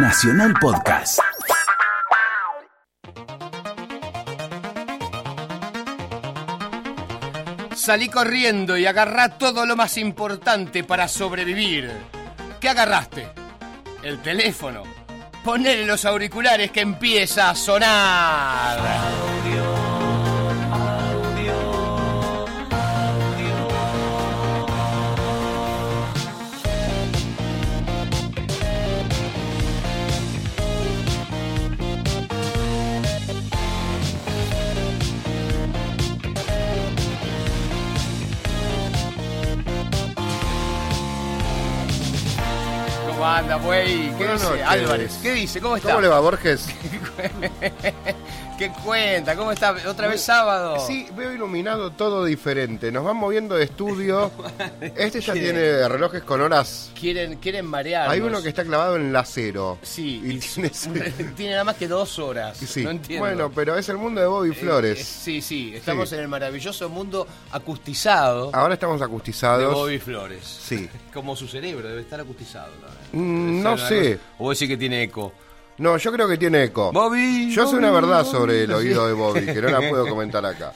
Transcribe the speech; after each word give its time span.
Nacional 0.00 0.54
Podcast. 0.60 1.18
Salí 7.74 8.08
corriendo 8.08 8.76
y 8.76 8.86
agarrá 8.86 9.38
todo 9.38 9.66
lo 9.66 9.74
más 9.74 9.98
importante 9.98 10.84
para 10.84 11.08
sobrevivir. 11.08 11.90
¿Qué 12.60 12.68
agarraste? 12.68 13.28
El 14.04 14.22
teléfono. 14.22 14.84
Ponele 15.42 15.84
los 15.84 16.04
auriculares 16.04 16.70
que 16.70 16.80
empieza 16.80 17.50
a 17.50 17.56
sonar. 17.56 19.37
¿Cómo 43.18 43.28
anda, 43.28 43.56
güey? 43.56 44.10
¿Qué 44.10 44.14
Buenas 44.14 44.40
dice? 44.40 44.50
noches. 44.52 44.66
Álvarez, 44.68 45.18
¿qué 45.20 45.32
dice? 45.32 45.60
¿Cómo 45.60 45.74
está? 45.76 45.88
¿Cómo 45.88 46.00
le 46.02 46.06
va, 46.06 46.20
Borges? 46.20 46.68
¿Qué 48.58 48.72
cuenta? 48.84 49.36
¿Cómo 49.36 49.52
está? 49.52 49.70
¿Otra 49.86 50.08
vez 50.08 50.20
sábado? 50.20 50.84
Sí, 50.84 51.06
veo 51.16 51.32
iluminado 51.32 51.92
todo 51.92 52.24
diferente. 52.24 52.90
Nos 52.90 53.04
van 53.04 53.16
moviendo 53.16 53.54
de 53.54 53.62
estudio. 53.64 54.32
Este 54.96 55.20
ya 55.20 55.32
tiene 55.32 55.88
relojes 55.88 56.24
con 56.24 56.40
horas. 56.40 56.90
Quieren, 56.98 57.36
quieren 57.36 57.66
marearnos. 57.66 58.12
Hay 58.12 58.20
uno 58.20 58.42
que 58.42 58.48
está 58.48 58.64
clavado 58.64 58.96
en 58.96 59.12
la 59.12 59.24
cero. 59.24 59.78
Sí, 59.82 60.20
Y 60.24 60.38
tiene- 60.40 60.70
tiene 61.36 61.52
nada 61.52 61.64
más 61.64 61.76
que 61.76 61.86
dos 61.86 62.18
horas. 62.18 62.58
Sí. 62.58 62.82
No 62.82 62.90
entiendo. 62.90 63.24
Bueno, 63.24 63.52
pero 63.54 63.76
es 63.78 63.88
el 63.90 63.96
mundo 63.96 64.20
de 64.20 64.26
Bobby 64.26 64.50
Eh, 64.50 64.54
Flores. 64.54 64.98
eh, 65.00 65.04
sí, 65.04 65.40
sí, 65.40 65.72
estamos 65.76 66.08
Sí. 66.08 66.16
en 66.16 66.22
el 66.22 66.28
maravilloso 66.28 66.88
mundo 66.88 67.28
acustizado 67.52 68.50
Ahora 68.52 68.74
estamos 68.74 68.98
de 68.98 69.04
acustizados. 69.06 69.72
Bobby 69.72 70.00
Flores. 70.00 70.42
Sí. 70.44 70.88
Como 71.14 71.36
su 71.36 71.46
cerebro 71.46 71.88
debe 71.88 72.00
estar 72.00 72.18
acustizado. 72.20 72.72
¿no? 73.12 73.20
Mm, 73.20 73.46
Debe 73.46 73.62
no 73.62 73.76
ser 73.78 73.78
una 73.78 73.88
sé. 73.88 74.16
cosa- 74.18 74.28
O 74.38 74.50
decís 74.50 74.68
que 74.68 74.76
tiene 74.76 75.02
eco. 75.04 75.32
No, 75.78 75.96
yo 75.96 76.12
creo 76.12 76.26
que 76.28 76.36
tiene 76.38 76.64
eco. 76.64 76.92
Bobby. 76.92 77.50
Yo 77.52 77.66
sé 77.68 77.76
una 77.76 77.90
verdad 77.90 78.24
Bobby. 78.24 78.30
sobre 78.36 78.64
el 78.64 78.72
oído 78.72 79.06
de 79.06 79.12
Bobby, 79.12 79.46
que 79.46 79.62
no 79.62 79.68
la 79.68 79.88
puedo 79.88 80.06
comentar 80.08 80.44
acá. 80.44 80.72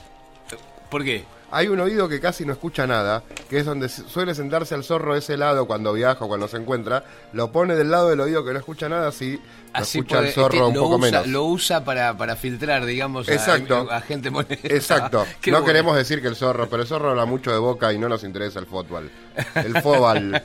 ¿Por 0.91 1.03
qué? 1.05 1.25
Hay 1.55 1.69
un 1.69 1.81
oído 1.81 2.09
que 2.09 2.19
casi 2.19 2.47
no 2.47 2.53
escucha 2.55 2.87
nada, 2.87 3.23
que 3.51 3.59
es 3.59 3.67
donde 3.67 3.91
su- 3.91 4.09
suele 4.09 4.35
sentarse 4.35 4.75
al 4.75 4.85
zorro 4.85 5.15
ese 5.17 5.37
lado 5.37 5.67
cuando 5.67 5.93
viaja 5.93 6.25
o 6.25 6.29
cuando 6.29 6.49
se 6.49 6.57
encuentra. 6.57 7.05
Lo 7.35 7.53
pone 7.53 7.75
del 7.75 7.91
lado 7.91 8.09
del 8.09 8.21
oído 8.21 8.43
que 8.43 8.55
no 8.55 8.59
escucha 8.59 8.89
nada, 8.89 9.09
así 9.09 9.39
lo 9.75 9.81
escucha 9.83 10.17
puede- 10.17 10.29
el 10.29 10.35
zorro 10.35 10.55
este, 10.55 10.67
un 10.69 10.75
poco 10.75 10.97
usa, 10.97 11.11
menos. 11.11 11.27
Lo 11.27 11.45
usa 11.45 11.85
para, 11.85 12.17
para 12.17 12.37
filtrar, 12.37 12.87
digamos, 12.87 13.29
a- 13.29 13.35
Exacto. 13.35 13.87
a, 13.91 14.01
gente 14.01 14.31
molesta. 14.31 14.67
Exacto. 14.69 15.27
Qué 15.43 15.51
no 15.51 15.59
bueno. 15.59 15.67
queremos 15.67 15.95
decir 15.97 16.23
que 16.23 16.29
el 16.29 16.37
zorro, 16.37 16.71
pero 16.71 16.83
el 16.85 16.89
zorro 16.89 17.11
habla 17.11 17.27
mucho 17.27 17.51
de 17.53 17.59
boca 17.59 17.93
y 17.93 17.99
no 17.99 18.09
nos 18.09 18.25
interesa 18.25 18.59
el 18.59 18.67
fútbol. 18.67 19.11
El 19.55 19.83
fútbol. 19.83 20.41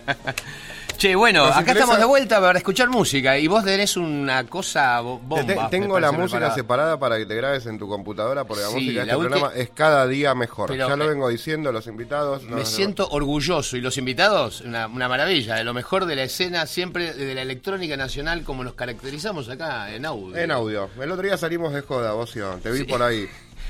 Che, 0.98 1.16
bueno, 1.16 1.42
¿Nos 1.42 1.52
acá 1.52 1.59
interesa? 1.59 1.80
estamos 1.84 2.00
de 2.00 2.06
vuelta 2.06 2.42
para 2.42 2.58
escuchar 2.58 2.90
música 2.90 3.38
y 3.38 3.45
vos 3.45 3.64
tenés 3.64 3.98
una 3.98 4.44
cosa 4.48 4.98
Te- 4.98 5.04
bomba. 5.04 5.70
tengo 5.70 6.00
la 6.00 6.12
música 6.12 6.28
preparada. 6.39 6.56
separada 6.56 7.00
para 7.00 7.17
que 7.17 7.26
te 7.28 7.36
grabes 7.36 7.67
en 7.67 7.78
tu 7.78 7.88
computadora 7.88 8.45
porque 8.45 8.64
la 8.64 8.70
Sí, 8.70 8.73
música 8.76 8.92
de 9.06 9.12
este 9.12 9.16
ulti- 9.16 9.20
programa 9.30 9.52
es 9.56 9.70
cada 9.76 10.08
día 10.08 10.34
mejor. 10.34 10.70
Pero, 10.72 10.88
ya 10.88 10.95
lo 10.95 11.06
eh, 11.06 11.09
vengo 11.09 11.30
diciendo, 11.30 11.72
los 11.72 11.86
invitados. 11.86 12.42
no, 12.44 12.56
Me 12.56 12.62
no, 12.62 12.66
siento 12.66 13.08
orgulloso 13.09 13.78
y 13.78 13.81
los 13.81 13.95
invitados, 14.00 14.62
una, 14.62 14.88
una 14.88 15.08
maravilla, 15.08 15.54
de 15.56 15.64
lo 15.64 15.73
mejor 15.76 16.06
de 16.08 16.16
la 16.16 16.23
escena, 16.23 16.66
siempre 16.66 17.14
de 17.14 17.36
la 17.36 17.44
electrónica 17.44 17.95
nacional 17.95 18.44
como 18.44 18.64
nos 18.64 18.73
caracterizamos 18.73 19.50
acá 19.50 19.94
en 19.94 20.04
audio. 20.04 20.36
En 20.36 20.50
audio. 20.50 20.89
El 21.00 21.11
otro 21.11 21.23
día 21.28 21.38
salimos 21.38 21.73
de 21.73 21.82
joda, 21.82 22.14
Bocio. 22.14 22.59
Te 22.64 22.72
vi 22.72 22.86
por 22.86 23.04
ahí. 23.04 23.30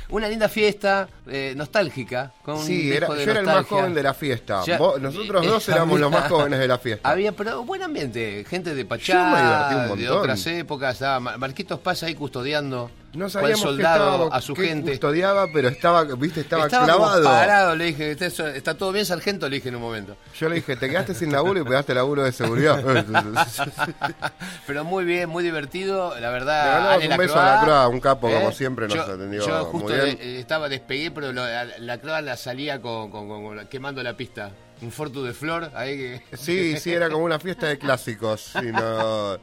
Una 0.10 0.30
linda 0.30 0.48
fiesta, 0.48 1.08
eh, 1.28 1.54
nostálgica. 1.58 2.32
Con 2.42 2.56
un 2.58 2.64
Sí, 2.66 2.92
era, 2.92 3.08
yo 3.08 3.16
era 3.16 3.40
el 3.42 3.46
más 3.46 3.66
joven 3.66 3.94
de 3.94 4.04
la 4.04 4.14
fiesta. 4.14 4.64
Ya- 4.66 4.78
Vos- 4.78 5.02
nosotros 5.02 5.46
eh, 5.46 5.50
dos 5.50 5.68
éramos 5.70 6.00
los 6.00 6.10
más 6.12 6.30
jóvenes 6.30 6.60
de 6.60 6.68
la 6.68 6.78
fiesta. 6.78 7.10
Había, 7.10 7.34
pero 7.34 7.64
buen 7.64 7.82
ambiente, 7.84 8.46
gente 8.50 8.70
de 8.70 8.76
Yo 8.78 8.84
me 8.86 8.90
Pachá, 8.90 9.70
divertí 9.70 9.92
un 9.94 10.00
de 10.00 10.10
otras 10.10 10.48
épocas, 10.48 11.02
Marquitos 11.20 11.80
Paz 11.80 12.04
ahí 12.04 12.16
custodiando, 12.16 12.90
No 13.18 13.30
sabíamos 13.30 13.60
qué 13.62 13.64
soldado 13.68 14.14
estaba- 14.26 14.36
a 14.38 14.42
su 14.42 14.56
gente. 14.56 14.92
custodiaba, 14.92 15.48
pero 15.52 15.70
estaba, 15.70 16.04
viste, 16.04 16.42
estaba, 16.42 16.66
Estaba 16.66 16.86
clavado. 16.86 17.24
parado, 17.24 17.76
le 17.76 17.86
dije, 17.86 18.12
"Está- 18.12 18.56
está 18.56 18.78
todo 18.78 18.92
bien, 18.92 19.06
sargento, 19.06 19.50
le 19.50 19.56
dije 19.56 19.70
en 19.70 19.76
un 19.76 19.82
momento. 19.82 20.16
Yo 20.40 20.48
le 20.50 20.56
dije, 20.56 20.76
te 20.76 20.88
quedaste 20.90 21.14
sin 21.16 21.32
laburo 21.32 21.60
y 21.60 21.64
pegaste 21.64 21.94
laburo 21.96 22.24
de 22.24 22.32
seguridad. 22.32 22.82
Pero 24.68 24.84
muy 24.84 25.04
bien, 25.06 25.30
muy 25.30 25.44
divertido, 25.44 26.12
la 26.20 26.28
Le 26.28 26.34
verdad. 26.34 26.92
Ale 26.94 27.08
un 27.10 27.18
beso 27.18 27.40
a 27.40 27.46
Lacroix, 27.56 27.94
un 27.94 28.00
capo, 28.00 28.30
¿eh? 28.30 28.36
como 28.36 28.52
siempre, 28.52 28.88
nos 28.88 28.96
yo, 28.96 29.02
atendió 29.04 29.46
Yo 29.46 29.62
muy 29.64 29.72
justo 29.72 29.88
bien. 29.94 30.18
de- 30.18 30.36
eh, 30.38 30.40
estaba, 30.40 30.70
despegué, 30.70 31.12
pero 31.12 31.32
lo, 31.34 31.46
la, 31.46 31.66
Lacroix 31.80 32.24
la 32.24 32.38
salía 32.38 32.82
con, 32.82 33.10
con- 33.10 33.28
con- 33.28 33.68
quemando 33.68 34.04
la 34.04 34.16
pista. 34.16 34.52
Un 34.82 34.92
Fortu 34.92 35.24
de 35.24 35.34
Flor, 35.34 35.72
ahí 35.74 35.98
que... 35.98 36.38
Sí, 36.38 36.78
sí, 36.78 36.94
era 36.94 37.10
como 37.10 37.26
una 37.26 37.40
fiesta 37.40 37.66
de 37.66 37.80
clásicos. 37.80 38.52
y 38.62 38.68
no- 38.68 39.40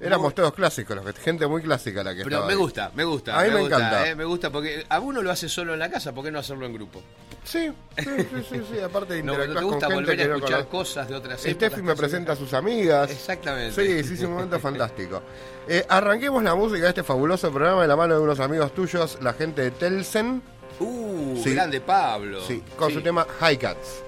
Éramos 0.00 0.34
todos 0.34 0.54
clásicos, 0.54 0.94
los 0.96 1.04
que- 1.04 1.20
gente 1.20 1.46
muy 1.46 1.60
clásica 1.62 2.04
la 2.04 2.12
que 2.14 2.18
Pero 2.22 2.36
estaba 2.36 2.46
me 2.46 2.52
ahí. 2.52 2.58
gusta, 2.58 2.92
me 2.94 3.04
gusta. 3.04 3.38
A 3.38 3.42
mí 3.44 3.50
me 3.50 3.60
gusta, 3.60 3.76
encanta. 3.76 4.08
eh, 4.08 4.14
me 4.14 4.24
gusta 4.24 4.50
porque 4.50 4.86
a 4.88 5.00
uno 5.00 5.22
lo 5.22 5.30
hace 5.30 5.48
solo 5.48 5.72
en 5.74 5.80
la 5.80 5.90
casa, 5.90 6.12
¿por 6.14 6.24
qué 6.24 6.30
no 6.30 6.38
hacerlo 6.38 6.66
en 6.66 6.72
grupo? 6.74 7.02
Sí, 7.44 7.70
sí, 7.96 8.04
sí, 8.04 8.46
sí, 8.50 8.62
sí, 8.72 8.80
aparte 8.80 9.14
de 9.14 9.22
No, 9.24 9.32
¿no 9.36 9.44
interactuar 9.44 9.58
te 9.58 9.64
gusta 9.64 9.86
con 9.86 9.96
gente 9.96 10.10
volver 10.12 10.20
a 10.20 10.28
no 10.28 10.36
escuchar 10.36 10.68
cosas 10.68 11.08
de 11.08 11.14
otras 11.16 11.40
Steffi 11.40 11.82
me 11.82 11.96
presenta 11.96 12.32
a 12.32 12.36
sus 12.36 12.52
amigas. 12.54 13.10
Exactamente. 13.10 13.74
Sí, 13.74 14.04
sí, 14.08 14.14
es 14.14 14.20
un 14.22 14.34
momento 14.34 14.60
fantástico. 14.60 15.22
Eh, 15.66 15.84
arranquemos 15.88 16.42
la 16.44 16.54
música 16.54 16.82
de 16.84 16.88
este 16.90 17.02
fabuloso 17.02 17.50
programa 17.52 17.82
de 17.82 17.88
la 17.88 17.96
mano 17.96 18.14
de 18.14 18.20
unos 18.20 18.38
amigos 18.40 18.72
tuyos, 18.74 19.18
la 19.22 19.32
gente 19.32 19.62
de 19.62 19.70
Telsen, 19.72 20.42
Uh, 20.80 21.40
Sí. 21.42 21.54
grande 21.54 21.80
Pablo. 21.80 22.40
sí, 22.46 22.62
con 22.76 22.92
su 22.92 23.00
tema 23.02 23.26
High 23.40 23.58
Cats. 23.58 24.02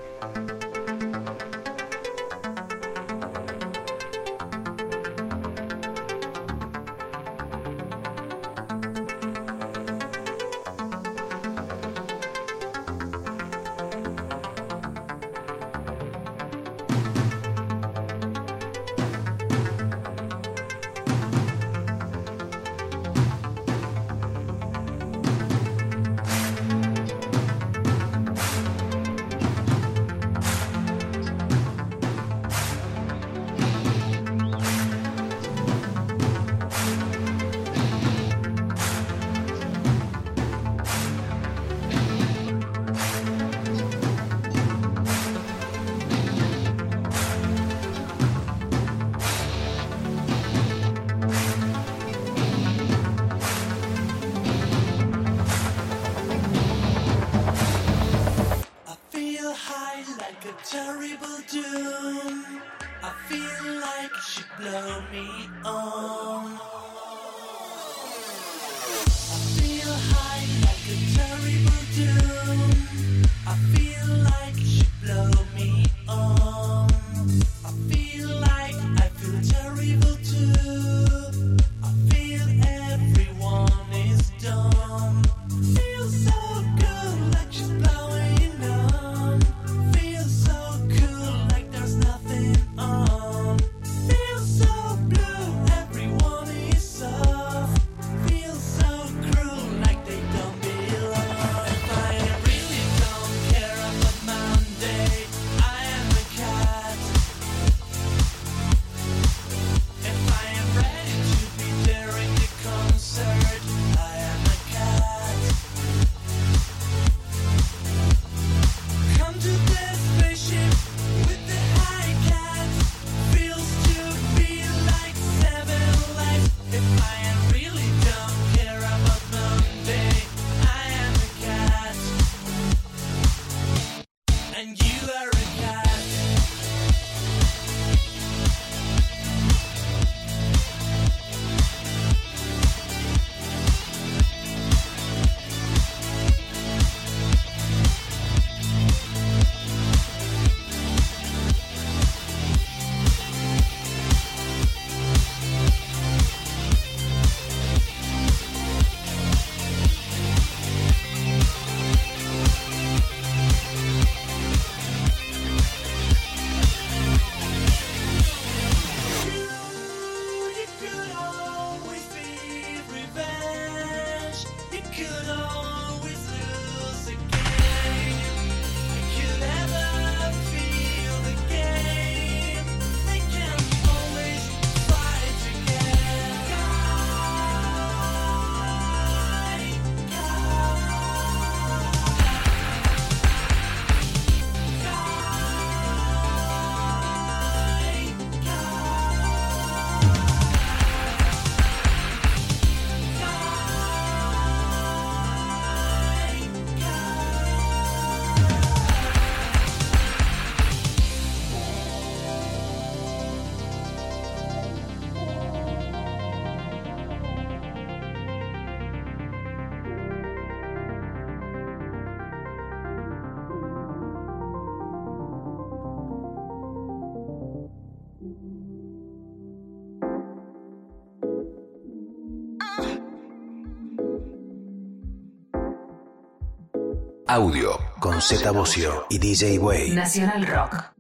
Audio 237.33 237.79
con 238.01 238.21
Z 238.21 238.51
Bocio 238.51 239.07
y 239.09 239.21
DJ 239.21 239.61
Way. 239.61 239.91
Nacional 239.91 240.45
Rock. 240.49 241.00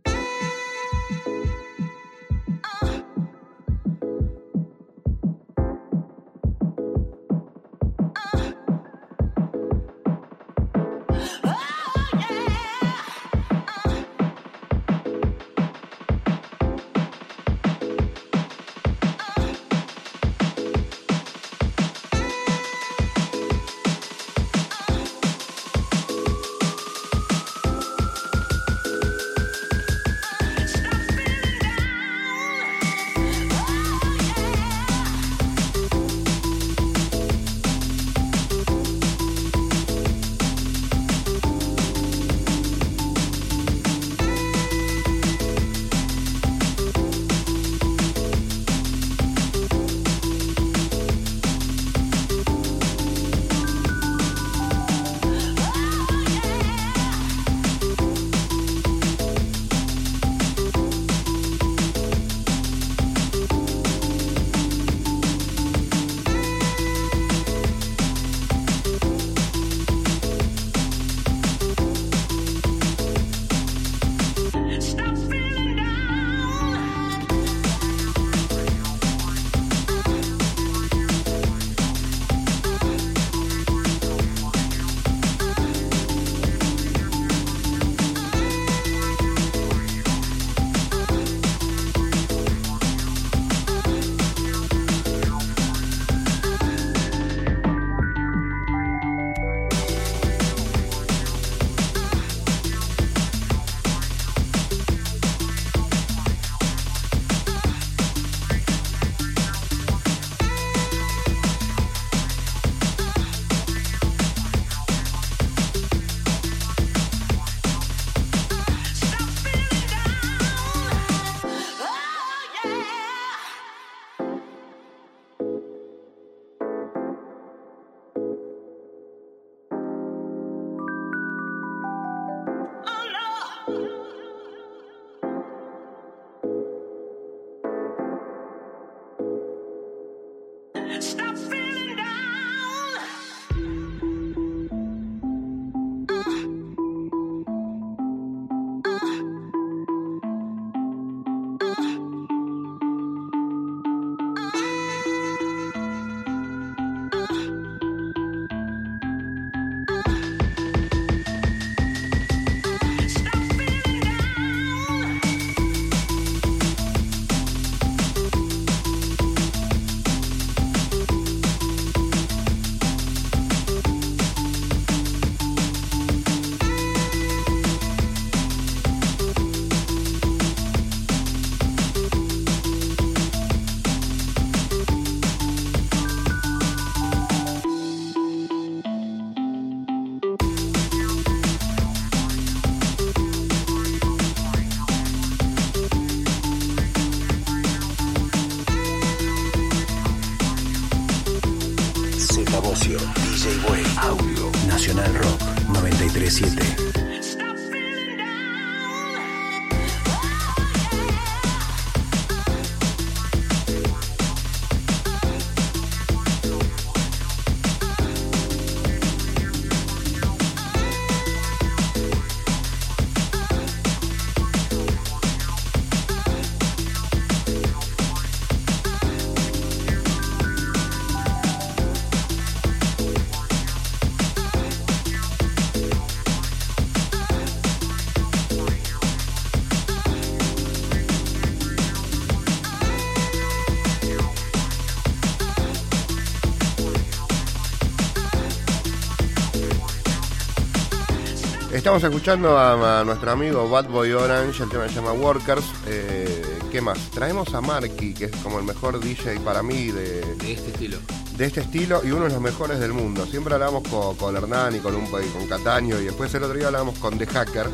Estamos 251.93 252.05
escuchando 252.05 252.57
a, 252.57 253.01
a 253.01 253.05
nuestro 253.05 253.33
amigo 253.33 253.69
Bad 253.69 253.89
Boy 253.89 254.13
Orange, 254.13 254.63
el 254.63 254.69
tema 254.69 254.89
se 254.89 254.95
llama 254.95 255.11
Workers. 255.13 255.65
Eh, 255.89 256.41
¿Qué 256.71 256.81
más? 256.81 256.97
Traemos 257.11 257.53
a 257.53 257.61
Marky, 257.61 258.15
que 258.15 258.27
es 258.27 258.37
como 258.45 258.61
el 258.61 258.65
mejor 258.65 259.01
DJ 259.01 259.41
para 259.41 259.61
mí 259.65 259.87
de, 259.91 260.21
De 260.37 260.53
este 260.53 260.71
estilo. 260.71 260.99
de 261.37 261.45
este 261.47 261.63
estilo 261.63 262.01
y 262.05 262.13
uno 262.13 262.27
de 262.27 262.31
los 262.31 262.41
mejores 262.41 262.79
del 262.79 262.93
mundo. 262.93 263.27
Siempre 263.27 263.55
hablamos 263.55 263.83
con, 263.89 264.15
con 264.15 264.37
Hernán 264.37 264.77
y 264.77 264.79
con, 264.79 264.95
un, 264.95 265.07
y 265.07 265.29
con 265.37 265.49
Cataño 265.49 265.99
y 266.01 266.05
después 266.05 266.33
el 266.33 266.45
otro 266.45 266.57
día 266.57 266.69
hablábamos 266.69 266.97
con 267.01 267.19
The 267.19 267.27
Hacker, 267.27 267.67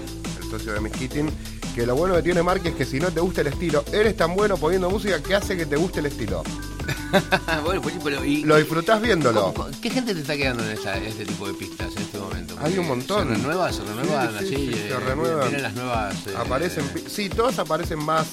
el 0.42 0.50
socio 0.50 0.72
de 0.72 0.80
Miss 0.80 0.94
Keating, 0.94 1.28
que 1.74 1.84
lo 1.84 1.94
bueno 1.94 2.14
que 2.14 2.22
tiene 2.22 2.42
Marky 2.42 2.68
es 2.68 2.74
que 2.74 2.86
si 2.86 2.98
no 2.98 3.10
te 3.10 3.20
gusta 3.20 3.42
el 3.42 3.48
estilo, 3.48 3.84
eres 3.92 4.16
tan 4.16 4.34
bueno 4.34 4.56
poniendo 4.56 4.88
música 4.88 5.22
que 5.22 5.34
hace 5.34 5.58
que 5.58 5.66
te 5.66 5.76
guste 5.76 6.00
el 6.00 6.06
estilo. 6.06 6.42
bueno, 7.64 7.82
pues, 7.82 7.96
pero 8.02 8.24
¿y, 8.24 8.44
Lo 8.44 8.56
disfrutás 8.56 9.02
viéndolo. 9.02 9.52
¿Qué 9.82 9.90
gente 9.90 10.14
te 10.14 10.20
está 10.20 10.36
quedando 10.36 10.64
en 10.64 10.70
esta- 10.70 10.96
este 10.96 11.26
tipo 11.26 11.46
de 11.48 11.52
pistas 11.52 11.88
en? 11.96 12.05
Hay 12.60 12.78
un 12.78 12.86
montón. 12.88 13.28
Se 13.28 13.34
renueva, 13.34 13.72
se 13.72 13.82
renuevan 13.84 14.38
Sí, 14.40 14.46
sí, 14.48 14.54
así. 14.54 14.56
sí, 14.56 14.72
eh, 14.74 14.88
se 14.90 15.00
renuevan. 15.00 15.40
Vienen 15.40 15.62
las 15.62 15.74
nuevas. 15.74 16.26
eh, 16.26 16.34
Aparecen, 16.36 16.84
sí, 17.08 17.28
todos 17.28 17.58
aparecen 17.58 17.98
más 17.98 18.26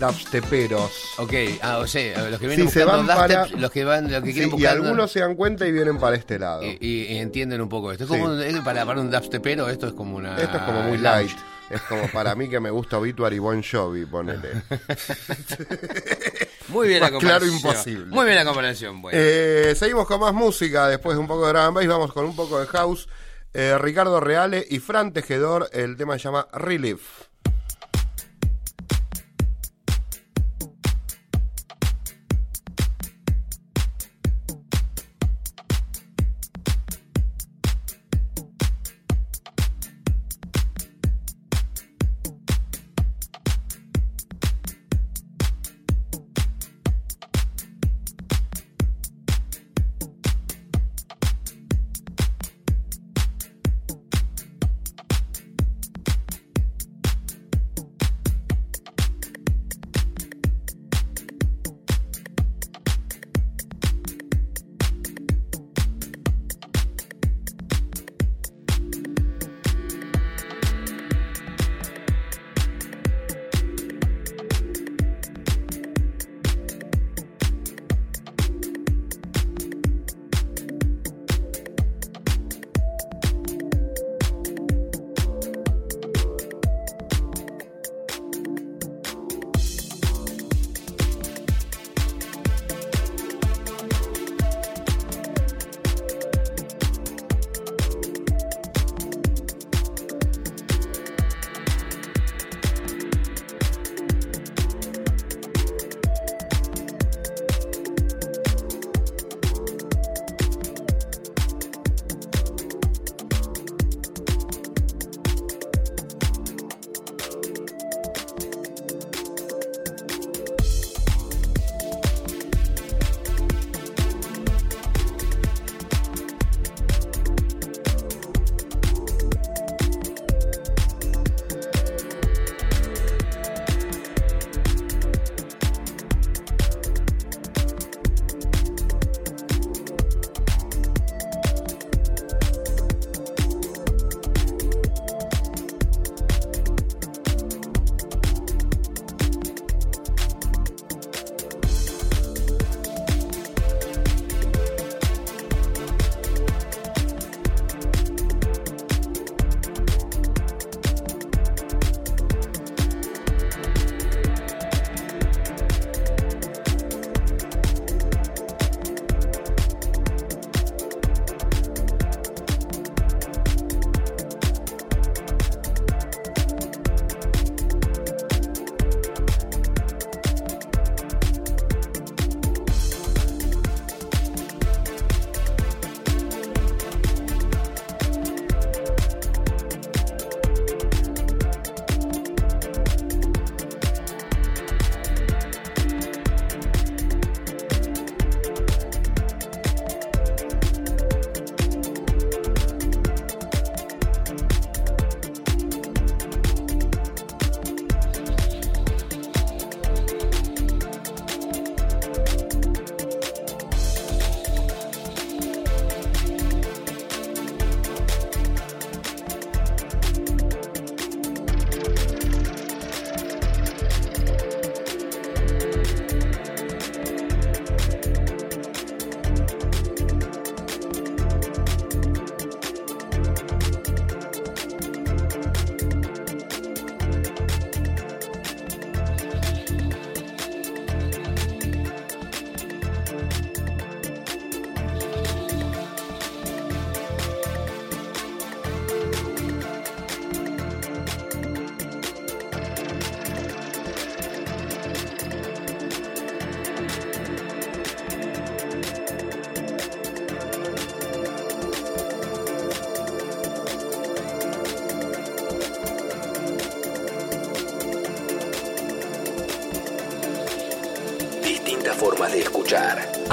dubsteperos. 0.00 0.90
Ok, 1.18 1.32
ah, 1.62 1.78
o 1.78 1.86
sea, 1.86 2.28
los 2.28 2.38
que 2.40 2.46
Sí, 2.50 2.56
vienen 2.56 2.70
se 2.70 2.84
buscando 2.84 3.06
van 3.14 3.18
dubstep, 3.18 3.40
para- 3.50 3.60
los 3.60 3.70
que 3.70 3.84
van, 3.84 4.12
los 4.12 4.22
que 4.22 4.28
Sí, 4.32 4.34
quieren 4.40 4.58
y 4.58 4.66
algunos 4.66 5.10
se 5.12 5.20
dan 5.20 5.34
cuenta 5.34 5.66
y 5.66 5.72
vienen 5.72 5.98
para 5.98 6.16
este 6.16 6.38
lado. 6.38 6.62
y, 6.64 6.76
y- 6.80 7.06
y 7.14 7.18
entienden 7.18 7.60
un 7.60 7.68
poco 7.68 7.90
esto. 7.92 8.04
Es 8.04 8.10
Sí. 8.10 8.16
como 8.18 8.32
es 8.34 8.60
para, 8.60 8.84
para 8.84 9.00
un 9.00 9.10
dubstepero, 9.10 9.68
esto 9.68 9.86
es 9.86 9.92
como 9.94 10.16
una 10.16 10.36
Esto 10.38 10.56
es 10.58 10.62
como 10.64 10.82
muy 10.82 10.98
lounge. 10.98 11.02
light. 11.34 11.38
Es 11.70 11.82
como 11.82 12.08
para 12.08 12.34
mí 12.34 12.48
que 12.48 12.60
me 12.60 12.70
gusta 12.70 12.96
Obituary 12.98 13.38
Bon 13.38 13.62
Jovi, 13.62 14.06
ponele. 14.06 14.62
Muy 16.68 16.88
bien 16.88 17.00
la 17.00 17.10
Más 17.10 17.20
claro 17.20 17.40
comparación. 17.46 17.54
imposible. 17.56 18.06
Muy 18.06 18.24
bien 18.24 18.36
la 18.36 18.44
comparación, 18.44 19.02
bueno. 19.02 19.18
Eh, 19.20 19.74
seguimos 19.76 20.06
con 20.06 20.20
más 20.20 20.32
música 20.34 20.88
después 20.88 21.16
de 21.16 21.20
un 21.20 21.26
poco 21.26 21.46
de 21.46 21.52
drum 21.52 21.62
and 21.66 21.74
bass. 21.76 21.86
Vamos 21.86 22.12
con 22.12 22.24
un 22.24 22.36
poco 22.36 22.58
de 22.60 22.66
house. 22.66 23.06
Eh, 23.54 23.78
Ricardo 23.78 24.20
Reale 24.20 24.66
y 24.68 24.78
Fran 24.78 25.12
Tejedor. 25.12 25.68
El 25.72 25.96
tema 25.96 26.14
se 26.14 26.24
llama 26.24 26.48
Relief. 26.52 27.27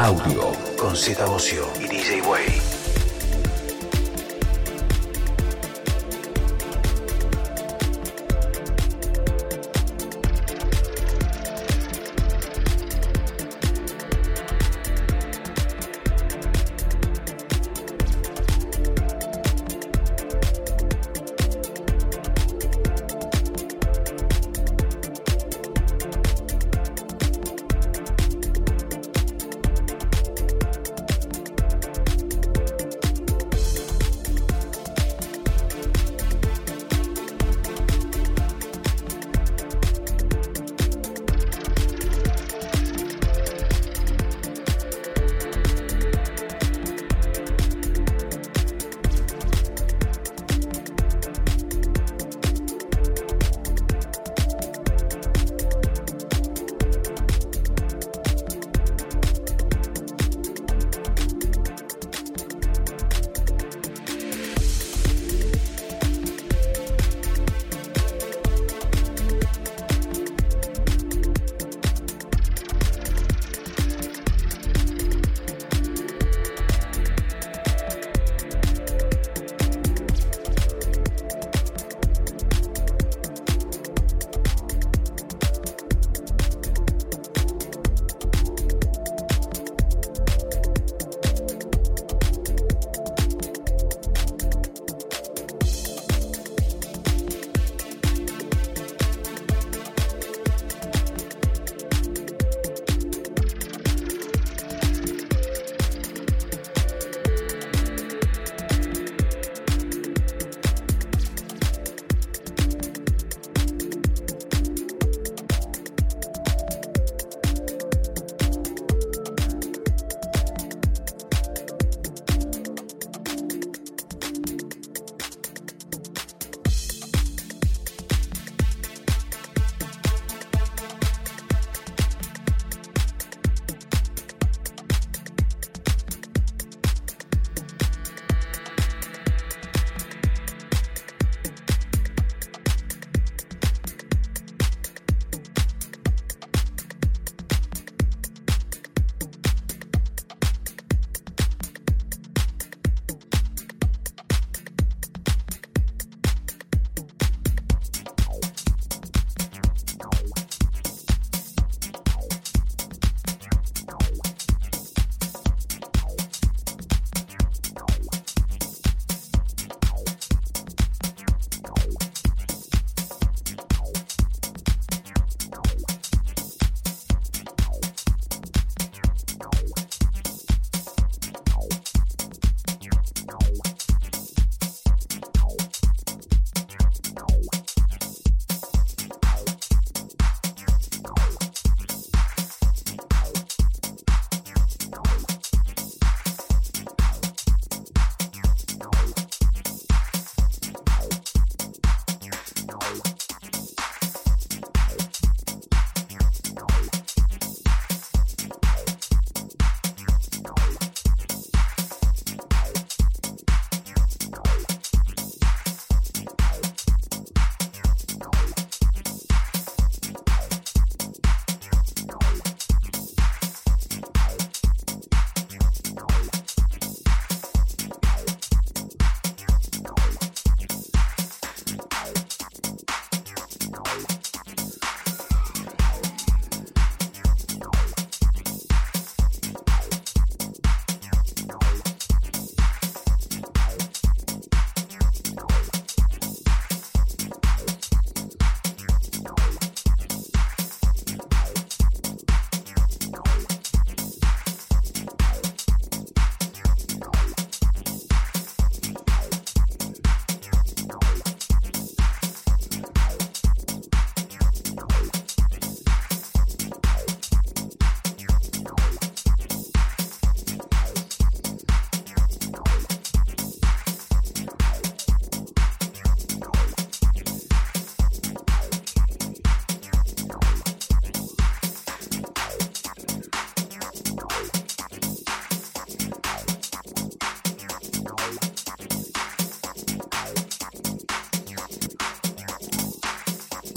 Audio 0.06 0.52
con 0.78 0.96
Z 0.96 1.26
Bocio 1.26 1.68
y 1.80 1.88
DJ 1.88 2.22
Way. 2.22 2.65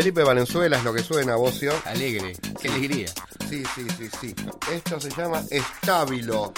Felipe 0.00 0.22
Valenzuela 0.22 0.78
es 0.78 0.84
lo 0.84 0.94
que 0.94 1.02
suena, 1.02 1.36
Bocio. 1.36 1.74
Alegre, 1.84 2.32
qué 2.58 2.68
alegría. 2.68 3.08
Sí, 3.50 3.62
sí, 3.74 3.84
sí, 3.98 4.08
sí. 4.18 4.34
Esto 4.72 4.98
se 4.98 5.10
llama 5.10 5.42
Estábilo. 5.50 6.54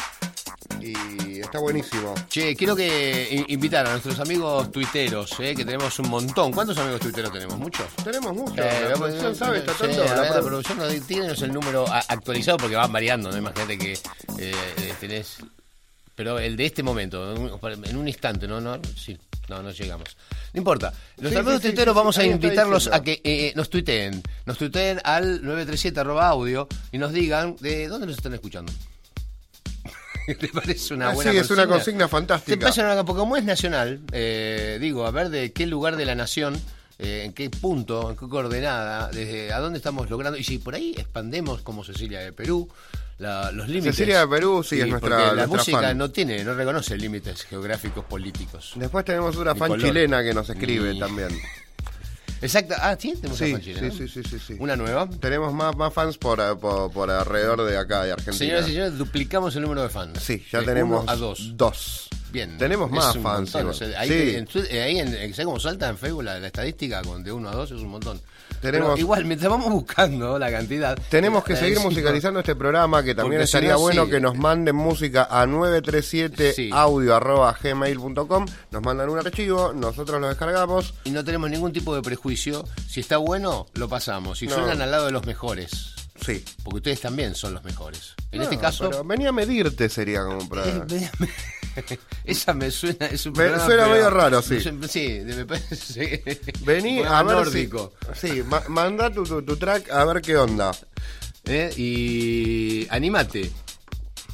Y 0.80 1.40
está 1.40 1.58
buenísimo. 1.58 2.14
Che, 2.28 2.54
quiero 2.54 2.76
que 2.76 3.44
i- 3.48 3.52
invitar 3.52 3.84
a 3.84 3.90
nuestros 3.90 4.20
amigos 4.20 4.70
tuiteros, 4.70 5.34
eh, 5.40 5.56
que 5.56 5.64
tenemos 5.64 5.98
un 5.98 6.08
montón. 6.08 6.52
¿Cuántos 6.52 6.78
amigos 6.78 7.00
tuiteros 7.00 7.32
tenemos? 7.32 7.58
¿Muchos? 7.58 7.84
Tenemos 8.04 8.32
mucho. 8.32 8.62
Eh, 8.62 8.86
la 8.88 8.94
producción 8.94 9.34
sabe, 9.34 9.58
está 9.58 9.72
sí, 9.72 9.78
tanto. 9.80 10.04
la 10.04 10.14
la 10.14 10.30
produ- 10.30 10.44
producción 10.46 10.78
no 10.78 10.86
tiene 11.04 11.26
el 11.26 11.52
número 11.52 11.84
actualizado 11.88 12.58
porque 12.58 12.76
van 12.76 12.92
variando, 12.92 13.32
¿no? 13.32 13.38
Imagínate 13.38 13.76
que 13.76 13.92
eh, 13.94 13.98
eh, 14.38 14.94
tenés. 15.00 15.38
Pero 16.14 16.38
el 16.38 16.56
de 16.56 16.66
este 16.66 16.84
momento, 16.84 17.32
en 17.34 17.42
un- 17.42 17.84
en 17.86 17.96
un 17.96 18.06
instante, 18.06 18.46
¿no? 18.46 18.60
no 18.60 18.78
sí, 18.96 19.18
no, 19.48 19.60
no 19.64 19.72
llegamos. 19.72 20.16
No 20.52 20.58
importa. 20.58 20.92
Los 21.22 21.32
Sí, 21.32 21.38
amigos 21.38 21.62
sí, 21.62 21.68
tuiteros 21.68 21.94
sí, 21.94 21.96
vamos 21.96 22.18
a 22.18 22.24
invitarlos 22.24 22.86
a 22.92 23.02
que 23.02 23.20
eh, 23.24 23.52
nos 23.56 23.70
tuiteen. 23.70 24.22
Nos 24.44 24.58
tuiteen 24.58 25.00
al 25.04 25.42
937 25.42 26.00
arroba 26.00 26.28
audio 26.28 26.66
y 26.90 26.98
nos 26.98 27.12
digan 27.12 27.56
de 27.60 27.86
dónde 27.88 28.06
nos 28.08 28.16
están 28.16 28.34
escuchando. 28.34 28.72
¿Te 30.38 30.48
parece 30.48 30.94
una 30.94 31.10
Ah, 31.10 31.14
buena 31.14 31.30
sí, 31.32 31.36
es 31.38 31.50
una 31.50 31.66
consigna 31.66 32.04
¿Te 32.06 32.10
fantástica. 32.10 32.60
parece 32.60 32.80
una 32.82 33.04
Porque 33.04 33.20
como 33.20 33.36
es 33.36 33.44
nacional, 33.44 34.00
eh, 34.12 34.78
digo, 34.80 35.06
a 35.06 35.10
ver 35.10 35.30
de 35.30 35.52
qué 35.52 35.66
lugar 35.66 35.96
de 35.96 36.04
la 36.06 36.14
nación, 36.14 36.60
eh, 36.98 37.22
en 37.24 37.32
qué 37.32 37.50
punto, 37.50 38.10
en 38.10 38.16
qué 38.16 38.28
coordenada, 38.28 39.08
desde 39.10 39.52
a 39.52 39.58
dónde 39.58 39.78
estamos 39.78 40.08
logrando, 40.10 40.38
y 40.38 40.44
si 40.44 40.58
por 40.58 40.74
ahí 40.74 40.94
expandemos 40.96 41.62
como 41.62 41.82
Cecilia 41.84 42.20
de 42.20 42.32
Perú, 42.32 42.68
la- 43.22 43.50
los 43.52 43.68
límites. 43.68 43.96
Cecilia 43.96 44.20
de 44.20 44.28
Perú, 44.28 44.62
sí, 44.62 44.80
es 44.80 44.88
nuestra- 44.88 45.18
La 45.28 45.46
nuestra 45.46 45.46
música 45.58 45.80
fan. 45.80 45.98
no 45.98 46.10
tiene, 46.10 46.42
no 46.44 46.54
reconoce 46.54 46.96
límites 46.96 47.44
geográficos 47.44 48.04
políticos. 48.04 48.72
Después 48.76 49.04
tenemos 49.04 49.36
una 49.36 49.54
Ni 49.54 49.58
fan 49.58 49.68
color. 49.68 49.86
chilena 49.86 50.22
que 50.22 50.34
nos 50.34 50.50
escribe 50.50 50.92
Ni- 50.92 50.98
también. 51.00 51.28
Exacto. 52.42 52.74
Ah, 52.78 52.96
sí, 52.98 53.14
tenemos 53.14 53.38
Sí, 53.38 53.44
una 53.44 53.52
fan 53.54 53.62
chilena, 53.62 53.90
sí, 53.94 54.08
sí, 54.08 54.38
sí. 54.46 54.56
Una 54.58 54.74
nueva. 54.74 55.08
Tenemos 55.08 55.54
más, 55.54 55.76
más 55.76 55.92
fans 55.94 56.18
por, 56.18 56.58
por, 56.58 56.90
por 56.90 57.08
alrededor 57.10 57.62
de 57.64 57.76
acá, 57.78 58.02
de 58.02 58.10
Argentina. 58.12 58.36
Señoras 58.36 58.66
y 58.66 58.72
señores, 58.72 58.98
duplicamos 58.98 59.54
el 59.54 59.62
número 59.62 59.82
de 59.82 59.88
fans. 59.88 60.18
Sí, 60.20 60.44
ya 60.50 60.58
De 60.60 60.66
tenemos 60.66 61.02
uno 61.04 61.10
a 61.12 61.16
dos. 61.16 61.52
dos. 61.56 62.08
Bien. 62.32 62.56
Tenemos 62.58 62.90
más 62.90 63.12
fans. 63.18 63.22
montón, 63.54 63.60
igual. 63.60 63.66
o 63.68 63.74
sea, 63.74 64.00
ahí, 64.00 64.08
Sí. 64.08 64.36
en, 64.36 64.48
eh, 64.70 64.82
ahí 64.82 64.98
en, 64.98 65.08
en- 65.14 65.34
¿sabes 65.34 65.44
cómo 65.46 65.60
salta 65.60 65.88
en 65.88 65.98
Facebook 65.98 66.24
la, 66.24 66.38
la 66.40 66.46
estadística? 66.46 67.02
Con 67.02 67.22
de 67.22 67.30
1 67.30 67.48
a 67.48 67.52
2 67.52 67.70
es 67.72 67.80
un 67.80 67.88
montón. 67.88 68.20
Tenemos- 68.60 68.90
Pero 68.90 68.98
igual, 68.98 69.24
mientras 69.24 69.50
vamos 69.50 69.70
buscando 69.72 70.38
la 70.38 70.50
cantidad. 70.50 70.96
Tenemos 71.10 71.42
que 71.44 71.56
seguir 71.56 71.80
musicalizando 71.80 72.40
este 72.40 72.54
programa, 72.56 73.02
que 73.02 73.14
también 73.14 73.42
estaría 73.42 73.72
no, 73.72 73.80
bueno 73.80 74.04
sí. 74.06 74.10
que 74.12 74.20
nos 74.20 74.36
manden 74.36 74.76
música 74.76 75.26
a 75.30 75.46
937 75.46 76.52
Sí. 76.54 76.70
audio 76.72 77.14
arroba 77.16 77.56
gmail.com. 77.60 78.46
Nos 78.70 78.82
mandan 78.82 79.08
un 79.10 79.18
archivo, 79.18 79.72
nosotros 79.74 80.20
lo 80.20 80.28
descargamos. 80.28 80.94
Y 81.04 81.10
no 81.10 81.24
tenemos 81.24 81.50
ningún 81.50 81.72
tipo 81.72 81.94
de 81.94 82.02
prejuicio. 82.02 82.64
Si 82.88 83.00
está 83.00 83.16
bueno, 83.18 83.66
lo 83.74 83.88
pasamos. 83.88 84.38
Si 84.38 84.46
No. 84.46 84.54
suenan 84.54 84.80
al 84.80 84.90
lado 84.90 85.06
de 85.06 85.12
los 85.12 85.26
mejores. 85.26 85.94
Sí. 86.24 86.44
Porque 86.62 86.76
ustedes 86.76 87.00
también 87.00 87.34
son 87.34 87.54
los 87.54 87.64
mejores. 87.64 88.14
En 88.30 88.38
No, 88.38 88.44
este 88.44 88.56
caso. 88.58 88.88
pero 88.88 89.02
venía 89.02 89.30
a 89.30 89.32
medirte 89.32 89.88
sería 89.88 90.22
como 90.24 90.48
para... 90.48 90.62
Esa 92.24 92.52
me 92.54 92.70
suena, 92.70 93.06
es 93.06 93.26
un 93.26 93.32
Me- 93.32 93.36
programa, 93.38 93.64
suena 93.66 93.88
medio 93.88 94.10
raro, 94.10 94.42
sí. 94.42 94.58
Sí, 94.88 95.20
me 95.24 95.44
parece. 95.46 96.40
Vení 96.64 97.00
a 97.02 97.22
ver 97.22 97.36
nórdico. 97.36 97.92
si... 98.14 98.28
Sí, 98.28 98.42
ma- 98.42 98.62
manda 98.68 99.10
tu, 99.10 99.24
tu, 99.24 99.42
tu 99.42 99.56
track 99.56 99.90
a 99.90 100.04
ver 100.04 100.20
qué 100.22 100.36
onda. 100.36 100.72
¿Eh? 101.44 101.72
Y 101.76 102.86
animate. 102.90 103.50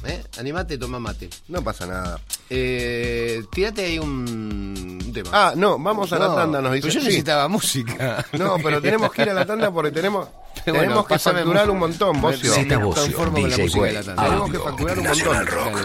¿Eh? 0.05 0.23
Animate, 0.37 0.77
toma 0.77 0.97
mate. 0.99 1.29
No 1.49 1.61
pasa 1.61 1.85
nada. 1.85 2.21
Eh, 2.49 3.43
tírate 3.51 3.83
ahí 3.83 3.99
un, 3.99 5.11
tema. 5.13 5.29
Ah, 5.33 5.53
no, 5.57 5.77
vamos 5.77 6.13
a 6.13 6.19
la 6.19 6.33
tanda, 6.33 6.61
nos 6.61 6.71
dice. 6.73 6.87
Pero 6.87 6.93
yo 6.93 6.99
Sí. 7.01 7.05
necesitaba 7.07 7.47
música. 7.49 8.25
No, 8.33 8.57
pero 8.63 8.81
tenemos 8.81 9.11
que 9.11 9.23
ir 9.23 9.29
a 9.31 9.33
la 9.33 9.45
tanda 9.45 9.71
porque 9.71 9.91
tenemos, 9.91 10.29
Bueno, 10.65 10.79
tenemos 10.81 11.07
que 11.07 11.19
facturar 11.19 11.69
un 11.69 11.79
montón, 11.79 12.21
Bocio. 12.21 12.53
Zeta 12.53 12.77
DJ. 12.77 13.67
Tenemos 13.67 14.51
que 14.51 14.59
facturar 14.59 14.99
un 14.99 15.05
montón. 15.07 15.47
Rock. 15.47 15.77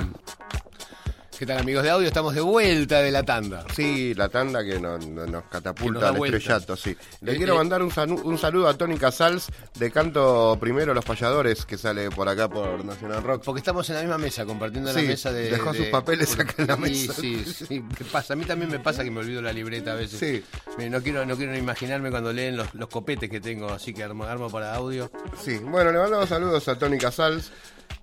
¿Qué 1.38 1.46
tal 1.46 1.58
amigos 1.58 1.82
de 1.82 1.90
audio? 1.90 2.06
Estamos 2.06 2.32
de 2.34 2.40
vuelta 2.40 3.00
de 3.02 3.10
la 3.10 3.24
tanda. 3.24 3.64
Sí, 3.74 4.14
la 4.14 4.28
tanda 4.28 4.64
que 4.64 4.78
no- 4.78 4.96
no- 4.98 4.98
nos 4.98 5.24
Que 5.26 5.30
nos 5.32 5.44
catapulta 5.44 6.00
da 6.00 6.08
al 6.10 6.16
vueltas. 6.16 6.40
estrellato, 6.40 6.76
sí. 6.76 6.96
Le 7.22 7.32
Eh, 7.32 7.36
quiero 7.36 7.54
eh. 7.54 7.58
mandar 7.58 7.82
un, 7.82 7.92
un 8.24 8.38
saludo 8.38 8.68
a 8.68 8.74
Tony 8.78 8.96
Casals 8.96 9.48
de 9.76 9.90
Canto 9.90 10.56
Primero 10.60 10.94
Los 10.94 11.04
Payadores, 11.04 11.66
que 11.66 11.76
sale 11.76 12.08
por 12.10 12.28
acá 12.28 12.48
por 12.48 12.84
Nacional 12.84 13.22
Rock. 13.24 13.42
Porque 13.44 13.58
estamos 13.58 13.88
en 13.90 13.96
la 13.96 14.02
misma 14.02 14.18
mesa, 14.18 14.44
compartiendo 14.46 14.92
Sí, 14.92 15.02
la 15.02 15.08
mesa 15.08 15.32
de. 15.32 15.50
dejó 15.50 15.72
de- 15.72 15.78
sus 15.78 15.86
papeles 15.88 16.38
acá 16.38 16.54
en 16.58 16.66
la 16.68 16.76
Sí, 16.76 16.80
mesa. 16.82 17.12
Sí, 17.14 17.44
sí, 17.44 17.84
¿Qué 17.98 18.04
pasa? 18.04 18.34
A 18.34 18.36
mí 18.36 18.44
también 18.44 18.70
me 18.70 18.78
pasa 18.78 19.02
que 19.02 19.10
me 19.10 19.18
olvido 19.20 19.42
la 19.42 19.52
libreta 19.52 19.92
a 19.92 19.96
veces. 19.96 20.20
Sí. 20.20 20.44
No 20.88 21.02
quiero, 21.02 21.26
no 21.26 21.36
quiero 21.36 21.52
ni 21.52 21.58
imaginarme 21.58 22.10
cuando 22.10 22.32
leen 22.32 22.56
los, 22.56 22.72
los 22.74 22.88
copetes 22.88 23.28
que 23.28 23.40
tengo, 23.40 23.70
así 23.72 23.92
que 23.92 24.04
armo, 24.04 24.22
armo 24.24 24.48
para 24.50 24.74
audio. 24.76 25.10
Sí, 25.44 25.58
bueno, 25.58 25.90
le 25.90 25.98
mandamos 25.98 26.28
saludos 26.28 26.68
a 26.68 26.78
Tony 26.78 26.96
Casals. 26.98 27.50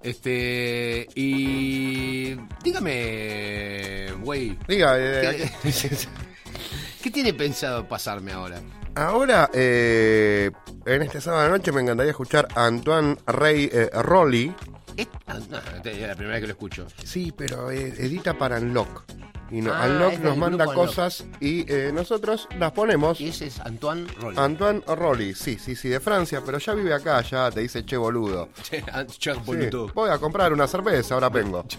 Este. 0.04 1.08
Y. 1.16 2.36
Dígame, 2.64 4.08
güey. 4.22 4.58
Diga, 4.68 4.96
eh, 4.98 5.52
¿Qué, 5.62 5.72
¿Qué 7.04 7.12
tiene 7.12 7.34
pensado 7.34 7.88
pasarme 7.88 8.32
ahora? 8.32 8.62
ahora, 8.96 9.50
eh, 9.54 10.52
en 10.86 11.02
este 11.02 11.22
sábado 11.22 11.44
de 11.44 11.50
noche 11.50 11.72
me 11.72 11.82
encantaría 11.82 12.12
escuchar 12.12 12.48
a 12.56 12.66
Antoine 12.66 13.18
Rey 13.26 13.70
eh, 13.72 13.90
Rolly. 13.94 14.54
Es- 14.98 15.08
ah, 15.28 15.40
no, 15.50 15.58
esta 15.58 15.90
es 15.92 16.02
la 16.08 16.16
primera 16.16 16.34
vez 16.36 16.42
que 16.42 16.48
lo 16.48 16.54
escucho. 16.54 16.88
Sí, 17.04 17.34
pero 17.36 17.72
eh, 17.72 17.94
edita 17.98 18.38
para 18.38 18.58
Unlock. 18.58 19.04
Y 19.50 19.60
no, 19.62 19.74
Ah, 19.74 19.86
Unlock 19.88 20.20
nos 20.20 20.38
manda 20.38 20.66
Unlock. 20.68 20.76
cosas 20.88 21.26
y 21.42 21.66
eh, 21.72 21.92
nosotros 21.94 22.48
las 22.58 22.72
ponemos. 22.72 23.20
Y 23.20 23.28
ese 23.30 23.48
es 23.48 23.60
Antoine 23.60 24.08
Roll. 24.22 24.40
Antoine 24.40 24.82
Rolly, 24.88 25.34
sí, 25.36 25.58
sí, 25.60 25.76
sí, 25.76 25.90
de 25.90 26.00
Francia, 26.00 26.42
pero 26.46 26.58
ya 26.58 26.74
vive 26.74 26.94
acá, 26.94 27.22
ya 27.22 27.52
te 27.52 27.60
dice 27.62 27.84
che 27.84 27.98
boludo. 27.98 28.50
Che, 28.64 28.82
Sí, 29.20 29.30
boludo. 29.46 29.88
voy 29.94 30.10
a 30.10 30.18
comprar 30.20 30.54
una 30.54 30.68
cerveza, 30.68 31.16
ahora 31.16 31.30
vengo. 31.30 31.66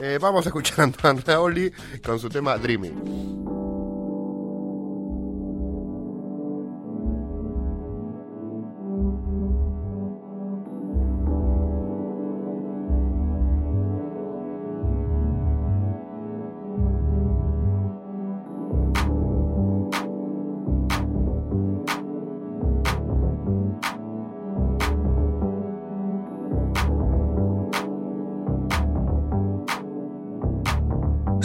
Eh, 0.00 0.18
vamos 0.20 0.44
a 0.44 0.48
escuchar 0.48 0.80
a 0.80 0.82
Antoine 0.82 1.22
Rolly 1.24 1.72
con 2.04 2.18
su 2.18 2.28
tema 2.28 2.58
Dreaming. 2.58 3.53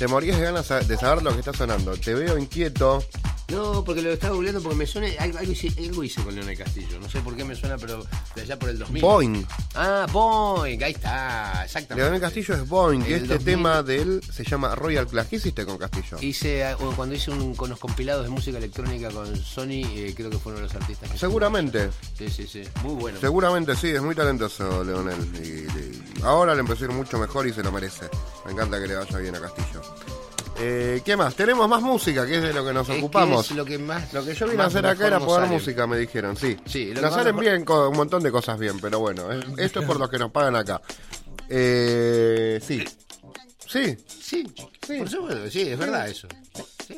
Te 0.00 0.08
morías 0.08 0.38
de 0.38 0.44
ganas 0.44 0.66
de 0.88 0.96
saber 0.96 1.22
lo 1.22 1.30
que 1.34 1.40
está 1.40 1.52
sonando. 1.52 1.94
Te 1.94 2.14
veo 2.14 2.38
inquieto. 2.38 3.04
No, 3.50 3.84
porque 3.84 4.00
lo 4.00 4.10
estaba 4.12 4.32
googleando 4.34 4.62
porque 4.62 4.76
me 4.78 4.86
suena. 4.86 5.08
Algo, 5.18 5.38
algo 5.38 5.52
hice, 5.52 5.68
algo 5.76 6.02
hice 6.02 6.22
con 6.22 6.34
Leonel 6.34 6.56
Castillo. 6.56 6.98
No 7.00 7.10
sé 7.10 7.20
por 7.20 7.36
qué 7.36 7.44
me 7.44 7.54
suena, 7.54 7.76
pero 7.76 8.06
de 8.34 8.40
allá 8.40 8.58
por 8.58 8.70
el 8.70 8.78
2000. 8.78 9.02
Boing. 9.02 9.46
Ah, 9.74 10.06
Boing. 10.10 10.82
Ahí 10.82 10.92
está. 10.92 11.64
Exactamente. 11.64 11.96
Leonel 12.02 12.20
Castillo 12.22 12.54
es 12.54 12.66
Boing. 12.66 13.00
Y 13.02 13.12
este 13.12 13.28
2000. 13.34 13.44
tema 13.44 13.82
de 13.82 14.00
él 14.00 14.20
se 14.32 14.42
llama 14.44 14.74
Royal 14.74 15.06
Class. 15.06 15.26
¿Qué 15.26 15.36
hiciste 15.36 15.66
con 15.66 15.76
Castillo? 15.76 16.16
Hice, 16.22 16.64
ah, 16.64 16.76
bueno, 16.76 16.94
cuando 16.96 17.14
hice 17.16 17.30
un, 17.32 17.54
con 17.54 17.68
los 17.68 17.78
compilados 17.78 18.24
de 18.24 18.30
música 18.30 18.56
electrónica 18.56 19.10
con 19.10 19.36
Sony, 19.36 19.82
eh, 19.84 20.14
creo 20.16 20.30
que 20.30 20.38
fueron 20.38 20.62
los 20.62 20.74
artistas 20.74 21.10
que 21.10 21.18
Seguramente. 21.18 21.90
Sí, 22.16 22.30
sí, 22.30 22.46
sí. 22.46 22.62
Muy 22.84 22.94
bueno. 22.94 23.18
Seguramente 23.20 23.76
sí, 23.76 23.88
es 23.88 24.00
muy 24.00 24.14
talentoso 24.14 24.82
Leonel. 24.82 25.18
Y- 25.44 25.66
y 26.18 26.22
ahora 26.22 26.54
le 26.54 26.60
empezó 26.60 26.84
a 26.84 26.88
ir 26.88 26.94
mucho 26.94 27.18
mejor 27.18 27.46
y 27.48 27.52
se 27.52 27.62
lo 27.62 27.70
merece. 27.72 28.08
Me 28.46 28.52
encanta 28.52 28.80
que 28.80 28.86
le 28.86 28.94
vaya 28.94 29.18
bien 29.18 29.34
a 29.34 29.40
Castillo. 29.40 29.79
Eh, 30.62 31.00
¿Qué 31.04 31.16
más? 31.16 31.34
Tenemos 31.34 31.66
más 31.68 31.80
música, 31.80 32.26
que 32.26 32.36
es 32.36 32.42
de 32.42 32.52
lo 32.52 32.64
que 32.64 32.72
nos 32.72 32.86
Es 32.88 32.94
que 32.94 33.00
ocupamos. 33.00 33.50
es 33.50 33.56
lo 33.56 33.64
que 33.64 33.78
más. 33.78 34.12
Lo 34.12 34.24
que 34.24 34.34
yo 34.34 34.46
vine 34.46 34.62
a 34.62 34.66
hacer 34.66 34.84
acá 34.86 35.06
era 35.06 35.18
poner 35.18 35.48
música, 35.48 35.86
me 35.86 35.96
dijeron, 35.98 36.36
sí. 36.36 36.56
Sí, 36.66 36.86
lo 36.88 36.96
que 36.96 37.00
nos 37.00 37.16
mejor- 37.16 37.40
bien 37.40 37.64
un 37.68 37.96
montón 37.96 38.22
de 38.22 38.30
cosas 38.30 38.58
bien, 38.58 38.78
pero 38.80 38.98
bueno, 39.00 39.32
es- 39.32 39.44
esto 39.58 39.80
es 39.80 39.86
por 39.86 39.98
lo 39.98 40.08
que 40.10 40.18
nos 40.18 40.30
pagan 40.30 40.56
acá. 40.56 40.80
Eh, 41.48 42.60
sí. 42.66 42.84
Sí. 43.66 43.96
Sí, 44.06 44.46
Sí. 44.86 44.98
Por 44.98 45.08
supuesto, 45.08 45.50
sí, 45.50 45.60
es 45.62 45.78
verdad 45.78 46.08
eso. 46.08 46.26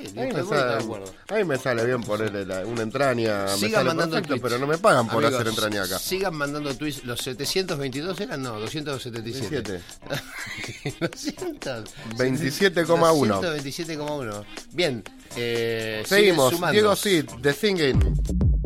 Sí, 0.03 0.19
A 0.19 0.23
mí, 0.25 0.33
me 0.33 0.43
sale, 0.45 0.75
acuerdo. 0.85 1.13
a 1.29 1.35
mí 1.35 1.45
me 1.45 1.59
sale 1.59 1.85
bien 1.87 2.01
ponerle 2.03 2.45
la- 2.45 2.67
una 2.67 2.83
entraña, 2.83 3.45
me 3.45 3.49
Sigan 3.57 3.73
sale 3.73 3.85
mandando 3.89 4.17
perfecto, 4.17 4.43
pero 4.43 4.59
no 4.59 4.67
me 4.67 4.79
pagan 4.79 5.07
por 5.09 5.25
Amigos, 5.25 5.41
hacer 5.41 5.49
entraña 5.53 5.85
acá. 5.85 5.99
Sigan 5.99 6.35
mandando 6.35 6.75
tweets. 6.77 7.05
¿Los 7.05 7.21
722 7.21 8.21
eran? 8.21 8.43
No, 8.43 8.59
277. 8.61 9.81
200. 11.01 11.85
27,1. 12.17 13.41
227,1. 13.41 14.45
Bien. 14.73 15.03
Eh, 15.37 16.03
Seguimos. 16.07 16.55
Diego 16.73 16.95
Sid, 16.97 17.25
The 17.41 17.53
Thinking. 17.53 18.62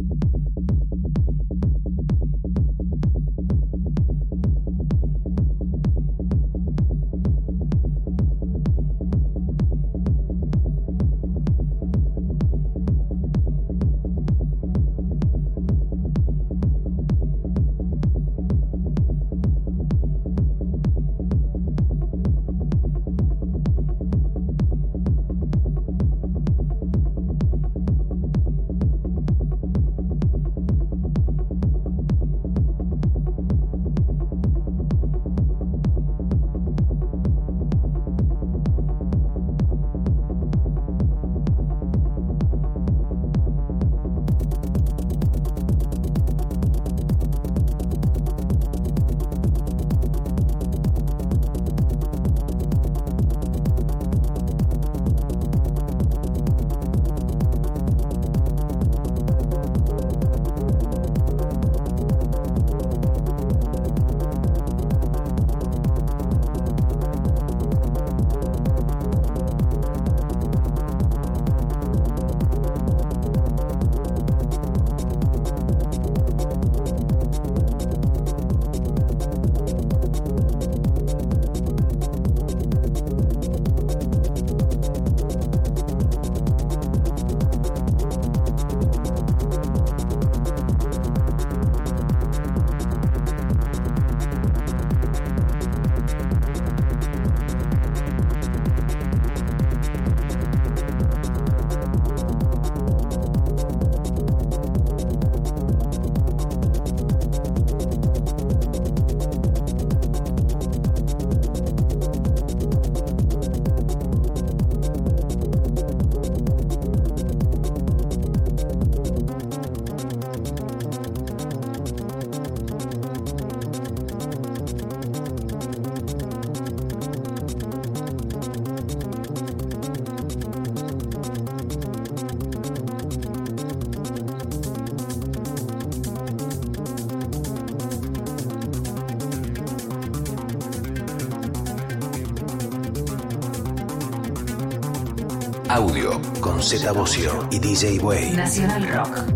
Audio 145.77 146.19
con 146.41 146.63
Z 146.63 146.91
Bocio 146.93 147.47
y 147.51 147.59
DJ 147.59 147.99
Way. 147.99 148.33
Nacional 148.33 148.89
Rock. 148.89 149.36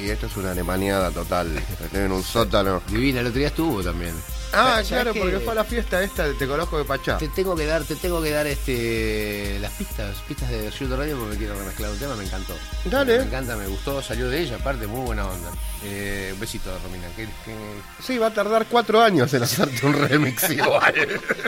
Sí, 0.00 0.10
esto 0.10 0.26
es 0.26 0.36
una 0.36 0.52
alemaniada 0.52 1.10
total. 1.10 1.48
Tienen 1.90 2.12
un 2.12 2.22
sótano. 2.22 2.82
Divina, 2.88 3.20
el 3.20 3.26
otro 3.26 3.38
día 3.38 3.48
estuvo 3.48 3.82
también. 3.82 4.14
Ah, 4.52 4.82
¿Sabes 4.82 4.88
claro, 4.88 5.14
porque 5.14 5.38
fue 5.38 5.52
a 5.52 5.54
la 5.54 5.64
fiesta 5.64 6.02
esta 6.02 6.32
Te 6.32 6.44
Conozco 6.48 6.76
de 6.78 6.84
Pachá. 6.84 7.18
Te 7.18 7.28
tengo 7.28 7.54
que 7.54 7.66
dar, 7.66 7.84
te 7.84 7.94
tengo 7.94 8.20
que 8.20 8.30
dar 8.30 8.48
este 8.48 9.58
las 9.60 9.70
pistas, 9.74 10.16
pistas 10.26 10.50
de 10.50 10.72
Ciudad 10.72 10.96
Radio 10.98 11.16
porque 11.18 11.34
me 11.34 11.38
quiero 11.38 11.54
remezclar 11.56 11.90
un 11.92 11.98
tema, 11.98 12.16
me 12.16 12.24
encantó. 12.24 12.54
Dale. 12.86 13.18
Me 13.18 13.24
encanta, 13.26 13.54
me 13.56 13.68
gustó, 13.68 14.02
salió 14.02 14.28
de 14.28 14.40
ella, 14.40 14.56
aparte, 14.56 14.88
muy 14.88 15.02
buena 15.06 15.26
onda. 15.28 15.50
Eh, 15.84 16.30
un 16.34 16.40
besito, 16.40 16.70
Romina. 16.82 17.06
que- 17.14 17.26
que- 17.26 18.02
Sí, 18.04 18.18
va 18.18 18.26
a 18.26 18.34
tardar 18.34 18.66
cuatro 18.68 19.00
años 19.00 19.32
en 19.34 19.44
hacerte 19.44 19.86
un 19.86 19.92
remix 19.92 20.50
igual. 20.50 20.94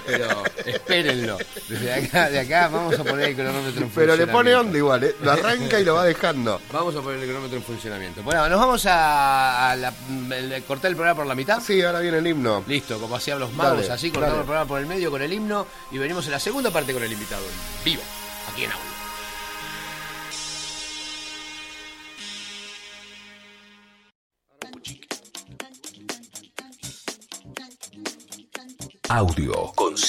Pero 0.06 0.28
espérenlo. 0.66 1.38
Desde 1.68 1.92
acá, 1.92 2.28
de 2.30 2.40
acá 2.40 2.68
vamos 2.68 2.98
a 2.98 3.04
poner 3.04 3.30
el 3.30 3.34
cronómetro 3.36 3.82
en 3.82 3.90
Pero 3.90 4.16
le 4.16 4.26
pone 4.26 4.54
onda 4.54 4.76
igual, 4.78 5.04
¿eh? 5.04 5.16
Lo 5.22 5.32
arranca 5.32 5.78
y 5.80 5.84
lo 5.84 5.94
va 5.94 6.04
dejando. 6.04 6.60
Vamos 6.72 6.94
a 6.96 7.00
poner 7.00 7.20
el 7.20 7.24
cronómetro 7.26 7.56
en 7.58 7.64
funcionamiento. 7.64 8.22
Bueno, 8.22 8.48
nos 8.48 8.58
vamos 8.60 8.86
a, 8.86 9.70
a 9.70 9.76
la- 9.76 9.92
el- 10.36 10.62
cortar 10.64 10.90
el 10.90 10.96
programa 10.96 11.16
por 11.16 11.26
la 11.26 11.34
mitad. 11.34 11.60
Sí, 11.62 11.82
ahora 11.82 12.00
viene 12.00 12.18
el 12.18 12.26
himno. 12.26 12.64
Listo, 12.66 12.98
como 12.98 13.16
hacían 13.16 13.38
los 13.38 13.52
magos, 13.52 13.80
Dale, 13.82 13.92
así 13.92 14.10
cortamos 14.10 14.28
dale. 14.30 14.40
el 14.40 14.46
programa 14.46 14.68
por 14.68 14.80
el 14.80 14.86
medio 14.86 15.10
con 15.10 15.22
el 15.22 15.32
himno 15.32 15.66
y 15.90 15.98
venimos 15.98 16.24
en 16.26 16.32
la 16.32 16.40
segunda 16.40 16.70
parte 16.70 16.92
con 16.92 17.02
el 17.02 17.12
invitado 17.12 17.42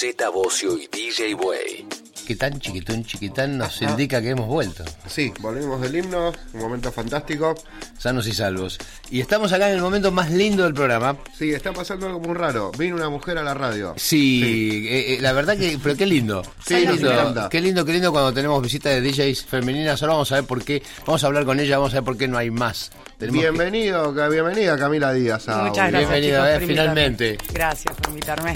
Z 0.04 0.30
Bocio 0.34 0.76
y 0.76 0.86
DJ 0.86 1.34
Way. 1.34 1.83
Que 2.26 2.36
tan 2.36 2.58
chiquitón, 2.58 3.04
chiquitán 3.04 3.58
nos 3.58 3.82
indica 3.82 4.22
que 4.22 4.30
hemos 4.30 4.46
vuelto, 4.46 4.82
Sí, 5.06 5.30
volvimos 5.40 5.78
del 5.82 5.94
himno, 5.96 6.32
un 6.54 6.60
momento 6.60 6.90
fantástico. 6.90 7.54
sanos 7.98 8.26
y 8.26 8.32
salvos. 8.32 8.78
Y 9.10 9.20
estamos 9.20 9.52
acá 9.52 9.68
en 9.68 9.76
el 9.76 9.82
momento 9.82 10.10
más 10.10 10.30
lindo 10.30 10.64
del 10.64 10.72
programa. 10.72 11.16
Sí, 11.36 11.50
está 11.52 11.72
pasando 11.72 12.06
algo 12.06 12.20
muy 12.20 12.34
raro. 12.34 12.72
Vino 12.78 12.96
una 12.96 13.10
mujer 13.10 13.36
a 13.36 13.42
la 13.42 13.52
radio. 13.52 13.92
Sí, 13.96 14.86
eh, 14.88 15.14
eh, 15.14 15.18
la 15.20 15.32
verdad 15.32 15.56
que, 15.58 15.78
pero 15.82 15.96
qué 15.96 16.06
lindo. 16.06 16.42
Sí, 16.66 16.76
qué 16.76 16.92
lindo, 16.92 17.48
qué 17.50 17.60
lindo, 17.60 17.84
qué 17.84 17.92
lindo 17.92 18.10
cuando 18.10 18.32
tenemos 18.32 18.62
visita 18.62 18.88
de 18.88 19.02
DJs 19.02 19.44
femeninas. 19.44 20.00
Ahora 20.02 20.14
vamos 20.14 20.32
a 20.32 20.36
ver 20.36 20.44
por 20.44 20.64
qué, 20.64 20.82
vamos 21.06 21.22
a 21.24 21.26
hablar 21.26 21.44
con 21.44 21.60
ella, 21.60 21.76
vamos 21.76 21.92
a 21.92 21.96
ver 21.96 22.04
por 22.04 22.16
qué 22.16 22.26
no 22.26 22.38
hay 22.38 22.50
más. 22.50 22.90
Tenemos 23.18 23.42
Bienvenido, 23.42 24.12
bienvenida 24.28 24.76
Camila 24.76 25.12
Díaz. 25.12 25.48
a 25.48 25.62
Muchas 25.64 25.90
gracias. 25.90 26.10
Bienvenida, 26.10 26.46
chicos, 26.46 26.62
eh, 26.62 26.66
finalmente. 26.66 27.38
Gracias 27.52 27.94
por 27.96 28.08
invitarme. 28.10 28.52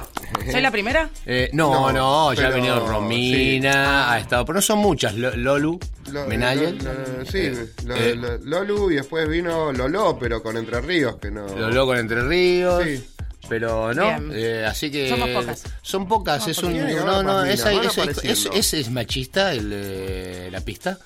¿Soy 0.51 0.61
la 0.61 0.71
primera? 0.71 1.09
Eh, 1.27 1.51
no, 1.53 1.93
no, 1.93 1.93
No, 1.93 2.33
ya 2.35 2.49
ha 2.49 2.51
venido 2.51 2.87
Romina, 2.87 3.58
ha 3.67 4.19
estado, 4.19 4.45
pero 4.45 4.57
no 4.57 4.63
son 4.63 4.79
muchas. 4.79 5.15
Lo- 5.15 5.35
Lolu, 5.37 5.79
Lo- 6.13 6.27
Menayel. 6.27 6.79
lo- 6.79 6.93
lo- 6.93 7.25
sí, 7.25 7.39
Eh, 7.39 7.69
lo- 7.87 7.95
eh, 7.97 8.15
lo- 8.15 8.39
Lolu 8.39 8.91
y 8.91 8.97
después 8.97 9.29
vino 9.29 9.73
Lolo, 9.73 10.19
pero 10.19 10.43
con 10.43 10.57
Entre 10.57 10.81
Ríos, 10.81 11.17
que 11.17 11.31
no. 11.31 11.47
Lolo 11.49 11.87
con 11.87 11.97
Entre 11.99 12.23
Ríos. 12.23 12.83
Sí. 12.85 13.05
Pero 13.49 13.95
no, 13.95 14.33
eh, 14.35 14.67
así 14.67 14.91
que. 14.91 15.09
Somos 15.09 15.31
pocas. 15.31 15.63
Son 15.81 16.07
pocas, 16.09 16.47
es 16.49 16.59
un. 16.59 16.77
No, 16.77 17.23
no, 17.23 17.45
esa, 17.45 17.73
es, 17.73 18.47
es- 18.53 18.75
es 18.75 18.91
machista 18.91 19.53
el, 19.53 19.71
eh, 19.73 20.49
la 20.53 20.61
pista. 20.61 20.99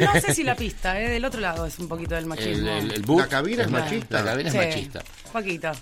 No 0.00 0.20
sé 0.20 0.32
si 0.34 0.44
la 0.44 0.54
pista, 0.56 0.98
¿eh? 0.98 1.10
del 1.10 1.24
otro 1.26 1.40
lado 1.40 1.66
es 1.66 1.78
un 1.78 1.88
poquito 1.88 2.14
del 2.14 2.24
El, 2.24 2.28
machismo. 2.30 2.70
el, 2.70 2.90
el 2.92 3.02
boot. 3.02 3.20
La 3.20 3.28
cabina 3.28 3.62
es 3.64 3.70
ma- 3.70 3.80
machista. 3.80 4.20
La 4.20 4.30
cabina 4.30 4.50
Sí, 4.50 4.56
es 4.58 4.66
machista. 4.66 5.02
Poquito. 5.30 5.72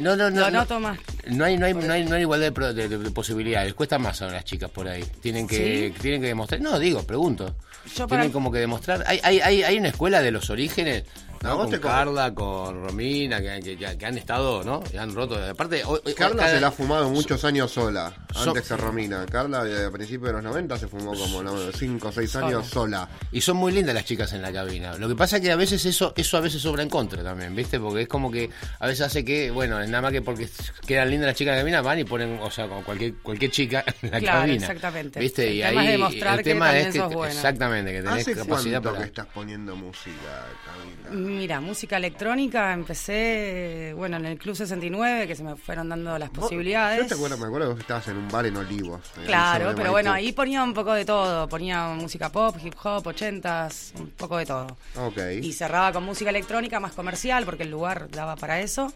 No, 0.00 0.16
no, 0.16 0.30
no, 0.30 0.40
no. 0.50 0.80
más. 0.80 0.98
No 1.28 1.44
hay, 1.44 1.56
no 1.56 1.66
hay, 1.66 1.74
no 1.74 1.92
hay, 1.92 2.04
no 2.04 2.14
hay 2.14 2.20
igualdad 2.22 2.52
de, 2.52 2.72
de- 2.74 2.88
de- 2.88 2.98
de 2.98 3.10
posibilidades. 3.10 3.74
Cuesta 3.74 3.98
más 3.98 4.20
a 4.22 4.26
las 4.28 4.44
chicas 4.44 4.70
por 4.70 4.86
ahí. 4.88 5.04
Tienen 5.20 5.46
que, 5.46 5.92
tienen 6.00 6.20
que 6.20 6.28
demostrar. 6.28 6.60
No, 6.60 6.78
digo, 6.78 7.02
pregunto. 7.04 7.56
Yo 7.94 8.06
para- 8.06 8.20
Tienen 8.22 8.32
como 8.32 8.52
que 8.52 8.58
demostrar. 8.58 9.02
Hay, 9.06 9.20
hay, 9.22 9.40
hay, 9.40 9.62
hay 9.62 9.78
una 9.78 9.88
escuela 9.88 10.22
de 10.22 10.30
los 10.30 10.48
orígenes. 10.50 11.04
Con 11.52 11.70
te 11.70 11.80
Carla, 11.80 12.34
con 12.34 12.84
Romina, 12.84 13.40
que, 13.40 13.60
que- 13.62 13.76
que- 13.76 13.98
que 13.98 14.06
han 14.06 14.16
estado, 14.18 14.64
¿no? 14.64 14.80
Que 14.82 14.98
han 14.98 15.14
roto. 15.14 15.36
Aparte, 15.36 15.84
hoy- 15.84 16.00
hoy- 16.04 16.14
Carla 16.14 16.42
cada- 16.44 16.54
se 16.54 16.60
la 16.60 16.68
ha 16.68 16.72
fumado 16.72 17.10
muchos 17.10 17.44
años 17.44 17.70
sola, 17.70 18.12
antes 18.34 18.66
que 18.68 18.76
Romina. 18.76 19.26
Carla 19.26 19.60
a 19.86 19.90
principios 19.90 20.28
de 20.28 20.32
los 20.34 20.42
90 20.42 20.78
se 20.78 20.88
fumó 20.88 21.12
como 21.14 21.42
5 21.72 22.08
o 22.08 22.12
6 22.12 22.36
años 22.36 22.66
sola. 22.66 23.08
Y 23.32 23.40
son 23.40 23.56
muy 23.58 23.72
lindas 23.72 23.94
las 23.94 24.04
chicas 24.04 24.32
en 24.32 24.42
la 24.42 24.52
cabina. 24.52 24.96
Lo 24.98 25.08
que 25.08 25.14
pasa 25.14 25.36
es 25.36 25.42
que 25.42 25.52
a 25.52 25.56
veces 25.56 25.84
eso, 25.84 26.12
eso 26.16 26.36
a 26.36 26.40
veces 26.40 26.60
sobra 26.62 26.82
en 26.82 26.88
contra 26.88 27.22
también, 27.22 27.54
¿viste? 27.54 27.78
Porque 27.78 28.02
es 28.02 28.08
como 28.08 28.30
que 28.30 28.50
a 28.80 28.86
veces 28.86 29.02
hace 29.06 29.24
que, 29.24 29.50
bueno, 29.50 29.78
nada 29.86 30.02
más 30.02 30.12
que 30.12 30.22
porque 30.22 30.48
quedan 30.86 31.10
lindas 31.10 31.26
las 31.28 31.36
chicas 31.36 31.52
en 31.52 31.56
la 31.58 31.62
cabina, 31.62 31.82
van 31.82 31.98
y 31.98 32.04
ponen, 32.04 32.38
o 32.42 32.50
sea, 32.50 32.66
con 32.68 32.82
cualquier, 32.82 33.14
cualquier 33.16 33.50
chica 33.50 33.84
en 34.02 34.10
la 34.10 34.18
Claro, 34.20 34.40
cabina. 34.40 34.56
exactamente. 34.56 35.20
¿Viste? 35.20 35.48
El 35.48 35.54
y 35.54 35.60
tema 35.62 35.80
ahí 35.80 35.86
es 35.86 35.92
demostrar 35.92 36.38
el 36.38 36.44
que 36.44 36.50
tema 36.50 36.78
es 36.78 36.86
que 36.92 36.98
sos 36.98 37.12
buena. 37.14 37.34
exactamente, 37.34 37.92
que 37.92 38.02
tenés 38.02 38.20
¿Hace 38.22 38.34
capacidad 38.34 38.82
para 38.82 38.98
que 38.98 39.04
estás 39.04 39.26
poniendo 39.26 39.76
música, 39.76 40.46
Camila? 40.64 41.33
Mira, 41.34 41.60
música 41.60 41.96
electrónica, 41.96 42.72
empecé, 42.72 43.92
bueno, 43.96 44.16
en 44.16 44.26
el 44.26 44.38
Club 44.38 44.54
69, 44.54 45.26
que 45.26 45.34
se 45.34 45.42
me 45.42 45.56
fueron 45.56 45.88
dando 45.88 46.16
las 46.16 46.30
posibilidades. 46.30 47.02
Yo 47.02 47.08
te 47.08 47.14
acuerdo, 47.14 47.36
me 47.38 47.46
acuerdo 47.46 47.68
que 47.68 47.72
vos 47.72 47.80
estabas 47.80 48.08
en 48.08 48.16
un 48.16 48.28
bar 48.28 48.46
en 48.46 48.56
Olivos. 48.56 49.00
Claro, 49.26 49.72
pero 49.76 49.90
bueno, 49.90 50.12
ahí 50.12 50.32
ponía 50.32 50.62
un 50.62 50.72
poco 50.72 50.92
de 50.92 51.04
todo. 51.04 51.48
Ponía 51.48 51.88
música 51.88 52.30
pop, 52.30 52.56
hip 52.62 52.74
hop, 52.82 53.06
ochentas, 53.06 53.92
un 53.98 54.10
poco 54.10 54.38
de 54.38 54.46
todo. 54.46 54.76
Ok. 54.96 55.18
Y 55.42 55.52
cerraba 55.52 55.92
con 55.92 56.04
música 56.04 56.30
electrónica 56.30 56.78
más 56.78 56.92
comercial, 56.92 57.44
porque 57.44 57.64
el 57.64 57.70
lugar 57.70 58.08
daba 58.10 58.36
para 58.36 58.60
eso. 58.60 58.92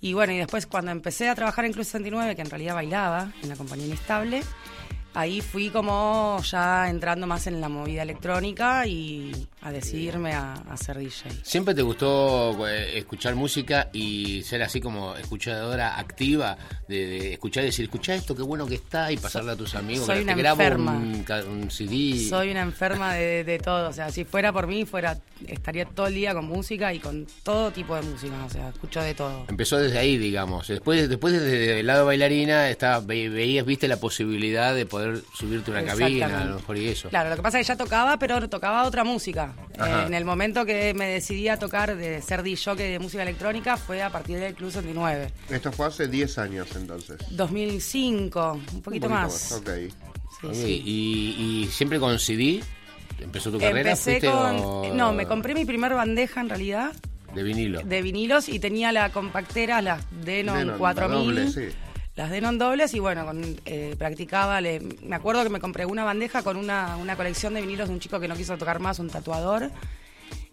Y 0.00 0.12
bueno, 0.12 0.32
y 0.32 0.38
después 0.38 0.66
cuando 0.66 0.90
empecé 0.90 1.28
a 1.28 1.34
trabajar 1.34 1.64
en 1.64 1.72
Club 1.72 1.84
69, 1.84 2.36
que 2.36 2.42
en 2.42 2.50
realidad 2.50 2.74
bailaba 2.74 3.32
en 3.42 3.48
la 3.48 3.56
compañía 3.56 3.86
Inestable, 3.86 4.42
ahí 5.14 5.40
fui 5.40 5.70
como 5.70 6.40
ya 6.42 6.90
entrando 6.90 7.26
más 7.26 7.46
en 7.46 7.60
la 7.60 7.68
movida 7.68 8.02
electrónica 8.02 8.86
y 8.86 9.48
a 9.62 9.70
decidirme 9.70 10.32
a, 10.32 10.54
a 10.54 10.76
ser 10.76 10.98
DJ. 10.98 11.30
¿Siempre 11.42 11.74
te 11.74 11.82
gustó 11.82 12.66
eh, 12.68 12.98
escuchar 12.98 13.34
música 13.34 13.88
y 13.92 14.42
ser 14.42 14.62
así 14.62 14.80
como 14.80 15.14
escuchadora 15.16 15.98
activa? 15.98 16.56
De, 16.88 17.06
de 17.06 17.32
escuchar 17.34 17.62
y 17.62 17.66
decir, 17.66 17.84
escucha 17.84 18.14
esto, 18.14 18.34
qué 18.34 18.42
bueno 18.42 18.66
que 18.66 18.74
está, 18.74 19.10
y 19.12 19.16
pasarle 19.16 19.52
a 19.52 19.56
tus 19.56 19.74
amigos. 19.74 20.06
soy 20.06 20.16
que 20.18 20.22
una 20.24 20.34
te 20.34 20.42
grabo 20.42 20.60
enferma. 20.62 20.92
un, 20.92 21.22
ca- 21.24 21.44
un 21.44 21.70
CD. 21.70 22.26
Soy 22.28 22.50
una 22.50 22.62
enferma 22.62 23.14
de, 23.14 23.44
de 23.44 23.58
todo, 23.58 23.88
o 23.88 23.92
sea, 23.92 24.10
si 24.10 24.24
fuera 24.24 24.52
por 24.52 24.66
mí, 24.66 24.84
fuera 24.84 25.18
estaría 25.46 25.84
todo 25.84 26.06
el 26.08 26.14
día 26.14 26.34
con 26.34 26.44
música 26.46 26.92
y 26.92 26.98
con 26.98 27.26
todo 27.42 27.70
tipo 27.70 27.94
de 27.96 28.02
música, 28.02 28.44
o 28.44 28.50
sea, 28.50 28.68
escucho 28.70 29.00
de 29.00 29.14
todo. 29.14 29.46
Empezó 29.48 29.78
desde 29.78 29.98
ahí, 29.98 30.18
digamos. 30.18 30.68
Después, 30.68 31.08
después 31.08 31.32
desde 31.34 31.80
el 31.80 31.86
lado 31.86 32.06
bailarina, 32.06 32.68
estaba, 32.68 33.00
ve- 33.00 33.28
veías, 33.28 33.64
viste 33.64 33.88
la 33.88 33.96
posibilidad 33.98 34.74
de 34.74 34.86
poder 34.86 35.22
subirte 35.34 35.70
a 35.70 35.74
una 35.74 35.84
cabina, 35.84 36.42
a 36.42 36.44
lo 36.46 36.56
mejor 36.56 36.76
y 36.78 36.88
eso. 36.88 37.08
Claro, 37.08 37.30
lo 37.30 37.36
que 37.36 37.42
pasa 37.42 37.58
es 37.60 37.66
que 37.66 37.72
ya 37.72 37.76
tocaba, 37.76 38.18
pero 38.18 38.48
tocaba 38.48 38.84
otra 38.84 39.04
música. 39.04 39.51
Eh, 39.74 40.04
en 40.06 40.12
el 40.14 40.24
momento 40.24 40.66
que 40.66 40.92
me 40.94 41.06
decidí 41.06 41.48
a 41.48 41.58
tocar 41.58 41.96
de 41.96 42.20
ser 42.20 42.42
DJ 42.42 42.74
de 42.76 42.98
música 42.98 43.22
electrónica 43.22 43.76
fue 43.76 44.02
a 44.02 44.10
partir 44.10 44.38
del 44.38 44.54
Club 44.54 44.70
69. 44.70 45.30
Esto 45.48 45.72
fue 45.72 45.86
hace 45.86 46.08
10 46.08 46.38
años 46.38 46.68
entonces. 46.76 47.16
2005, 47.30 48.60
un 48.74 48.82
poquito, 48.82 49.08
más. 49.08 49.52
Ok. 49.52 49.68
Sí, 50.40 50.46
Ok, 50.46 50.54
sí. 50.54 50.82
Y, 50.84 51.62
y 51.64 51.66
siempre 51.70 51.98
con 52.00 52.18
CD. 52.18 52.62
¿Empezó 53.20 53.50
tu 53.52 53.58
carrera? 53.58 53.90
Empecé 53.92 54.12
¿Fuiste 54.20 54.30
con... 54.30 54.56
o- 54.56 54.94
No, 54.94 55.12
me 55.12 55.26
compré 55.26 55.54
mi 55.54 55.64
primer 55.64 55.94
bandeja 55.94 56.40
en 56.40 56.48
realidad 56.48 56.92
De 57.34 57.42
vinilo. 57.44 57.80
de 57.82 58.02
vinilos 58.02 58.48
y 58.48 58.58
tenía 58.58 58.90
la 58.92 59.10
compactera, 59.12 59.80
las 59.80 60.02
Denon, 60.24 60.56
Denon, 60.58 60.66
la 60.72 60.78
4000. 60.78 61.18
doble, 61.26 61.48
sí. 61.50 61.74
Las 62.14 62.30
Denon 62.30 62.58
dobles 62.58 62.92
y 62.94 62.98
bueno, 63.00 63.24
con, 63.24 63.42
eh, 63.64 63.94
practicaba, 63.98 64.60
le- 64.60 64.80
me 65.02 65.16
acuerdo 65.16 65.42
que 65.44 65.48
me 65.48 65.60
compré 65.60 65.86
una 65.86 66.04
bandeja 66.04 66.42
con 66.42 66.56
una, 66.58 66.96
una 66.96 67.16
colección 67.16 67.54
de 67.54 67.62
vinilos 67.62 67.88
de 67.88 67.94
un 67.94 68.00
chico 68.00 68.20
que 68.20 68.28
no 68.28 68.36
quiso 68.36 68.58
tocar 68.58 68.80
más, 68.80 68.98
un 68.98 69.08
tatuador. 69.08 69.70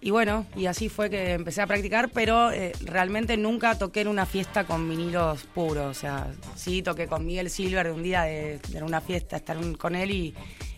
Y 0.02 0.12
bueno, 0.12 0.46
y 0.56 0.68
así 0.68 0.88
fue 0.88 1.10
que 1.10 1.34
empecé 1.34 1.62
a 1.62 1.68
practicar, 1.68 2.10
pero 2.14 2.52
eh, 2.52 2.72
realmente 2.86 3.36
nunca 3.36 3.78
toqué 3.78 4.00
en 4.02 4.08
una 4.08 4.26
fiesta 4.26 4.64
con 4.64 4.88
vinilos 4.90 5.44
puros. 5.54 5.98
O 5.98 6.00
sea, 6.00 6.28
sí 6.56 6.82
toqué 6.82 7.08
con 7.08 7.26
Miguel 7.26 7.50
Silver 7.50 7.88
de 7.88 7.92
un 7.92 8.04
día 8.04 8.22
de, 8.22 8.62
una 8.82 9.02
fiesta, 9.02 9.36
estar 9.36 9.58
con 9.78 9.96
él 9.98 10.12
y, 10.12 10.34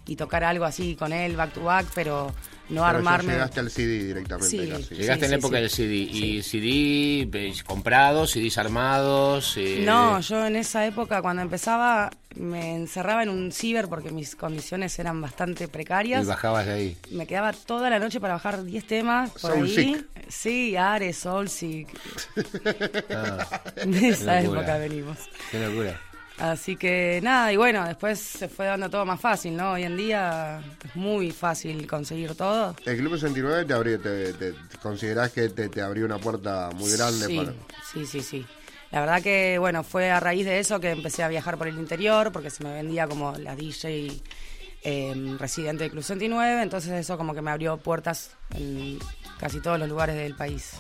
y 0.08 0.16
tocar 0.16 0.44
algo 0.44 0.66
así 0.66 0.96
con 0.96 1.14
él, 1.14 1.36
back 1.36 1.54
to 1.54 1.62
back, 1.64 1.86
pero 1.94 2.34
no 2.70 2.82
Pero 2.82 2.86
armarme. 2.86 3.34
llegaste 3.34 3.60
al 3.60 3.70
CD 3.72 4.04
directamente 4.06 4.50
Sí. 4.50 4.58
casi. 4.70 4.96
Llegaste 4.96 5.20
Sí, 5.20 5.26
en 5.26 5.32
la 5.32 5.38
sí, 5.38 5.46
época 5.46 5.56
sí. 5.58 5.62
del 5.62 5.70
CD. 5.70 5.94
¿Y 5.96 6.42
CD 6.44 7.30
eh, 7.34 7.54
comprados, 7.66 8.32
CDs 8.32 8.58
armados? 8.58 9.56
eh, 9.58 9.84
No, 9.86 10.20
yo 10.22 10.46
en 10.46 10.56
esa 10.56 10.86
época 10.86 11.22
cuando 11.22 11.42
empezaba 11.42 12.12
me 12.36 12.76
encerraba 12.76 13.24
en 13.24 13.30
un 13.30 13.52
ciber 13.52 13.90
porque 13.90 14.10
mis 14.12 14.38
condiciones 14.38 14.98
eran 15.00 15.20
bastante 15.20 15.66
Y 15.66 15.68
precarias. 15.68 16.26
bajabas 16.26 16.66
de 16.66 16.72
ahí. 16.74 16.98
Me 17.12 17.28
quedaba 17.28 17.52
toda 17.52 17.90
la 17.90 18.00
noche 18.00 18.22
para 18.22 18.36
bajar 18.36 18.64
10 18.64 18.88
temas 18.88 19.32
por 19.32 19.52
Soul 19.52 19.66
ahí. 19.66 19.76
Sick. 19.76 20.06
Sí, 20.30 20.76
Ares, 20.78 21.18
Soul 21.18 21.50
Sick. 21.50 21.90
Ah, 23.10 23.62
De 23.86 24.08
esa 24.10 24.40
época 24.42 24.78
venimos. 24.78 25.18
qué 25.52 25.60
locura. 25.60 26.00
Así 26.42 26.76
que 26.76 27.20
nada, 27.22 27.54
y 27.54 27.58
bueno, 27.58 27.86
después 27.86 28.20
se 28.20 28.50
fue 28.50 28.66
dando 28.66 28.90
todo 28.90 29.06
más 29.06 29.22
fácil, 29.22 29.56
¿no? 29.56 29.74
Hoy 29.74 29.84
en 29.84 29.96
día 29.96 30.60
es 30.84 30.96
muy 30.96 31.30
fácil 31.32 31.86
conseguir 31.86 32.34
todo. 32.34 32.76
El 32.84 32.98
Club 32.98 33.14
69 33.14 33.66
te, 33.66 33.74
abrió, 33.74 34.00
te, 34.02 34.34
te- 34.34 34.54
te- 34.54 34.78
considerás 34.82 35.32
que 35.32 35.50
te, 35.50 35.70
te 35.70 35.82
abrió 35.84 36.04
una 36.04 36.18
puerta 36.18 36.72
muy 36.74 36.92
grande 36.94 37.28
sí, 37.28 37.38
para... 37.38 37.54
Sí, 37.94 38.06
sí, 38.08 38.22
sí. 38.22 38.46
La 38.90 39.02
verdad 39.02 39.22
que, 39.22 39.58
bueno, 39.60 39.84
fue 39.84 40.10
a 40.10 40.20
raíz 40.20 40.46
de 40.48 40.58
eso 40.60 40.80
que 40.80 40.90
empecé 40.90 41.22
a 41.22 41.28
viajar 41.28 41.60
por 41.60 41.68
el 41.68 41.78
interior, 41.78 42.32
porque 42.32 42.50
se 42.50 42.64
me 42.64 42.74
vendía 42.74 43.08
como 43.08 43.34
la 43.38 43.56
DJ 43.56 44.12
eh, 44.84 45.36
residente 45.38 45.84
del 45.84 45.92
Club 45.92 46.02
69, 46.04 46.64
entonces 46.64 46.92
eso 46.94 47.18
como 47.18 47.36
que 47.36 47.44
me 47.44 47.52
abrió 47.52 47.78
puertas 47.78 48.32
en 48.56 48.98
casi 49.40 49.62
todos 49.62 49.78
los 49.78 49.88
lugares 49.88 50.16
del 50.16 50.34
país. 50.36 50.72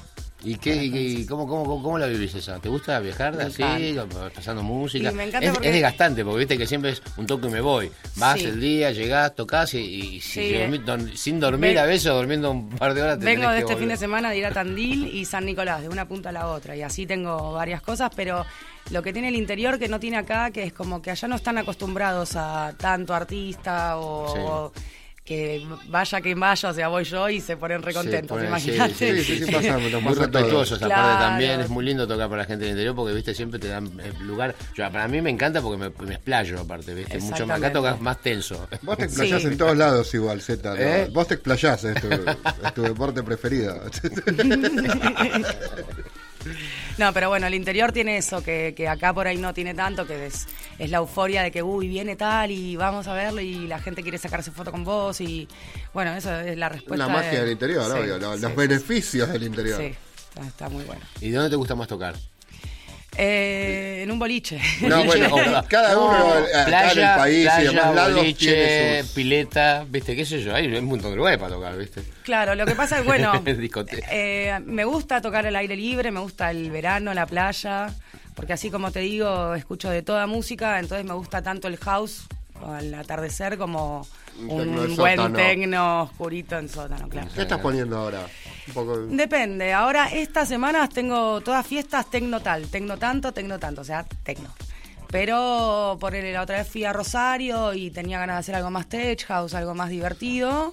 ¿Y 0.44 0.56
qué, 0.56 0.76
y 0.86 0.92
qué- 0.92 1.26
cómo, 1.28 1.48
cómo, 1.48 1.64
cómo, 1.66 1.84
cómo 1.84 2.00
la 2.00 2.08
vivís 2.08 2.34
esa? 2.34 2.58
¿Te 2.60 2.68
gusta 2.68 3.00
viajar 3.00 3.39
así, 3.39 3.64
pasando 4.34 4.64
música? 4.64 5.12
Y 5.12 5.14
me 5.14 5.26
encanta 5.26 5.46
es, 5.48 5.54
porque- 5.54 5.68
es 5.68 5.74
desgastante, 5.74 6.24
porque 6.24 6.39
viste 6.39 6.58
que 6.58 6.66
siempre 6.66 6.92
es 6.92 7.02
un 7.18 7.28
toque 7.28 7.48
y 7.48 7.52
me 7.52 7.62
voy. 7.62 7.92
Vas 8.16 8.39
Sí. 8.39 8.46
el 8.46 8.60
día, 8.60 8.92
llegás, 8.92 9.36
tocas 9.36 9.74
y, 9.76 9.80
y 9.80 10.22
si 10.22 10.54
dormí- 10.54 11.16
sin 11.16 11.39
dormir 11.39 11.76
Ven- 11.76 11.78
a 11.78 11.86
veces 11.86 12.08
o 12.08 12.16
durmiendo 12.16 12.50
un 12.52 12.70
par 12.70 12.94
de 12.96 13.04
horas 13.04 13.20
te 13.20 13.26
Vengo 13.26 13.50
de 13.50 13.60
este 13.60 13.76
fin 13.76 13.88
de 13.89 13.98
semana 13.98 14.32
de 14.32 14.38
ir 14.39 14.46
a 14.46 14.52
Tandil 14.54 15.08
y 15.16 15.26
San 15.26 15.46
Nicolás, 15.46 15.82
de 15.84 15.89
una 15.89 16.08
punta 16.08 16.30
a 16.30 16.32
la 16.32 16.48
otra. 16.48 16.76
Y 16.76 16.82
así 16.82 17.06
tengo 17.06 17.54
varias 17.54 17.82
cosas, 17.84 18.10
pero 18.16 18.44
lo 18.89 19.04
que 19.04 19.14
tiene 19.14 19.28
el 19.28 19.36
interior 19.36 19.78
que 19.78 19.88
no 19.89 20.00
tiene 20.00 20.18
acá, 20.18 20.50
que 20.50 20.64
es 20.64 20.74
como 20.74 21.02
que 21.04 21.12
allá 21.12 21.28
no 21.28 21.36
están 21.36 21.60
acostumbrados 21.60 22.36
a 22.36 22.74
tanto 22.80 23.14
artista 23.14 23.98
o 24.00 24.72
que 25.32 25.66
vaya 25.88 26.20
quien 26.20 26.40
vaya, 26.40 26.70
o 26.70 26.74
sea, 26.74 26.88
voy 26.90 27.06
yo 27.06 27.30
y 27.30 27.40
se 27.40 27.56
ponen 27.56 27.82
recontentos, 27.82 28.38
sí, 28.40 28.48
imagínate. 28.48 28.94
Sí, 28.94 29.24
sí, 29.24 29.46
sí, 29.46 29.52
pasa, 29.52 29.78
lo 29.80 30.02
Muy 30.02 30.14
respetuosos, 30.14 30.82
aparte 30.82 31.24
también 31.24 31.62
es 31.62 31.70
muy 31.70 31.86
lindo 31.86 32.06
tocar 32.06 32.28
para 32.28 32.42
la 32.42 32.48
gente 32.48 32.66
del 32.66 32.72
interior 32.72 32.96
porque 32.96 33.14
viste 33.14 33.34
siempre 33.34 33.58
te 33.58 33.70
dan 33.70 33.86
eh, 34.00 34.12
lugar. 34.22 34.54
Yo, 34.76 34.92
para 34.92 35.08
mí 35.08 35.22
me 35.22 35.30
encanta 35.30 35.62
porque 35.62 35.78
me, 35.78 35.90
me 36.06 36.16
explayo 36.16 36.60
aparte, 36.60 36.94
viste, 36.94 37.18
mucho 37.20 37.48
más. 37.48 37.60
Acá 37.60 37.72
tocas 37.72 38.02
más 38.02 38.22
tenso. 38.22 38.68
Vos 38.82 38.98
te 38.98 39.06
explayás 39.06 39.42
Sí. 39.42 39.48
en 39.48 39.58
todos 39.58 39.78
lados 39.78 40.14
igual, 40.14 40.42
Z. 40.42 40.70
¿no? 40.70 40.76
¿Eh? 40.76 41.10
Vos 41.14 41.28
te 41.28 41.36
explayás, 41.36 41.84
es 41.86 42.02
tu, 42.02 42.10
es 42.12 42.74
tu 42.74 42.82
deporte 42.82 43.24
preferido. 43.24 43.82
No, 46.98 47.14
pero 47.14 47.30
bueno, 47.30 47.48
el 47.48 47.54
interior 47.54 47.92
tiene 47.92 48.18
eso, 48.18 48.44
que, 48.44 48.74
que 48.76 48.88
acá 48.88 49.14
por 49.14 49.28
ahí 49.28 49.38
no 49.38 49.54
tiene 49.54 49.74
tanto, 49.74 50.06
que 50.08 50.26
es, 50.28 50.48
es 50.80 50.89
la 50.89 50.98
euforia 50.98 51.44
de 51.44 51.52
que, 51.52 51.62
uy, 51.64 51.88
viene 51.88 52.16
tal 52.16 52.52
y 52.52 52.76
vamos 52.76 53.08
a 53.08 53.14
verlo 53.14 53.42
y 53.42 53.68
la 53.68 53.80
gente 53.80 54.02
quiere 54.04 54.18
sacarse 54.18 54.52
foto 54.52 54.72
con 54.72 54.84
vos 54.84 55.22
y, 55.22 55.48
bueno, 55.94 56.14
eso 56.16 56.34
es 56.39 56.58
la 56.58 56.70
respuesta. 56.70 57.08
La 57.08 57.12
magia 57.14 57.32
de- 57.32 57.39
del 57.42 57.52
interior, 57.52 57.86
Sí, 57.86 57.98
obvio, 58.00 58.16
sí, 58.16 58.22
los 58.22 58.39
sí, 58.39 58.58
beneficios 58.58 59.30
del 59.30 59.44
interior. 59.44 59.80
Sí, 59.82 59.94
está, 60.30 60.48
está 60.48 60.70
muy 60.70 60.84
bueno. 60.86 61.02
¿Y 61.22 61.30
de 61.30 61.36
dónde 61.38 61.50
te 61.50 61.56
gusta 61.56 61.76
más 61.76 61.88
tocar? 61.88 62.16
Eh, 63.18 64.01
en 64.03 64.12
un 64.12 64.20
boliche. 64.20 64.59
No, 64.82 65.03
bueno, 65.05 65.30
cada 65.68 65.97
uno 65.97 66.18
No, 66.18 66.59
acá 66.59 66.91
en 66.91 66.99
el 66.99 67.05
país 67.18 67.39
y 67.39 67.43
playa, 67.43 67.70
demás 67.72 67.95
lados 67.95 68.16
boliche, 68.16 68.53
tiene 68.53 69.03
sus... 69.03 69.12
pileta, 69.12 69.86
viste, 69.89 70.16
qué 70.16 70.26
sé 70.26 70.41
yo, 70.41 70.55
hay 70.55 70.68
un 70.74 70.86
montón 70.86 71.12
de 71.12 71.18
lugares 71.18 71.39
para 71.39 71.53
tocar, 71.55 71.78
viste. 71.78 72.03
Claro, 72.24 72.55
lo 72.55 72.66
que 72.66 72.76
pasa 72.76 72.99
es, 72.99 73.05
bueno, 73.05 73.34
eh, 74.12 74.59
me 74.66 74.86
gusta 74.86 75.22
tocar 75.22 75.45
al 75.45 75.55
aire 75.55 75.76
libre, 75.76 76.12
me 76.12 76.22
gusta 76.22 76.51
el 76.51 76.72
verano, 76.72 77.14
la 77.14 77.26
playa, 77.26 77.93
porque 78.36 78.53
así 78.53 78.72
como 78.72 78.91
te 78.91 78.99
digo, 78.99 79.55
escucho 79.55 79.89
de 79.89 80.01
toda 80.01 80.26
música, 80.26 80.80
entonces 80.80 81.05
me 81.05 81.14
gusta 81.14 81.41
tanto 81.41 81.68
el 81.68 81.78
house 81.78 82.28
al 82.68 82.93
atardecer 82.93 83.57
como 83.57 84.05
Un 84.39 84.47
tecno 84.49 84.82
de 84.82 84.88
un 84.89 84.95
buen 84.95 85.16
sótano. 85.18 85.36
tecno 85.38 86.01
oscurito 86.03 86.57
en 86.57 86.70
sótano, 86.70 87.07
claro. 87.09 87.28
¿Qué 87.34 87.41
estás 87.41 87.59
poniendo 87.59 87.97
ahora? 87.97 88.26
Un 88.68 88.74
poco... 88.74 88.97
Depende, 88.97 89.74
ahora 89.74 90.07
estas 90.12 90.47
semanas 90.47 90.89
tengo 90.89 91.41
todas 91.41 91.66
fiestas 91.66 92.09
tecno 92.09 92.39
tal, 92.41 92.68
tecno 92.68 92.97
tanto, 92.97 93.32
tecno 93.34 93.59
tanto, 93.59 93.82
o 93.82 93.86
sea, 93.86 94.03
tecno. 94.24 94.49
Pero 95.09 95.97
por 95.99 96.16
el- 96.16 96.32
la 96.34 96.41
otra 96.41 96.57
vez 96.59 96.68
fui 96.70 96.86
a 96.86 96.93
Rosario 96.93 97.74
y 97.74 97.91
tenía 97.91 98.18
ganas 98.20 98.36
de 98.38 98.39
hacer 98.39 98.55
algo 98.55 98.70
más 98.72 98.88
tech 98.88 99.26
house, 99.26 99.53
algo 99.53 99.76
más 99.76 99.89
divertido. 99.89 100.72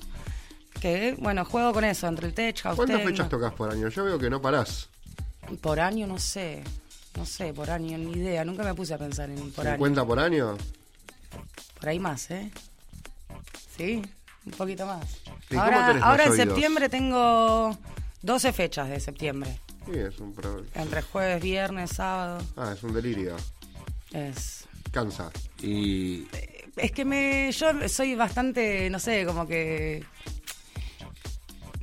Que 0.81 1.17
bueno, 1.19 1.45
juego 1.45 1.73
con 1.73 1.83
eso, 1.85 2.07
entre 2.07 2.29
el 2.29 2.35
tech 2.35 2.61
house. 2.63 2.77
¿Cuántas 2.77 2.99
techno. 2.99 3.11
fechas 3.11 3.29
tocas 3.29 3.53
por 3.55 3.73
año? 3.73 3.89
Yo 3.89 4.05
veo 4.05 4.17
que 4.17 4.31
no 4.31 4.41
parás. 4.41 4.89
Por 5.61 5.81
año 5.81 6.07
no 6.07 6.19
sé. 6.21 6.63
No 7.17 7.27
sé, 7.27 7.53
por 7.53 7.69
año 7.69 7.99
ni 7.99 8.13
idea. 8.13 8.45
Nunca 8.45 8.63
me 8.63 8.75
puse 8.75 8.95
a 8.95 8.99
pensar 8.99 9.29
en 9.29 9.51
por 9.51 9.67
año. 9.67 9.85
¿50 9.85 10.07
por 10.07 10.21
año? 10.21 10.57
Por 11.79 11.89
ahí 11.89 11.99
más, 11.99 12.31
¿eh? 12.31 12.51
Sí, 13.77 14.03
un 14.45 14.53
poquito 14.53 14.87
más. 14.87 15.05
¿Y 15.51 15.55
cómo 15.55 15.63
ahora 15.63 15.99
ahora 16.03 16.25
en 16.25 16.31
oídos? 16.33 16.47
septiembre 16.49 16.89
tengo 16.89 17.77
12 18.23 18.53
fechas 18.53 18.89
de 18.89 19.01
septiembre. 19.01 19.59
Sí, 19.87 19.93
es 19.99 20.19
un... 20.19 20.33
pro- 20.35 20.65
Entre 20.75 21.03
jueves, 21.03 21.43
viernes, 21.43 21.91
sábado. 21.91 22.45
Ah, 22.57 22.73
es 22.77 22.83
un 22.83 22.93
delirio. 22.93 23.37
Es. 24.13 24.65
Cansa. 24.91 25.31
Y 25.63 26.27
Es 26.77 26.93
que 26.93 27.05
me. 27.05 27.51
Yo 27.53 27.89
soy 27.89 28.15
bastante, 28.15 28.89
no 28.91 28.99
sé, 28.99 29.25
como 29.25 29.47
que. 29.47 30.05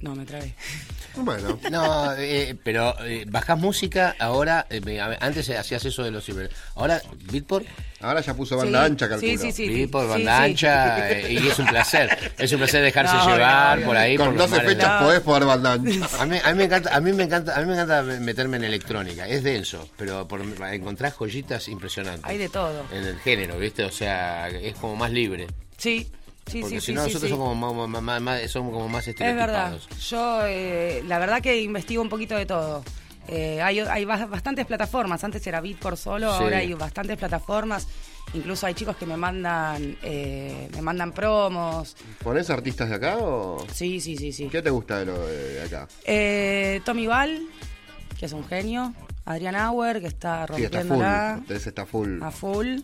No, 0.02 0.16
me 0.16 0.26
trabé. 0.26 0.54
Bueno, 1.18 1.60
no, 1.72 2.14
eh, 2.18 2.56
pero 2.64 2.96
eh, 3.06 3.26
bajás 3.28 3.58
música 3.60 4.16
ahora, 4.20 4.66
eh, 4.70 5.00
antes 5.20 5.50
hacías 5.50 5.86
eso 5.86 6.04
de 6.04 6.12
los 6.12 6.26
ciber. 6.26 6.50
Ahora 6.76 7.02
Beatport, 7.32 7.66
ahora 8.02 8.22
ya 8.22 8.34
puso 8.34 8.58
banda 8.58 8.80
Sí, 8.86 8.92
ancha, 8.92 9.10
calculo. 9.10 9.32
Sí, 9.32 9.38
sí, 9.38 9.52
sí. 9.52 9.68
Beatport, 9.70 10.10
banda 10.10 10.38
sí. 10.38 10.44
ancha, 10.52 11.10
eh, 11.12 11.34
y 11.34 11.48
es 11.48 11.60
un 11.60 11.66
placer. 11.68 12.34
Es 12.38 12.52
un 12.52 12.58
placer 12.60 12.82
dejarse 12.84 13.16
No, 13.16 13.28
llevar 13.30 13.82
por 13.84 13.98
ahí. 13.98 14.18
por 14.18 14.28
Con 14.28 14.38
los 14.38 14.50
12 14.50 14.64
mares. 14.64 14.76
fechas 14.76 15.00
No. 15.02 15.06
podés 15.08 15.24
jugar 15.24 15.46
banda 15.46 15.74
ancha. 15.74 16.10
A 16.20 16.26
mí, 16.26 16.38
a 16.44 16.52
mí 16.52 16.58
me 16.58 16.64
encanta, 16.66 16.96
a 16.96 17.00
mí 17.02 17.14
me 17.14 17.24
encanta, 17.24 17.56
a 17.56 17.60
mí 17.62 17.66
me 17.68 17.74
encanta 17.74 18.02
meterme 18.04 18.58
en 18.58 18.64
electrónica. 18.66 19.28
Es 19.28 19.44
denso, 19.44 19.90
pero 19.98 20.28
por, 20.28 20.42
encontrar 20.42 21.12
joyitas 21.14 21.68
impresionantes. 21.68 22.26
Hay 22.30 22.38
de 22.38 22.50
todo. 22.50 22.84
En 22.92 23.04
el 23.06 23.20
género, 23.20 23.58
¿viste? 23.58 23.84
O 23.86 23.92
sea, 23.92 24.50
es 24.50 24.76
como 24.76 24.96
más 24.96 25.12
libre. 25.12 25.48
Sí, 25.78 26.10
sí, 26.48 26.62
Porque 26.62 26.76
sí. 26.76 26.82
si 26.82 26.86
sí, 26.88 26.94
no, 26.94 27.02
sí, 27.02 27.08
nosotros 27.08 27.30
sí. 27.30 27.30
somos, 27.30 27.50
como 27.50 27.88
más, 27.88 28.02
más- 28.02 28.22
más- 28.22 28.52
somos 28.52 28.74
como 28.74 28.88
más 28.90 29.08
Es 29.08 29.16
verdad. 29.18 29.74
estereotipados. 29.74 30.10
Yo, 30.10 30.40
eh, 30.46 31.04
la 31.08 31.20
verdad 31.20 31.42
que 31.42 31.62
investigo 31.62 32.02
un 32.02 32.10
poquito 32.10 32.36
de 32.36 32.46
todo. 32.46 32.84
Eh, 33.28 33.60
hay, 33.62 33.80
hay 33.80 34.06
bas- 34.06 34.30
bastantes 34.30 34.66
plataformas. 34.68 35.24
Antes 35.24 35.46
era 35.48 35.60
Beatport 35.62 35.98
solo, 35.98 36.30
ahora 36.32 36.58
hay 36.60 36.74
bastantes 36.74 37.18
plataformas. 37.18 37.88
Incluso 38.34 38.66
hay 38.68 38.74
chicos 38.74 38.96
que 38.98 39.06
me 39.06 39.18
mandan, 39.18 39.98
eh, 40.04 40.68
me 40.74 40.82
mandan 40.82 41.12
promos. 41.12 41.96
¿Ponés 42.24 42.50
artistas 42.50 42.90
de 42.90 42.96
acá 42.96 43.18
o...? 43.18 43.66
Sí, 43.72 44.00
sí, 44.02 44.18
sí, 44.18 44.32
sí. 44.34 44.50
¿Qué 44.50 44.62
te 44.62 44.70
gusta 44.70 45.00
de 45.00 45.06
lo 45.06 45.26
de 45.26 45.62
acá? 45.64 45.88
Eh, 46.06 46.82
Tommy 46.86 47.08
Val, 47.08 47.48
que 48.20 48.26
es 48.26 48.34
un 48.34 48.46
genio. 48.46 48.94
Adrián 49.26 49.56
Auer, 49.56 50.02
que 50.02 50.08
está 50.08 50.46
Sí, 50.56 50.64
está 50.64 50.82
full. 50.84 51.02
Está 51.50 51.86
full. 51.88 52.22
a 52.22 52.32
full. 52.32 52.78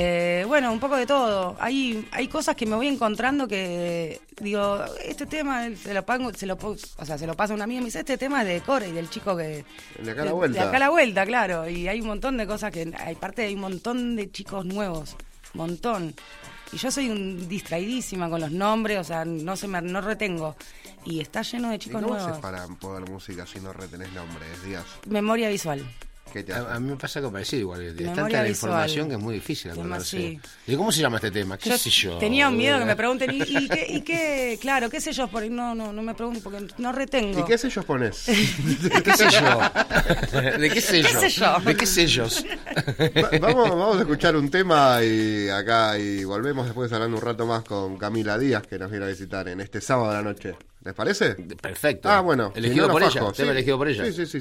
Eh, 0.00 0.44
bueno, 0.46 0.70
un 0.72 0.78
poco 0.78 0.96
de 0.96 1.06
todo. 1.06 1.56
Hay, 1.58 2.06
hay 2.12 2.28
cosas 2.28 2.54
que 2.54 2.66
me 2.66 2.76
voy 2.76 2.86
encontrando 2.86 3.48
que 3.48 4.20
digo, 4.40 4.78
este 5.04 5.26
tema 5.26 5.68
se 5.74 5.92
lo 5.92 6.06
pago, 6.06 6.32
se 6.32 6.46
lo, 6.46 6.54
o 6.54 7.04
sea, 7.04 7.18
se 7.18 7.26
lo 7.26 7.34
pasa 7.34 7.52
a 7.52 7.56
un 7.56 7.62
amigo 7.62 7.78
y 7.78 7.80
me 7.80 7.86
dice, 7.86 7.98
este 7.98 8.16
tema 8.16 8.42
es 8.42 8.48
de 8.48 8.60
Core 8.60 8.90
y 8.90 8.92
del 8.92 9.10
chico 9.10 9.36
que 9.36 9.64
De 10.00 10.12
acá 10.12 10.22
a 10.22 10.26
la 10.26 10.32
vuelta. 10.34 10.60
De 10.62 10.68
acá 10.68 10.76
a 10.76 10.80
la 10.80 10.90
vuelta, 10.90 11.26
claro. 11.26 11.68
Y 11.68 11.88
hay 11.88 12.00
un 12.00 12.06
montón 12.06 12.36
de 12.36 12.46
cosas 12.46 12.70
que 12.70 12.92
hay 12.96 13.16
parte 13.16 13.42
hay 13.42 13.54
un 13.54 13.60
montón 13.62 14.14
de 14.14 14.30
chicos 14.30 14.64
nuevos, 14.64 15.16
montón. 15.54 16.14
Y 16.72 16.76
yo 16.76 16.92
soy 16.92 17.10
un 17.10 17.48
distraidísima 17.48 18.30
con 18.30 18.40
los 18.40 18.52
nombres, 18.52 19.00
o 19.00 19.04
sea, 19.04 19.24
no 19.24 19.56
se 19.56 19.66
me 19.66 19.82
no 19.82 20.00
retengo. 20.00 20.54
Y 21.06 21.18
está 21.18 21.42
lleno 21.42 21.70
de 21.70 21.74
¿Y 21.74 21.78
chicos 21.80 22.02
cómo 22.02 22.14
nuevos. 22.14 22.30
haces 22.30 22.40
para 22.40 22.68
poder 22.68 23.10
música 23.10 23.46
si 23.46 23.58
no 23.58 23.72
retenés 23.72 24.12
nombres, 24.12 24.62
Díaz? 24.64 24.84
Memoria 25.08 25.48
visual. 25.48 25.84
¿Qué 26.32 26.42
te 26.44 26.52
A, 26.52 26.78
mí 26.80 26.90
me 26.90 26.96
pasa 26.96 27.18
algo 27.18 27.32
parecido 27.32 27.60
igual. 27.60 27.82
Es 27.82 27.94
Memoria 27.94 28.14
tanta 28.14 28.36
la 28.38 28.42
visual. 28.44 28.70
información 28.72 29.08
que 29.08 29.14
es 29.14 29.20
muy 29.20 29.34
difícil 29.34 29.70
acordarse. 29.70 30.16
sí. 30.18 30.40
¿Y 30.66 30.76
cómo 30.76 30.92
se 30.92 31.00
llama 31.00 31.16
este 31.16 31.30
tema? 31.30 31.56
¿Qué 31.58 31.76
sé 31.78 31.90
yo? 31.90 32.18
Tenía 32.18 32.48
un 32.48 32.56
miedo 32.56 32.78
que 32.78 32.84
me 32.84 32.96
pregunten, 32.96 33.30
¿y, 33.32 33.42
y 33.42 33.68
qué, 33.68 33.86
y 33.88 34.00
qué? 34.02 34.58
Claro, 34.60 34.90
qué 34.90 35.00
sé 35.00 35.12
yo, 35.12 35.28
por 35.28 35.42
ahí 35.42 35.50
no, 35.50 35.74
no, 35.74 35.92
no 35.92 36.02
me 36.02 36.14
pregunten 36.14 36.42
porque 36.42 36.66
no 36.78 36.92
retengo. 36.92 37.40
¿Y 37.40 37.44
qué 37.44 37.56
sellos 37.58 37.84
pones? 37.84 38.26
¿De 38.26 39.02
qué 39.02 39.12
sé 39.16 39.26
yo? 39.30 39.60
¿De 40.58 40.70
qué 40.70 40.80
sé 40.80 41.02
¿Qué 41.02 41.12
yo? 41.12 41.20
sé 41.20 41.28
yo? 41.30 41.56
¿De 41.64 41.76
qué 41.76 41.86
sellos? 41.86 42.44
Va- 43.00 43.38
vamos, 43.40 43.68
vamos 43.70 43.96
a 43.96 44.00
escuchar 44.00 44.36
un 44.36 44.50
tema 44.50 45.02
y 45.02 45.48
acá 45.48 45.98
y 45.98 46.24
volvemos 46.24 46.66
después 46.66 46.92
hablando 46.92 47.16
un 47.16 47.22
rato 47.22 47.46
más 47.46 47.62
con 47.64 47.96
Camila 47.96 48.38
Díaz 48.38 48.66
que 48.66 48.78
nos 48.78 48.90
viene 48.90 49.06
a 49.06 49.08
visitar 49.08 49.48
en 49.48 49.60
este 49.60 49.80
sábado 49.80 50.10
de 50.10 50.16
la 50.16 50.22
noche. 50.22 50.54
¿Les 50.84 50.94
parece? 50.94 51.34
Perfecto. 51.60 52.08
Ah, 52.08 52.20
bueno. 52.20 52.52
si 52.54 52.60
Elegido 52.60 52.86
no, 52.86 52.92
por 52.92 53.02
ella. 53.02 53.12
Tema 53.20 53.32
Sí. 53.34 53.42
elegido 53.42 53.78
por 53.78 53.88
ella. 53.88 54.04
Sí, 54.06 54.12
sí, 54.26 54.26
sí. 54.26 54.38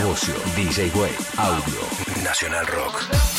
Z 0.00 0.04
Bocio, 0.04 0.34
DJ 0.56 0.90
Way, 0.94 1.14
Audio, 1.36 1.82
Nacional 2.24 2.64
Rock. 2.66 3.29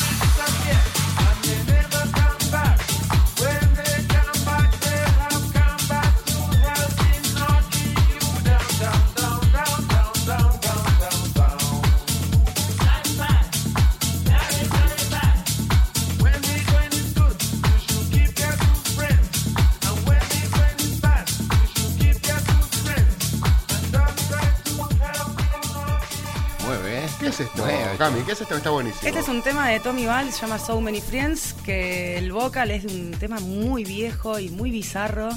Cami? 28.02 28.22
¿Qué 28.22 28.32
es 28.32 28.40
esto? 28.40 28.56
Está 28.56 28.70
buenísimo. 28.70 29.06
Este 29.06 29.20
es 29.20 29.28
un 29.28 29.42
tema 29.42 29.68
de 29.68 29.78
Tommy 29.78 30.06
Val, 30.06 30.32
se 30.32 30.40
llama 30.40 30.58
So 30.58 30.80
Many 30.80 31.00
Friends, 31.00 31.54
que 31.64 32.18
el 32.18 32.32
vocal 32.32 32.72
es 32.72 32.82
de 32.82 32.92
un 32.92 33.12
tema 33.12 33.38
muy 33.38 33.84
viejo 33.84 34.40
y 34.40 34.48
muy 34.48 34.72
bizarro. 34.72 35.28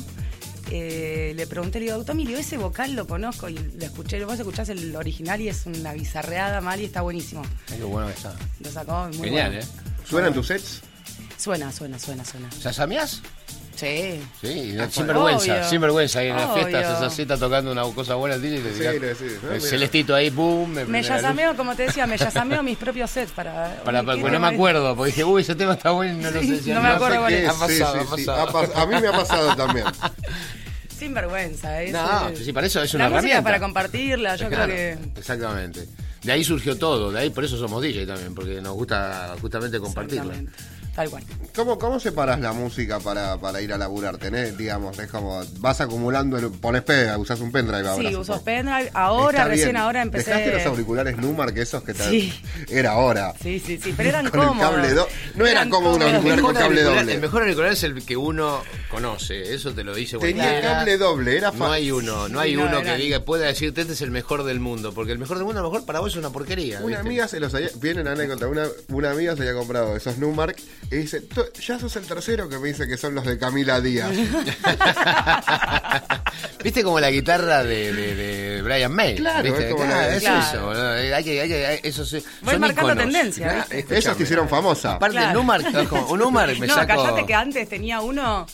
Eh, 0.72 1.34
le 1.36 1.46
pregunté, 1.46 1.78
le 1.80 1.86
digo, 1.86 2.04
Tommy, 2.04 2.26
digo, 2.26 2.40
ese 2.40 2.58
vocal 2.58 2.96
lo 2.96 3.06
conozco 3.06 3.50
y 3.50 3.54
lo 3.54 3.86
escuché, 3.86 4.26
vos 4.26 4.40
escuchás 4.40 4.70
el 4.70 4.96
original 4.96 5.40
y 5.42 5.50
es 5.50 5.68
una 5.68 5.94
bizarreada 5.94 6.60
mal 6.60 6.82
y 6.82 6.86
está 6.86 7.02
buenísimo. 7.02 7.44
Ay, 7.72 7.78
qué 7.78 7.84
bueno 7.84 8.08
que 8.08 8.14
está. 8.14 8.34
Lo 8.60 8.72
sacó 8.72 9.10
muy 9.10 9.28
Genial, 9.28 9.52
bueno. 9.52 9.64
¿eh? 9.64 9.68
¿Suenan 10.04 10.34
tus 10.34 10.48
sets? 10.48 10.82
Suena, 11.38 11.72
suena, 11.72 12.00
suena, 12.00 12.26
suena. 12.26 12.50
¿Sasameás? 12.52 13.22
Sí. 13.76 14.22
Sí, 14.42 14.78
Ah, 14.80 14.88
sin 14.90 15.06
vergüenza, 15.08 15.64
sin 15.70 15.82
vergüenza. 15.82 16.20
Ahí 16.20 16.28
en 16.30 16.38
la 16.38 16.52
Obvio. 16.54 16.66
fiesta, 16.66 16.82
esa 16.98 17.10
cita 17.10 17.38
tocando 17.38 17.72
una 17.72 17.84
cosa 17.94 18.16
buena, 18.16 18.36
y 18.38 18.40
Sí, 18.40 18.48
le 18.48 18.62
decís, 18.62 19.40
¿no? 19.44 19.50
el 19.52 19.58
Mira. 19.58 19.70
Celestito 19.70 20.16
ahí, 20.16 20.30
boom. 20.30 20.72
Me 20.74 20.86
luz. 21.00 21.08
yasameo, 21.08 21.56
como 21.58 21.76
te 21.76 21.84
decía, 21.84 22.08
me 22.08 22.18
yasameo 22.18 22.64
mis 22.64 22.78
propios 22.78 23.12
sets 23.12 23.32
para... 23.34 23.76
Para, 23.84 24.02
para- 24.04 24.16
¿qué 24.16 24.22
porque 24.22 24.34
no 24.38 24.40
me 24.40 24.48
acuerdo, 24.56 24.96
porque 24.96 25.12
dije, 25.12 25.24
uy, 25.24 25.42
ese 25.42 25.56
tema 25.56 25.74
está 25.74 25.92
bueno 25.92 26.14
y 26.14 26.24
no 26.24 26.32
lo 26.32 26.42
sé 26.42 26.62
si 26.62 26.70
no 26.72 26.82
me 26.82 26.88
no 26.90 26.96
acuerdo 26.96 27.16
sé 27.16 27.20
cuál 27.22 27.34
es. 27.34 27.50
Ha 27.50 27.54
pasado, 27.54 28.16
sí, 28.16 28.24
sí, 28.24 28.30
ha 28.30 28.46
pasado. 28.46 28.78
A 28.78 28.86
mí 28.88 29.02
me 29.02 29.08
ha 29.08 29.12
pasado 29.12 29.56
también. 29.56 29.86
Sin 30.98 31.14
vergüenza, 31.14 31.84
¿eh? 31.84 31.92
No, 31.92 32.30
Sí. 32.36 32.54
para 32.54 32.68
eso 32.68 32.82
es 32.82 32.94
una 32.94 33.08
herramienta. 33.08 33.44
para 33.44 33.60
compartirla, 33.60 34.38
yo 34.38 34.48
Claro, 34.48 34.72
creo 34.74 34.98
que... 35.14 35.20
Exactamente. 35.20 35.86
De 36.24 36.32
ahí 36.32 36.44
surgió 36.46 36.78
todo, 36.78 37.12
de 37.12 37.20
ahí 37.20 37.30
por 37.30 37.44
eso 37.44 37.58
somos 37.58 37.84
DJ 37.84 38.06
también, 38.08 38.34
porque 38.34 38.62
nos 38.62 38.74
gusta 38.74 39.36
justamente 39.42 39.78
compartirla. 39.80 40.34
Tal 40.96 41.10
cual. 41.10 41.24
¿Cómo, 41.54 41.78
¿Cómo 41.78 42.00
separas 42.00 42.40
la 42.40 42.54
música 42.54 43.00
para, 43.02 43.38
para 43.38 43.62
ir 43.62 43.74
a 43.74 43.78
laburar? 43.78 44.18
Tenés, 44.18 44.58
digamos, 44.58 44.98
es 44.98 45.10
como, 45.10 45.42
vas 45.60 45.82
acumulando, 45.82 46.38
el- 46.38 46.52
pones 46.52 46.84
pega, 46.84 47.18
usas 47.18 47.42
un 47.42 47.52
pendrive 47.52 47.86
ahora. 47.88 48.10
Sí, 48.10 48.16
uso 48.16 48.42
pendrive. 48.42 48.92
Ahora, 48.94 49.40
Está 49.40 49.50
recién 49.50 49.68
bien. 49.72 49.78
ahora 49.78 50.02
empecé... 50.02 50.32
¿Dejaste 50.32 50.54
los 50.54 50.66
auriculares 50.68 51.18
Numar 51.18 51.54
que 51.54 51.62
esos 51.64 51.84
que 51.84 51.94
te... 51.94 52.10
Sí. 52.10 52.34
Era 52.70 52.92
ahora. 52.92 53.34
Sí, 53.42 53.60
sí, 53.60 53.78
sí, 53.82 53.94
pero 53.96 54.08
eran 54.10 54.30
Con 54.30 54.40
el 54.40 54.48
cómodos. 54.48 54.72
cable 54.72 54.94
do- 54.94 55.08
no 55.36 55.44
era 55.46 55.52
Eran 55.60 55.70
cómodo 55.70 55.96
un 55.96 56.00
cómodos. 56.00 56.14
auricular 56.16 56.42
con 56.42 56.54
cable 56.56 56.82
doble. 56.84 57.14
el 57.14 57.20
mejor 57.22 57.42
auricular 57.42 57.72
es 57.74 57.84
el 57.84 58.06
que 58.06 58.16
uno 58.16 58.62
conoce, 58.90 59.54
eso 59.54 59.74
te 59.74 59.84
lo 59.84 59.94
dice 59.94 60.18
Tenía 60.18 60.62
cable 60.62 60.98
doble, 60.98 61.36
era 61.38 61.52
No 61.52 61.58
fácil. 61.58 61.74
hay 61.74 61.92
uno, 61.92 62.30
no 62.30 62.40
hay 62.40 62.52
Sí, 62.52 62.56
no, 62.58 62.64
uno 62.68 62.80
era- 62.80 62.96
que 62.96 63.02
diga, 63.02 63.20
pueda 63.26 63.48
decirte 63.48 63.82
este 63.82 63.94
es 63.94 64.02
el 64.02 64.12
mejor 64.12 64.44
del 64.44 64.62
mundo, 64.62 64.94
porque 64.94 65.12
el 65.12 65.20
mejor 65.20 65.38
del 65.38 65.46
mundo 65.46 65.60
a 65.60 65.64
lo 65.64 65.72
mejor 65.72 65.86
para 65.86 66.00
vos 66.00 66.12
es 66.14 66.18
una 66.18 66.30
porquería. 66.30 66.78
Una 66.80 66.88
¿viste? 66.88 67.02
amiga 67.02 67.28
se 67.28 67.40
los 67.42 67.54
había, 67.54 67.70
viene 67.82 68.02
una 68.02 68.14
anécdota, 68.14 68.48
una, 68.48 68.66
una 68.90 69.12
amiga 69.12 69.36
se 69.36 69.42
había 69.42 69.54
comprado 69.56 69.96
esos 69.98 70.18
Numark 70.18 70.58
y 70.92 70.96
dice, 70.98 71.22
"To- 71.22 71.52
ya 71.54 71.80
sos 71.80 71.96
el 71.96 72.06
tercero 72.06 72.48
que 72.48 72.60
me 72.60 72.68
dice 72.70 72.88
que 72.88 72.98
son 72.98 73.16
los 73.16 73.26
de 73.26 73.38
Camila 73.38 73.82
Díaz. 73.82 74.12
¿Viste 76.64 76.84
como 76.84 77.00
la 77.00 77.12
guitarra 77.12 77.64
de, 77.64 77.94
de, 77.94 78.16
de 78.16 78.62
Brian 78.62 78.92
May? 78.94 79.16
Claro, 79.16 79.44
¿viste? 79.44 79.68
es 79.68 79.74
como 79.74 79.86
Claro, 79.86 80.02
la- 80.10 80.16
es 80.16 80.24
Claro. 80.24 80.42
eso, 80.42 80.66
boludo. 80.66 80.98
Eh, 80.98 81.14
Hay 81.14 81.24
que, 81.24 81.42
hay 81.42 81.48
que, 81.48 81.66
hay- 81.66 81.80
eso 81.84 82.06
sí, 82.06 82.24
Voy 82.42 82.52
son 82.54 82.62
marcando 82.62 82.94
íconos. 82.94 83.14
tendencia. 83.14 83.68
Esas 83.72 84.18
te 84.18 84.24
hicieron 84.24 84.50
famosa. 84.50 84.96
Aparte, 84.96 85.16
Claro. 85.18 85.30
el 85.30 85.34
Numar, 85.36 85.62
un 86.10 86.20
Numar 86.20 86.58
me 86.60 86.68
no, 86.68 86.76
saco... 86.76 86.88
callate 87.04 87.26
que 87.26 87.34
antes 87.34 87.70
tenía 87.70 88.02
uno, 88.02 88.46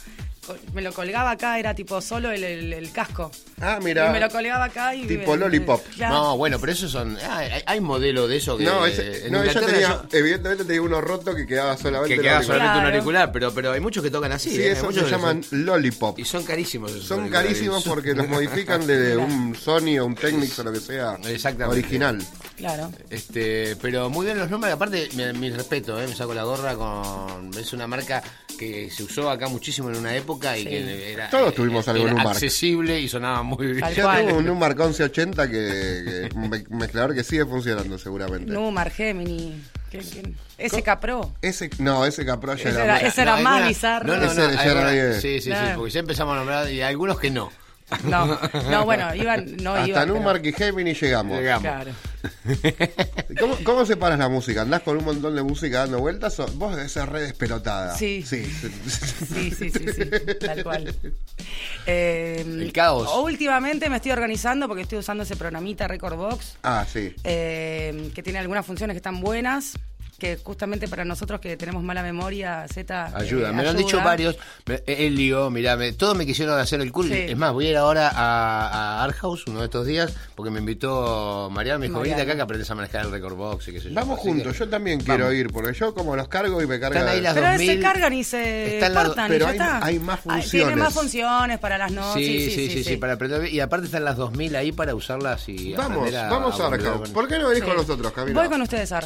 me 0.74 0.82
lo 0.82 0.92
colgaba 0.92 1.32
acá, 1.32 1.60
era 1.60 1.74
tipo 1.76 2.02
solo 2.02 2.32
el, 2.32 2.44
el- 2.44 2.74
el 2.74 2.92
casco. 2.92 3.32
Ah, 3.60 3.78
Y 3.80 3.84
mira. 3.84 4.12
me 4.12 4.20
lo 4.20 4.28
colgaba 4.30 4.66
acá 4.66 4.96
y... 4.96 5.06
Tipo 5.06 5.36
lollipop. 5.36 5.82
Claro. 5.96 6.16
No, 6.16 6.38
bueno, 6.38 6.58
pero 6.60 6.72
esos 6.74 6.92
son... 6.92 7.16
ah, 7.24 7.38
Hay, 7.38 7.62
hay 7.66 7.80
modelo 7.80 8.28
de 8.28 8.38
eso 8.38 8.58
que... 8.58 8.64
No, 8.64 8.86
ese, 8.86 9.28
en 9.28 9.34
no 9.34 9.44
ella 9.44 9.52
Inglaterra 9.52 9.68
tenía, 9.74 9.88
yo- 10.10 10.18
evidentemente 10.18 10.66
tenía 10.66 10.82
uno 10.82 11.00
roto 11.00 11.36
que 11.36 11.46
quedaba 11.46 11.78
solamente 11.78 12.10
que 12.10 12.16
el 12.16 12.22
queda 12.22 12.38
auricular. 12.38 12.58
solamente 12.60 12.80
un 12.88 12.94
auricular, 12.94 13.32
pero, 13.32 13.54
pero 13.54 13.72
hay 13.72 13.80
muchos 13.80 14.04
que 14.04 14.10
tocan 14.10 14.32
así. 14.32 14.50
Sí, 14.50 14.62
¿eh? 14.64 14.72
Esos 14.72 14.96
se 14.96 15.10
llaman 15.10 15.44
son- 15.44 15.66
lollipop. 15.66 16.18
Y 16.18 16.26
son 16.26 16.44
carísimos 16.44 16.92
esos 16.92 17.06
Son 17.06 17.30
carísimos 17.30 17.84
porque 17.84 18.14
los 18.16 18.28
modifican 18.28 18.86
de 18.88 19.16
un 19.18 19.56
Sony 19.56 20.00
o 20.00 20.06
un 20.06 20.16
Technics 20.16 20.58
o 20.60 20.64
lo 20.64 20.72
que 20.74 20.80
sea 20.80 21.18
Exactamente. 21.26 21.80
original. 21.80 22.18
Claro. 22.58 22.92
Este, 23.10 23.76
pero 23.82 24.10
muy 24.10 24.26
bien 24.26 24.38
los 24.40 24.50
números, 24.50 24.76
aparte, 24.76 25.10
mi, 25.14 25.32
mi 25.40 25.50
respeto, 25.52 26.02
¿eh? 26.02 26.08
me 26.08 26.16
saco 26.16 26.34
la 26.34 26.44
gorra 26.44 26.76
con. 26.76 27.52
Es 27.60 27.74
una 27.74 27.86
marca 27.88 28.22
que 28.58 28.90
se 28.92 29.04
usó 29.04 29.30
acá 29.30 29.48
muchísimo 29.48 29.90
en 29.90 29.96
una 29.98 30.16
época 30.16 30.31
y 30.58 30.64
Sí. 30.64 30.70
que 30.70 31.14
era. 31.14 31.30
Todos 31.30 31.54
tuvimos 31.54 31.88
era 31.88 31.94
algo 31.96 32.08
en 32.08 32.14
un 32.14 32.20
accesible 32.22 33.00
y 33.00 33.08
sonaba 33.08 33.44
muy 33.44 33.68
bien. 33.68 33.80
Cual. 34.02 34.26
tengo 34.26 34.38
un 34.40 34.46
Numar 34.46 34.76
1180 34.76 35.48
que, 35.50 35.54
que 35.54 36.30
un 36.36 36.50
me- 36.50 36.64
mezclador 36.70 37.14
que 37.16 37.24
sigue 37.24 37.46
funcionando 37.46 37.98
seguramente. 37.98 38.52
Numar, 38.52 38.92
Gemini, 38.92 39.62
¿qué- 39.90 40.00
qué- 40.00 40.34
SK 40.70 41.00
Pro. 41.00 41.34
Ese, 41.42 41.70
no, 41.80 42.06
ese 42.06 42.26
Capro 42.26 42.54
ya 42.56 42.60
Ese 42.62 42.70
era, 42.70 42.84
era- 42.84 42.94
más- 42.94 43.04
ese 43.04 43.22
era 43.22 43.32
más 43.38 43.46
alguna- 43.54 43.68
bizarro. 43.68 44.08
No, 44.08 44.16
no, 44.16 44.26
no. 44.26 44.32
Ese 44.32 44.42
hay 44.42 44.56
ya 44.56 44.72
era 44.72 45.14
sí, 45.22 45.42
sí, 45.42 45.52
sí, 45.52 45.58
porque 45.76 45.92
ya 45.92 46.00
empezamos 46.02 46.34
a 46.34 46.38
nombrar 46.38 46.72
y 46.72 46.82
algunos 46.82 47.20
que 47.20 47.32
no. 47.32 47.52
No, 48.04 48.26
no, 48.70 48.86
bueno, 48.86 49.14
iban, 49.16 49.58
no 49.58 49.74
Hasta 49.76 49.88
iban. 49.88 50.04
pero- 50.04 50.16
Numar 50.20 50.46
y 50.46 50.54
Gemini 50.54 50.94
llegamos. 50.94 51.38
Llegamos. 51.38 51.62
Claro. 51.62 51.92
¿Cómo, 53.40 53.56
¿Cómo 53.64 53.86
separas 53.86 54.20
la 54.20 54.30
música? 54.30 54.62
¿Andás 54.62 54.82
con 54.82 54.98
un 54.98 55.04
montón 55.06 55.36
de 55.36 55.44
música 55.44 55.80
dando 55.80 56.00
vueltas 56.00 56.40
o 56.40 56.46
vos 56.56 56.76
debes 56.76 56.92
ser 56.92 57.10
re 57.10 57.22
despelotada? 57.22 57.96
Sí. 57.96 58.24
Sí. 58.24 58.46
Sí, 58.46 59.52
sí, 59.52 59.70
sí, 59.72 59.86
sí, 59.94 60.06
tal 60.40 60.64
cual. 60.64 60.96
Eh, 61.88 62.44
El 62.46 62.72
caos. 62.72 63.10
Últimamente 63.24 63.90
me 63.90 63.96
estoy 63.96 64.12
organizando 64.12 64.68
porque 64.68 64.84
estoy 64.84 65.00
usando 65.00 65.24
ese 65.24 65.36
programita 65.36 65.88
Record 65.88 66.16
Box, 66.16 66.58
ah, 66.62 66.86
sí. 66.92 67.16
eh, 67.24 68.12
que 68.14 68.22
tiene 68.22 68.38
algunas 68.38 68.64
funciones 68.66 68.94
que 68.94 68.98
están 69.00 69.20
buenas, 69.20 69.78
que 70.22 70.38
justamente 70.38 70.88
para 70.88 71.04
nosotros 71.04 71.42
que 71.42 71.58
tenemos 71.58 71.82
mala 71.82 72.04
memoria, 72.04 72.64
Z. 72.72 73.08
eh, 73.10 73.12
Ayuda, 73.16 73.52
me 73.52 73.64
lo 73.64 73.72
han 73.72 73.78
dicho 73.78 73.98
varios. 74.04 74.38
Elio, 74.86 75.50
mirá, 75.50 75.76
me- 75.76 75.94
todos 75.94 76.16
me 76.16 76.26
quisieron 76.28 76.60
hacer 76.60 76.80
el 76.80 76.92
curso. 76.92 77.12
Sí. 77.14 77.22
Es 77.30 77.38
más, 77.38 77.52
voy 77.54 77.66
a 77.68 77.70
ir 77.72 77.78
ahora 77.78 78.10
a, 78.10 78.68
a 79.00 79.04
Art 79.04 79.16
House 79.18 79.46
uno 79.48 79.60
de 79.60 79.66
estos 79.66 79.86
días 79.86 80.14
porque 80.36 80.52
me 80.52 80.60
invitó 80.60 81.50
Mariana, 81.52 81.80
me 81.80 81.88
dijo, 81.88 81.98
Mariana. 82.00 82.18
venite 82.18 82.32
acá 82.32 82.36
que 82.38 82.42
aprendes 82.44 82.70
a 82.72 82.76
manejar 82.76 83.06
el 83.06 83.12
record 83.12 83.36
box 83.36 83.68
y 83.68 83.74
qué 83.74 83.80
sé 83.82 83.90
yo. 83.90 83.96
Vamos 83.96 84.20
Así 84.20 84.30
juntos, 84.30 84.54
que- 84.54 84.60
yo 84.60 84.70
también 84.70 85.00
quiero 85.02 85.34
ir, 85.34 85.52
porque 85.52 85.74
yo 85.78 85.94
como 85.94 86.16
los 86.16 86.28
cargo 86.30 86.62
y 86.62 86.68
me 86.68 86.80
cargan. 86.80 87.02
Están 87.02 87.16
ahí 87.16 87.22
las 87.22 87.34
Pero 87.34 87.48
2000. 87.48 87.68
se 87.76 87.80
cargan 87.80 88.14
y 88.14 88.24
se 88.24 88.92
cortan 88.94 89.28
pero 89.28 89.38
y 89.38 89.40
ya 89.40 89.48
hay- 89.50 89.58
está. 89.58 89.86
hay 89.86 90.00
más 90.00 90.22
Tiene 90.22 90.42
funciones. 90.42 90.78
más 90.78 90.94
funciones 90.94 91.60
para 91.60 91.78
las 91.78 91.90
Sí, 91.90 91.96
noches. 91.96 92.54
sí, 92.54 92.70
sí, 92.70 92.84
sí, 92.84 92.98
para 92.98 93.14
aprender. 93.14 93.52
Y 93.52 93.60
aparte 93.60 93.88
están 93.88 94.06
las 94.06 94.16
2000 94.18 94.56
ahí 94.56 94.72
para 94.72 94.96
usarlas 94.96 95.50
y 95.50 95.74
Vamos, 95.74 96.14
a, 96.14 96.30
vamos 96.30 96.60
a 96.60 96.68
Arcau. 96.68 97.04
¿Por 97.12 97.28
qué 97.28 97.38
no 97.40 97.50
venís 97.50 97.64
Sí. 97.64 97.68
con 97.68 97.78
nosotros, 97.78 98.12
Camila? 98.14 98.40
Voy 98.40 98.50
con 98.50 98.62
ustedes 98.62 98.92
a. 98.94 99.02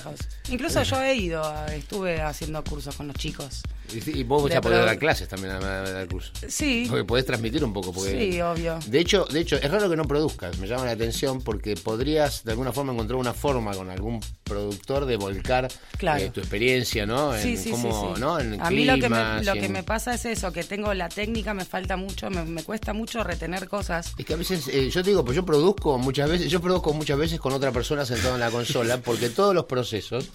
Incluso 0.50 0.84
yo 0.84 1.00
he 1.06 1.16
ido, 1.16 1.44
estuve 1.68 2.22
haciendo 2.22 2.64
cursos 2.64 2.96
con 2.96 3.08
los 3.08 3.16
chicos. 3.16 3.62
Y, 3.94 4.20
y 4.20 4.24
vos 4.24 4.50
ya 4.52 4.62
podés 4.62 4.84
dar 4.84 4.98
clases 4.98 5.28
también 5.28 5.52
además 5.54 5.88
de 5.88 5.94
dar 5.94 6.08
curso. 6.08 6.32
Sí, 6.50 6.88
Porque 6.90 7.04
podés 7.06 7.26
transmitir 7.26 7.64
un 7.64 7.72
poco. 7.72 7.94
Porque, 7.94 8.32
sí, 8.32 8.42
obvio. 8.42 8.80
De 8.88 9.00
hecho, 9.00 9.26
de 9.26 9.40
hecho, 9.42 9.58
es 9.58 9.70
raro 9.70 9.88
que 9.90 9.96
no 9.96 10.06
produzcas, 10.06 10.58
me 10.58 10.68
llama 10.68 10.86
la 10.86 10.92
atención 10.92 11.42
porque 11.42 11.76
podrías 11.76 12.44
de 12.44 12.52
alguna 12.52 12.72
forma 12.72 12.94
encontrar 12.94 13.20
una 13.20 13.34
forma 13.34 13.74
con 13.76 13.90
algún 13.92 14.20
productor 14.44 15.06
de 15.06 15.18
volcar 15.18 15.68
Claro. 15.98 16.24
eh, 16.24 16.30
tu 16.32 16.40
experiencia, 16.40 17.06
¿no? 17.06 17.36
En 17.36 17.44
Sí, 17.44 17.58
sí, 17.58 17.70
cómo, 17.72 17.92
sí, 18.10 18.16
sí. 18.16 18.22
¿no? 18.22 18.40
En 18.40 18.60
a 18.60 18.70
mí 18.72 18.86
lo 18.86 18.96
que, 18.98 19.08
me, 19.08 19.44
lo 19.44 19.54
que 19.54 19.70
me 19.70 19.84
pasa 19.84 20.16
es 20.16 20.26
eso, 20.26 20.52
que 20.52 20.64
tengo 20.64 20.94
la 20.96 21.08
técnica, 21.10 21.54
me 21.54 21.64
falta 21.66 21.96
mucho, 21.96 22.30
me, 22.32 22.44
me 22.44 22.64
cuesta 22.64 22.94
mucho 22.94 23.24
retener 23.24 23.68
cosas. 23.70 24.14
Es 24.18 24.26
que 24.26 24.34
a 24.34 24.38
veces, 24.38 24.68
eh, 24.68 24.90
yo 24.90 25.04
te 25.04 25.12
digo, 25.12 25.24
pues 25.24 25.36
yo 25.36 25.46
produzco 25.46 25.98
muchas 26.00 26.28
veces, 26.30 26.50
yo 26.50 26.60
produzco 26.60 26.92
muchas 26.94 27.18
veces 27.20 27.40
con 27.40 27.54
otra 27.54 27.72
persona 27.72 28.04
sentada 28.06 28.34
en 28.34 28.40
la 28.40 28.50
consola, 28.50 28.98
porque 28.98 29.30
todos 29.30 29.54
los 29.54 29.66
procesos 29.66 30.30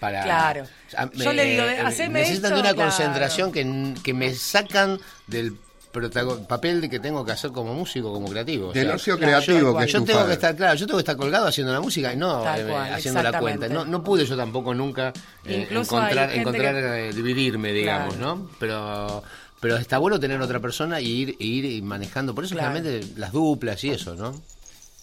para 0.00 0.22
Claro. 0.22 0.64
a- 0.96 1.10
Yo 1.12 1.32
le 1.32 1.44
digo, 1.44 1.64
de- 1.64 1.80
haceme 1.80 2.20
necesitan 2.20 2.52
esto, 2.52 2.54
de 2.56 2.60
una 2.62 2.74
claro. 2.74 2.90
concentración 2.90 3.52
que, 3.52 3.94
que 4.02 4.14
me 4.14 4.34
sacan 4.34 4.98
del 5.26 5.56
papel 6.46 6.82
de 6.82 6.90
que 6.90 7.00
tengo 7.00 7.24
que 7.24 7.32
hacer 7.32 7.52
como 7.52 7.72
músico, 7.72 8.12
como 8.12 8.28
creativo. 8.28 8.68
o 8.68 8.72
Del 8.74 8.86
sea, 8.88 8.96
ocio 8.96 9.16
claro, 9.16 9.42
creativo 9.42 9.72
yo- 9.72 9.78
que 9.78 9.84
es 9.86 9.92
yo 9.92 9.98
tu 10.00 10.04
tengo 10.04 10.18
padre. 10.20 10.28
que 10.28 10.34
estar, 10.34 10.56
claro, 10.56 10.74
yo 10.74 10.86
tengo 10.86 10.98
que 10.98 11.02
estar 11.02 11.16
colgado 11.16 11.46
haciendo 11.46 11.72
la 11.72 11.80
música 11.80 12.12
y 12.12 12.16
no 12.18 12.40
eh, 12.54 12.64
cual, 12.68 12.92
haciendo 12.92 13.22
la 13.22 13.38
cuenta. 13.40 13.68
No, 13.68 13.84
no 13.86 14.04
pude 14.04 14.26
yo 14.26 14.36
tampoco 14.36 14.74
nunca 14.74 15.14
eh, 15.46 15.60
Incluso 15.62 15.96
encontrar, 15.96 16.32
encontrar 16.34 16.74
que- 16.74 17.08
eh, 17.08 17.12
dividirme, 17.14 17.72
digamos, 17.72 18.14
Claro. 18.16 18.36
¿no? 18.36 18.50
Pero 18.60 19.22
pero 19.58 19.78
está 19.78 19.96
bueno 19.96 20.20
tener 20.20 20.38
otra 20.42 20.60
persona 20.60 21.00
y 21.00 21.06
ir, 21.06 21.36
y 21.38 21.46
ir 21.76 21.82
manejando. 21.82 22.34
Por 22.34 22.44
eso 22.44 22.54
Claro. 22.54 22.72
realmente 22.74 23.14
las 23.18 23.32
duplas 23.32 23.82
y 23.84 23.88
eso, 23.90 24.14
¿no? 24.14 24.34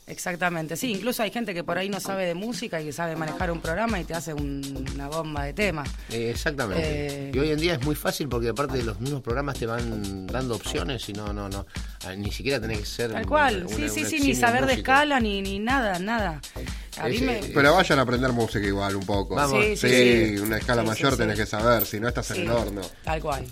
Exactamente, 0.05 0.75
sí, 0.75 0.91
incluso 0.91 1.23
hay 1.23 1.31
gente 1.31 1.53
que 1.53 1.63
por 1.63 1.77
ahí 1.77 1.87
no 1.87 1.99
sabe 1.99 2.25
de 2.25 2.35
música 2.35 2.81
y 2.81 2.85
que 2.85 2.91
sabe 2.93 3.15
manejar 3.15 3.51
un 3.51 3.61
programa 3.61 3.99
y 3.99 4.03
te 4.03 4.13
hace 4.13 4.33
un- 4.33 4.85
una 4.93 5.07
bomba 5.07 5.45
de 5.45 5.53
tema. 5.53 5.83
Eh, 6.09 6.29
exactamente. 6.31 6.83
Eh, 7.29 7.31
Y 7.33 7.39
hoy 7.39 7.51
en 7.51 7.59
día 7.59 7.75
es 7.75 7.83
muy 7.85 7.95
fácil 7.95 8.27
porque 8.27 8.49
aparte 8.49 8.77
de 8.77 8.83
los 8.83 8.99
mismos 8.99 9.21
programas 9.21 9.57
te 9.57 9.65
van 9.65 10.27
dando 10.27 10.55
opciones 10.55 11.07
y 11.09 11.13
no, 11.13 11.31
no, 11.31 11.47
no. 11.49 11.65
ah, 12.05 12.13
Ni 12.15 12.31
siquiera 12.31 12.59
tenés 12.59 12.79
que 12.79 12.85
ser. 12.85 13.11
Tal 13.13 13.25
cual, 13.25 13.65
una- 13.65 13.75
sí, 13.75 13.89
sí, 13.89 14.05
sí, 14.05 14.19
ni 14.19 14.35
saber 14.35 14.65
de 14.65 14.73
escala, 14.73 15.19
ni, 15.21 15.41
ni 15.41 15.59
nada, 15.59 15.97
nada. 15.99 16.41
A 16.97 17.07
mí 17.07 17.17
me- 17.19 17.41
Pero 17.53 17.73
vayan 17.73 17.97
a 17.99 18.01
aprender 18.01 18.31
música 18.33 18.65
igual 18.67 18.95
un 18.97 19.05
poco. 19.05 19.35
Vamos. 19.35 19.63
Sí, 19.63 19.77
Sí, 19.77 19.87
sí, 19.87 20.27
sí. 20.35 20.39
una 20.39 20.57
escala 20.57 20.83
mayor 20.83 21.13
sí. 21.13 21.17
tenés 21.17 21.39
que 21.39 21.45
saber, 21.45 21.85
si 21.85 21.99
no 21.99 22.07
estás 22.09 22.29
en 22.31 22.41
el 22.41 22.49
horno. 22.51 22.81
Tal 23.03 23.21
cual. 23.21 23.45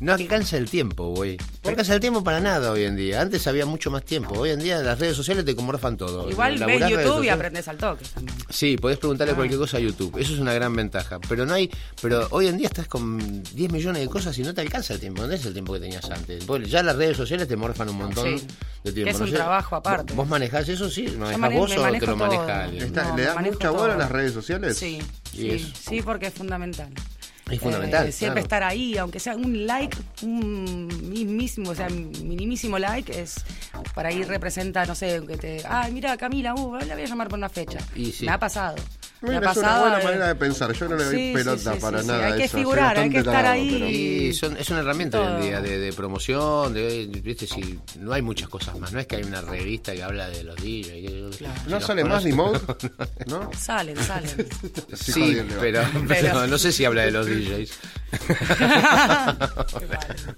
No 0.00 0.14
alcanza 0.14 0.56
el 0.56 0.68
tiempo, 0.70 1.08
güey. 1.14 1.36
No 1.62 1.70
alcanza 1.70 1.94
el 1.94 2.00
tiempo 2.00 2.24
para 2.24 2.40
nada 2.40 2.72
hoy 2.72 2.84
en 2.84 2.96
día. 2.96 3.20
Antes 3.20 3.46
había 3.46 3.66
mucho 3.66 3.90
más 3.90 4.02
tiempo. 4.02 4.34
Hoy 4.38 4.48
en 4.50 4.58
día 4.60 4.78
las 4.78 4.98
redes 4.98 5.14
sociales 5.14 5.44
te 5.44 5.54
morfan 5.54 5.96
todo. 5.98 6.30
Igual 6.30 6.58
ves 6.64 6.88
YouTube 6.88 7.22
y 7.24 7.28
aprendes 7.28 7.68
al 7.68 7.76
toque 7.76 8.04
también. 8.14 8.36
Sí, 8.48 8.78
podés 8.78 8.98
preguntarle 8.98 9.32
Ah. 9.32 9.36
cualquier 9.36 9.60
cosa 9.60 9.76
a 9.76 9.80
YouTube. 9.80 10.16
Eso 10.18 10.32
es 10.32 10.38
una 10.40 10.54
gran 10.54 10.74
ventaja. 10.74 11.18
Pero 11.28 11.44
no 11.44 11.52
hay. 11.52 11.70
Pero 12.00 12.26
hoy 12.30 12.46
en 12.46 12.56
día 12.56 12.68
estás 12.68 12.88
con 12.88 13.42
10 13.42 13.70
millones 13.70 14.00
de 14.02 14.08
cosas 14.08 14.36
y 14.38 14.42
no 14.42 14.54
te 14.54 14.62
alcanza 14.62 14.94
el 14.94 15.00
tiempo. 15.00 15.26
No 15.26 15.32
es 15.34 15.44
el 15.44 15.52
tiempo 15.52 15.74
que 15.74 15.80
tenías 15.80 16.04
antes. 16.10 16.46
Vos- 16.46 16.62
ya 16.68 16.82
las 16.82 16.96
redes 16.96 17.16
sociales 17.18 17.46
te 17.46 17.56
morfan 17.56 17.90
un 17.90 17.96
montón 17.98 18.38
Sí. 18.38 18.46
de 18.84 18.92
tiempo. 18.92 19.04
Que 19.04 19.10
es 19.10 19.18
No 19.18 19.24
un 19.26 19.30
sé, 19.30 19.36
trabajo 19.36 19.76
aparte. 19.76 20.14
¿Vos 20.14 20.26
manejás 20.26 20.66
eso? 20.70 20.88
Sí, 20.88 21.08
¿lo 21.08 21.18
manejás 21.18 21.38
mane- 21.40 21.56
vos 21.58 21.70
o 21.72 21.74
te 21.92 22.06
lo 22.06 22.16
maneja 22.16 22.64
alguien? 22.64 22.92
No, 22.94 23.16
¿Le 23.16 23.22
das 23.24 23.40
mucha 23.42 23.70
bola 23.70 23.94
a 23.94 23.98
las 23.98 24.10
redes 24.10 24.32
sociales? 24.32 24.78
Sí, 24.78 24.98
sí, 25.30 25.72
sí, 25.78 26.00
porque 26.00 26.28
es 26.28 26.34
fundamental. 26.34 26.88
Es 27.50 27.60
fundamental, 27.60 28.06
Eh, 28.08 28.12
siempre 28.12 28.42
claro. 28.42 28.44
estar 28.44 28.62
ahí, 28.62 28.96
aunque 28.98 29.18
sea 29.20 29.34
un 29.36 29.66
like, 29.66 29.96
un 30.22 30.86
mismísimo, 31.10 31.70
o 31.70 31.74
sea, 31.74 31.88
minimísimo 31.88 32.78
like, 32.78 33.18
es 33.20 33.36
para 33.94 34.08
ahí 34.10 34.22
representa, 34.22 34.86
no 34.86 34.94
sé, 34.94 35.20
que 35.26 35.36
te. 35.36 35.62
Ay, 35.68 35.92
mira, 35.92 36.16
Camila, 36.16 36.54
uh, 36.54 36.74
la 36.86 36.94
voy 36.94 37.04
a 37.04 37.06
llamar 37.06 37.28
por 37.28 37.38
una 37.38 37.48
fecha. 37.48 37.78
Y 37.94 38.12
sí. 38.12 38.24
Me 38.24 38.32
ha 38.32 38.38
pasado. 38.38 38.76
Mira, 39.22 39.34
ha 39.34 39.36
es 39.36 39.42
una 39.58 39.62
pasado. 39.66 39.80
buena 39.82 40.02
manera 40.04 40.28
de 40.28 40.34
pensar. 40.34 40.72
Yo 40.72 40.88
no 40.88 40.96
le 40.96 41.04
doy 41.04 41.16
sí, 41.16 41.32
pelota 41.34 41.74
sí, 41.74 41.78
para 41.80 41.98
sí, 41.98 42.04
sí. 42.04 42.10
nada. 42.10 42.26
Hay 42.26 42.32
a 42.32 42.36
que 42.36 42.44
eso. 42.44 42.56
Figurar, 42.58 42.98
hay 42.98 43.10
que 43.10 43.18
estar 43.18 43.46
ahí. 43.46 43.70
pero- 43.70 43.86
Y 43.90 44.32
son- 44.34 44.56
es 44.56 44.70
una 44.70 44.80
herramienta 44.80 45.20
hoy 45.20 45.26
en 45.36 45.42
día 45.42 45.60
de, 45.60 45.78
de 45.78 45.92
promoción, 45.92 46.72
de, 46.72 47.06
viste, 47.22 47.46
si 47.46 47.78
no 47.98 48.12
hay 48.14 48.22
muchas 48.22 48.48
cosas 48.48 48.78
más, 48.78 48.92
no 48.92 49.00
es 49.00 49.06
que 49.06 49.16
hay 49.16 49.24
una 49.24 49.40
revista 49.42 49.92
que 49.92 50.02
habla 50.02 50.28
de 50.30 50.42
los 50.44 50.56
DJs. 50.56 51.36
si 51.36 51.44
¿No 51.44 51.76
los 51.76 51.84
sale 51.84 52.02
más 52.04 52.24
ni 52.24 52.32
mode? 52.32 52.60
¿No? 53.26 53.50
Salen, 53.58 53.96
salen. 53.98 54.30
Sí, 54.94 55.40
pero, 55.60 55.82
pero 56.08 56.46
no 56.46 56.56
sé 56.58 56.72
si 56.72 56.84
habla 56.84 57.02
de 57.02 57.10
los 57.10 57.26
DJs. 57.26 57.70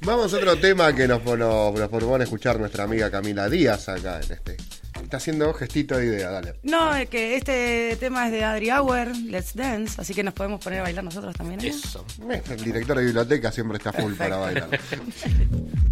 Vamos 0.02 0.32
a 0.32 0.36
otro 0.36 0.56
tema 0.56 0.94
que 0.94 1.06
nos, 1.08 1.24
nos, 1.24 1.38
nos 1.74 1.88
propone 1.88 2.24
escuchar 2.24 2.58
nuestra 2.58 2.84
amiga 2.84 3.10
Camila 3.10 3.48
Díaz 3.48 3.88
acá 3.88 4.20
en 4.22 4.32
este. 4.32 4.56
Está 5.12 5.18
haciendo 5.18 5.52
gestito 5.52 5.98
de 5.98 6.06
idea, 6.06 6.30
dale. 6.30 6.54
No, 6.62 6.96
es 6.96 7.06
que 7.10 7.36
este 7.36 7.98
tema 8.00 8.24
es 8.24 8.32
de 8.32 8.44
Adri 8.44 8.70
Hour, 8.70 9.14
Let's 9.26 9.54
Dance, 9.54 10.00
así 10.00 10.14
que 10.14 10.22
nos 10.22 10.32
podemos 10.32 10.58
poner 10.64 10.78
a 10.78 10.84
bailar 10.84 11.04
nosotros 11.04 11.36
también. 11.36 11.60
¿eh? 11.60 11.68
Eso. 11.68 12.06
El 12.48 12.64
director 12.64 12.96
de 12.96 13.04
biblioteca 13.04 13.52
siempre 13.52 13.76
está 13.76 13.92
full 13.92 14.14
para 14.14 14.38
bailar. 14.38 14.70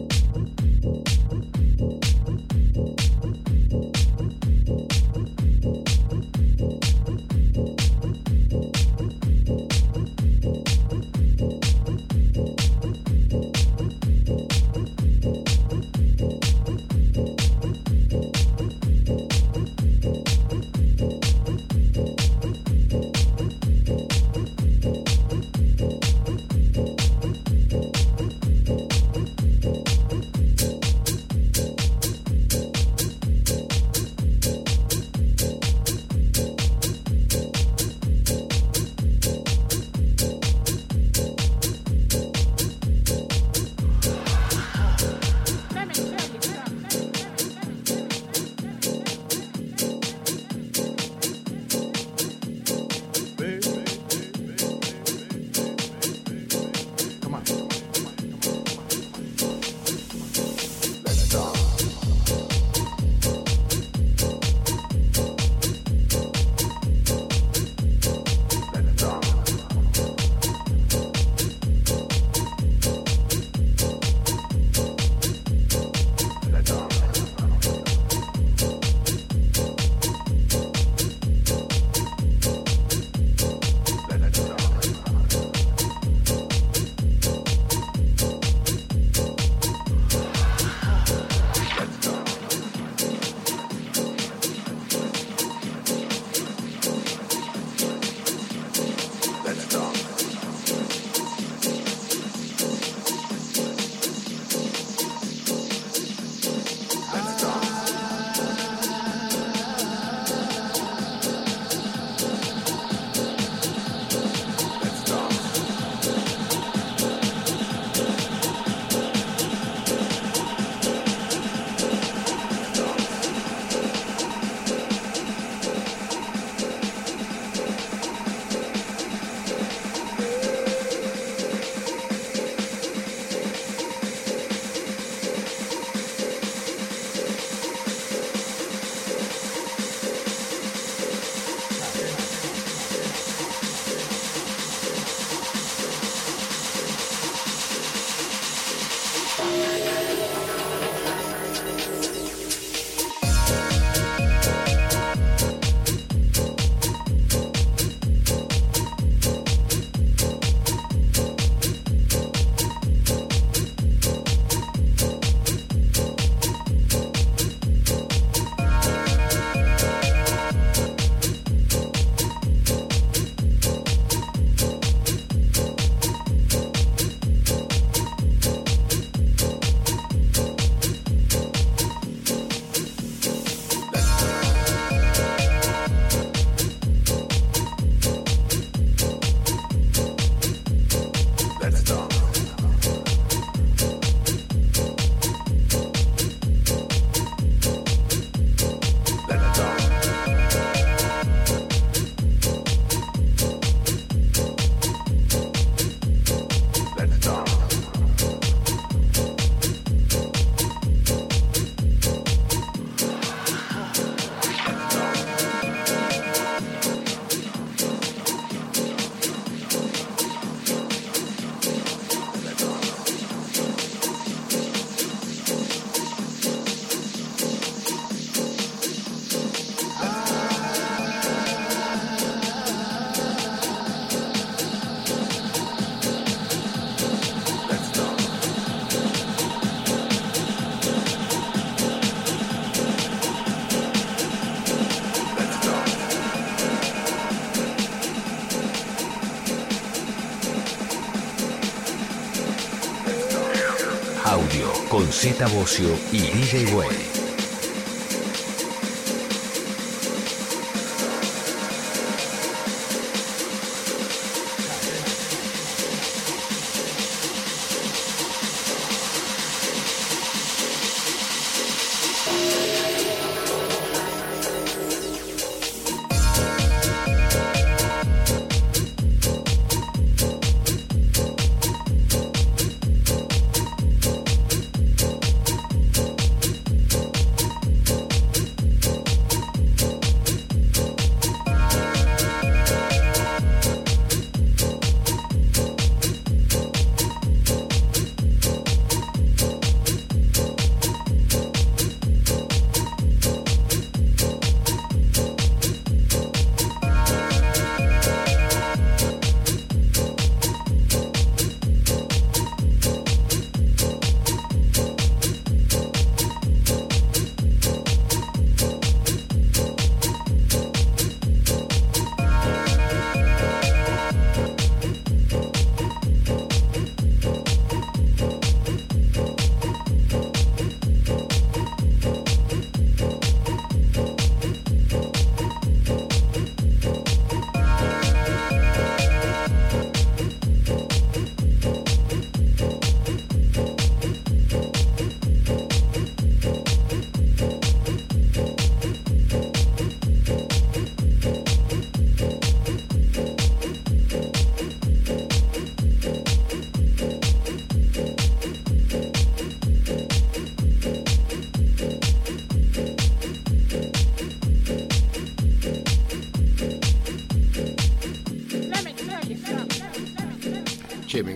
Z 255.21 255.45
Bocio 255.53 255.95
y 256.11 256.17
DJ 256.17 256.73
Way. 256.73 257.10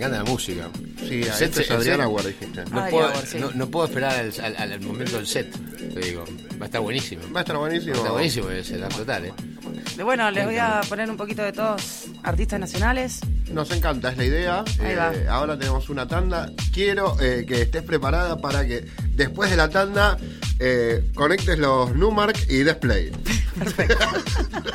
Encanta 0.07 0.23
la 0.23 0.29
música. 0.31 0.69
Sí, 1.07 1.21
El 1.23 1.29
a 1.29 1.33
set- 1.33 1.57
es 1.57 1.69
el 1.69 1.75
Adrián 1.77 1.95
set- 1.97 2.03
Aguar, 2.03 2.25
dijiste. 2.25 2.47
No, 2.65 2.79
Adrián 2.79 2.89
puedo, 2.91 3.07
Aguar, 3.07 3.25
sí. 3.27 3.37
no, 3.39 3.51
no 3.51 3.67
puedo 3.69 3.85
esperar 3.87 4.15
al, 4.19 4.55
al- 4.57 4.71
al 4.73 4.81
momento 4.81 5.17
del 5.17 5.27
set, 5.27 5.51
te 5.93 5.99
digo. 5.99 6.25
Va 6.59 6.63
a 6.63 6.65
estar 6.65 6.81
buenísimo. 6.81 7.21
Va 7.33 7.39
a 7.39 7.43
estar 7.43 7.57
buenísimo. 7.57 7.91
Va 7.93 7.97
a 7.97 8.01
estar 8.01 8.11
buenísimo 8.13 8.49
ese, 8.49 8.77
la 8.77 8.87
total, 8.89 9.25
¿eh? 9.25 9.33
De- 9.97 10.03
Bueno, 10.03 10.29
les 10.31 10.45
voy 10.45 10.57
a 10.57 10.81
poner 10.87 11.09
un 11.09 11.17
poquito 11.17 11.41
de 11.43 11.51
todos 11.53 12.05
artistas 12.23 12.59
nacionales. 12.59 13.19
Nos 13.51 13.71
encanta, 13.71 14.09
es 14.11 14.17
la 14.17 14.25
idea. 14.25 14.63
Ahí 14.81 14.95
va. 14.95 15.13
Eh, 15.13 15.27
ahora 15.29 15.57
tenemos 15.57 15.89
una 15.89 16.07
tanda. 16.07 16.51
Quiero 16.73 17.15
eh, 17.21 17.45
que 17.47 17.61
estés 17.61 17.83
preparada 17.83 18.37
para 18.37 18.65
que 18.65 18.85
después 19.11 19.49
de 19.51 19.57
la 19.57 19.69
tanda 19.69 20.17
eh, 20.59 21.03
conectes 21.13 21.57
los 21.59 21.93
Numark 21.95 22.37
y 22.49 22.63
Display. 22.63 23.11
Audio. 23.59 23.87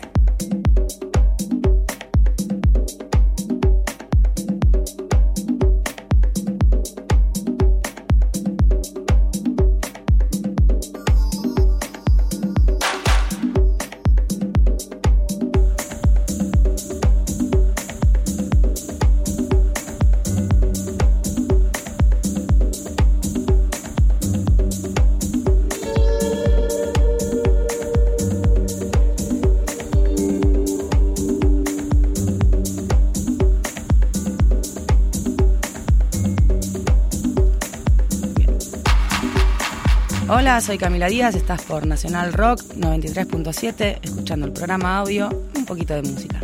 Soy 40.59 40.77
Camila 40.77 41.07
Díaz, 41.07 41.33
estás 41.35 41.61
por 41.61 41.87
Nacional 41.87 42.33
Rock 42.33 42.61
93.7, 42.75 43.99
escuchando 44.03 44.45
el 44.45 44.51
programa 44.51 44.97
audio, 44.97 45.29
un 45.55 45.65
poquito 45.65 45.93
de 45.93 46.01
música. 46.01 46.40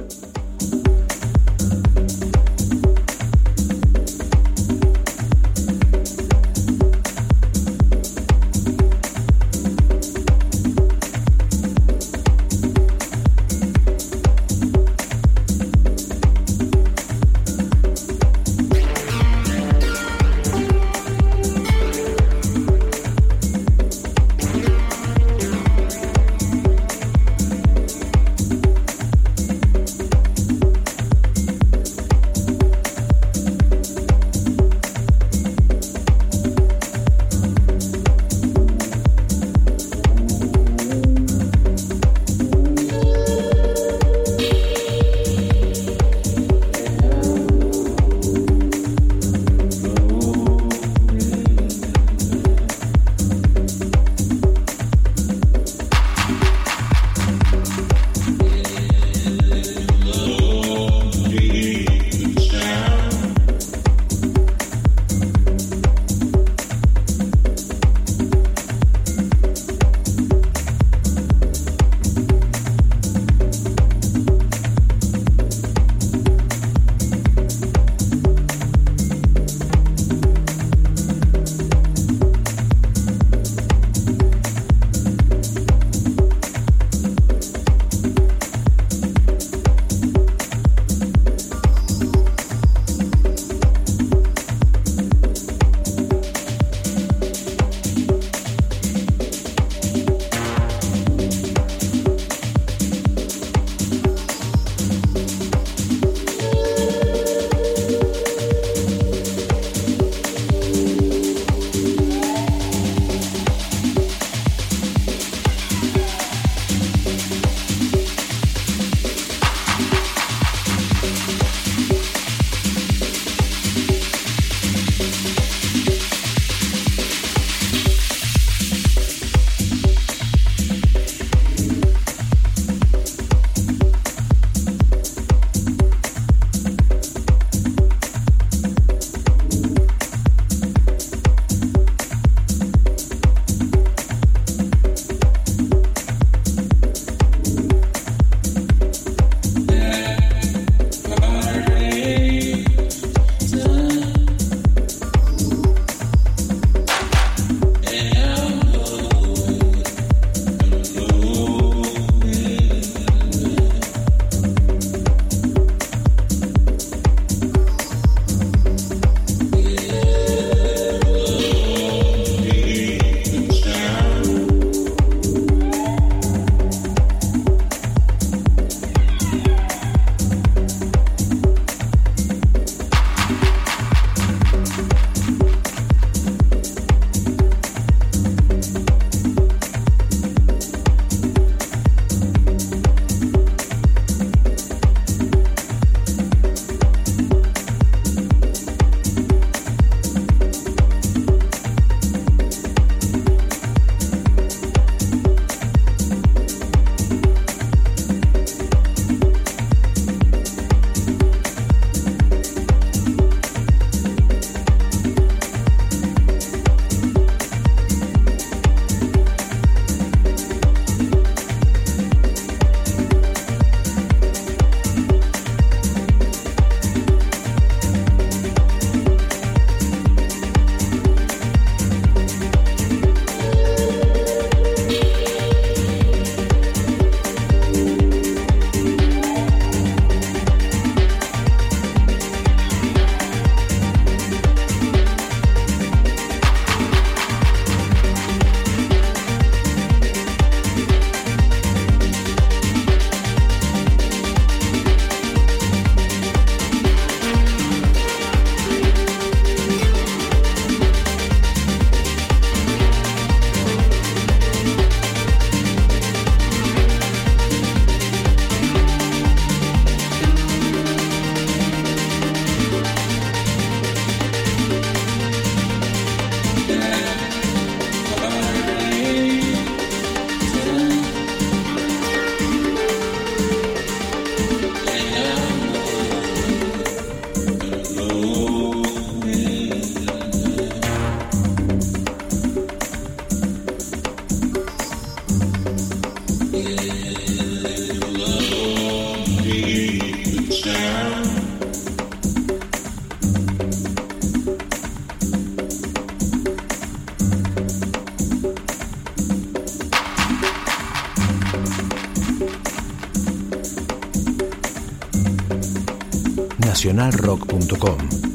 nacionalrock.com 316.60 318.27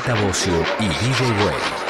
Z 0.00 0.50
y 0.80 0.88
DJ 0.88 1.30
Way. 1.44 1.83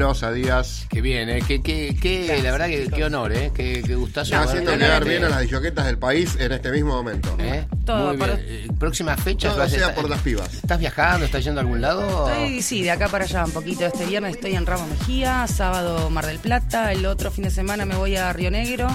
Qué 0.00 0.04
grosa, 0.06 0.32
Díaz. 0.32 0.86
Qué 0.88 1.02
bien, 1.02 1.28
¿eh? 1.28 1.42
Qué, 1.46 1.60
qué, 1.60 1.94
qué- 2.00 2.40
la 2.42 2.52
verdad 2.52 2.68
que 2.68 2.88
qué 2.88 3.04
honor, 3.04 3.34
¿eh? 3.34 3.52
Qué, 3.54 3.82
qué 3.86 3.96
gustazo. 3.96 4.34
Haciendo 4.34 4.72
quedar 4.78 5.04
bien 5.04 5.22
a 5.24 5.28
las 5.28 5.42
disjoquetas 5.42 5.84
del 5.84 5.98
país 5.98 6.36
en 6.40 6.52
este 6.52 6.70
mismo 6.70 6.94
momento. 6.94 7.36
¿Eh? 7.38 7.66
Todo 7.84 8.08
Muy 8.08 8.16
para- 8.16 8.36
bien. 8.36 8.74
Próximas 8.78 9.20
fechas. 9.22 9.52
Todo 9.52 9.62
a 9.62 9.68
sea 9.68 9.94
por 9.94 10.08
las 10.08 10.22
pibas. 10.22 10.54
¿Estás 10.54 10.78
viajando? 10.78 11.26
¿Estás 11.26 11.44
yendo 11.44 11.60
a 11.60 11.64
algún 11.64 11.82
lado? 11.82 12.30
Estoy, 12.30 12.62
sí, 12.62 12.82
de 12.82 12.92
acá 12.92 13.08
para 13.08 13.24
allá 13.24 13.44
un 13.44 13.50
poquito. 13.52 13.84
Este 13.84 14.06
viernes 14.06 14.36
estoy 14.36 14.54
en 14.54 14.64
Ramos 14.64 14.88
Mejía, 14.88 15.46
sábado 15.46 16.08
Mar 16.08 16.24
del 16.24 16.38
Plata, 16.38 16.92
el 16.92 17.04
otro 17.04 17.30
fin 17.30 17.44
de 17.44 17.50
semana 17.50 17.84
me 17.84 17.94
voy 17.96 18.16
a 18.16 18.32
Río 18.32 18.50
Negro, 18.50 18.88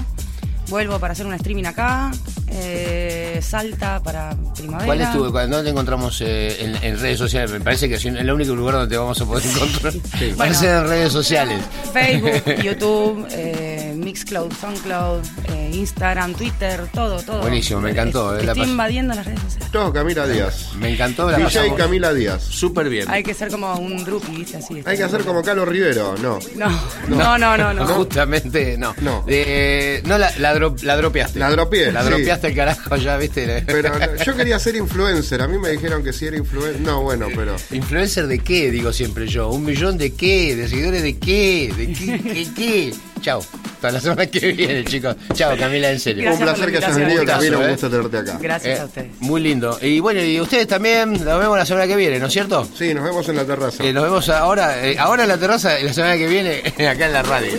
vuelvo 0.70 0.98
para 1.00 1.12
hacer 1.14 1.28
un 1.28 1.36
streaming 1.36 1.66
acá, 1.66 2.10
eh, 2.66 3.40
Salta 3.42 4.02
para 4.02 4.36
primavera. 4.56 4.86
¿Cuál 4.86 5.02
es 5.02 5.12
tu, 5.12 5.32
cuando 5.32 5.64
te 5.64 5.70
encontramos 5.70 6.20
eh, 6.22 6.56
en, 6.64 6.76
en 6.84 7.00
redes 7.00 7.20
sociales? 7.20 7.52
Me 7.52 7.60
parece 7.62 7.88
que 7.88 7.96
es 7.96 8.06
el 8.06 8.32
único 8.32 8.56
lugar 8.56 8.76
donde 8.76 8.90
te 8.90 8.98
vamos 8.98 9.20
a 9.22 9.26
poder 9.26 9.46
encontrar. 9.46 9.94
Va 10.40 10.46
a 10.46 10.54
ser 10.54 10.76
en 10.84 10.88
redes 10.88 11.12
sociales. 11.14 11.62
Facebook, 11.94 12.56
YouTube, 12.64 13.28
eh, 13.32 13.94
Mixcloud, 13.96 14.52
Soundcloud, 14.54 15.24
eh, 15.50 15.72
Instagram, 15.74 16.34
Twitter, 16.34 16.88
todo, 16.94 17.22
todo. 17.22 17.42
Buenísimo, 17.42 17.82
me 17.82 17.92
encantó, 17.92 18.34
la 18.34 18.52
Estoy 18.54 18.70
invadiendo 18.70 19.14
las 19.14 19.26
redes 19.26 19.42
Camila 19.94 20.28
Díaz. 20.28 20.70
Me 20.78 20.94
encantó 20.94 21.30
la 21.30 21.38
DJ 21.38 21.46
pasamos 21.46 21.78
Camila 21.78 22.14
Díaz. 22.14 22.44
súper 22.44 22.90
bien. 22.90 23.06
Hay 23.10 23.24
que 23.24 23.34
ser 23.34 23.50
como 23.50 23.74
un 23.76 24.04
groupie, 24.04 24.38
¿viste? 24.38 24.58
Así. 24.58 24.82
Hay 24.86 24.98
que 24.98 25.04
hacer 25.04 25.22
como 25.24 25.42
Carlos 25.44 25.68
Rivero, 25.68 26.16
no. 26.22 26.40
No, 26.56 26.70
no, 27.08 27.38
no, 27.38 27.58
no. 27.58 27.74
no. 27.74 27.86
Justamente 27.88 28.78
no. 28.78 28.96
No. 29.02 29.24
Eh, 29.28 30.02
no 30.06 30.18
la, 30.18 30.32
la, 30.40 30.56
dro- 30.56 30.82
la 30.84 30.96
dropeaste. 30.98 31.40
La 31.40 31.50
dropeé, 31.52 31.92
La 31.92 32.04
sí. 32.04 32.10
dropeaste 32.10 32.48
el 32.48 32.56
carajo 32.56 32.96
ya, 32.96 33.18
¿viste? 33.18 33.64
Pero 33.66 33.90
no, 34.00 34.24
yo 34.24 34.36
quería 34.36 34.58
ser 34.60 34.76
influencer. 34.76 35.42
A 35.42 35.48
mí 35.48 35.58
me 35.60 35.70
dijeron 35.72 36.04
que 36.04 36.14
si 36.14 36.26
era 36.28 36.38
influencer. 36.38 36.82
No, 36.82 37.02
bueno, 37.02 37.28
pero. 37.36 37.56
¿Influencer 37.72 38.28
de 38.28 38.40
qué? 38.40 38.72
Digo 38.72 38.92
siempre 38.94 39.28
yo. 39.28 39.50
¿Un 39.50 39.66
millón 39.66 39.98
de 39.98 40.14
qué? 40.14 40.56
¿De 40.56 40.68
seguidores 40.68 41.04
de 41.04 41.18
qué? 41.18 41.74
¿De 41.76 41.88
qué? 41.94 42.22
¿Qué? 42.24 42.48
qué? 42.56 42.94
Chao. 43.22 43.40
Hasta 43.76 43.92
la 43.92 44.00
semana 44.00 44.26
que 44.28 44.52
viene, 44.52 44.84
chicos. 44.86 45.16
Chao, 45.34 45.56
Camila, 45.58 45.92
en 45.92 46.00
serio. 46.00 46.24
Gracias 46.24 46.40
un 46.42 46.46
placer 46.56 46.72
que 46.72 46.78
hayas 46.78 46.96
venido, 46.98 47.26
Camila. 47.26 47.58
Un 47.60 47.70
gusto 47.70 47.90
tenerte 47.90 48.18
acá. 48.18 48.38
Gracias 48.42 48.78
Eh, 48.80 48.82
a 48.82 48.86
ustedes. 48.86 49.12
muy 49.20 49.42
lindo. 49.42 49.78
Y 49.82 50.00
bueno, 50.00 50.22
y 50.24 50.40
ustedes 50.40 50.68
también, 50.68 51.14
nos 51.14 51.40
vemos 51.40 51.58
la 51.58 51.66
semana 51.66 51.88
que 51.88 51.96
viene, 51.96 52.20
¿no 52.20 52.28
es 52.28 52.34
cierto? 52.34 52.68
Sí, 52.78 52.94
nos 52.94 53.04
vemos 53.04 53.28
en 53.30 53.36
la 53.38 53.46
terraza. 53.46 53.84
Eh, 53.84 53.94
nos 53.94 54.04
vemos 54.04 54.30
ahora, 54.30 54.86
eh, 54.86 54.96
ahora 54.98 55.24
en 55.24 55.30
la 55.30 55.38
terraza, 55.38 55.80
y 55.80 55.84
la 55.84 55.94
semana 55.94 56.18
que 56.18 56.28
viene, 56.28 56.62
acá 56.90 57.06
en 57.08 57.14
la 57.14 57.24
radio. 57.24 57.52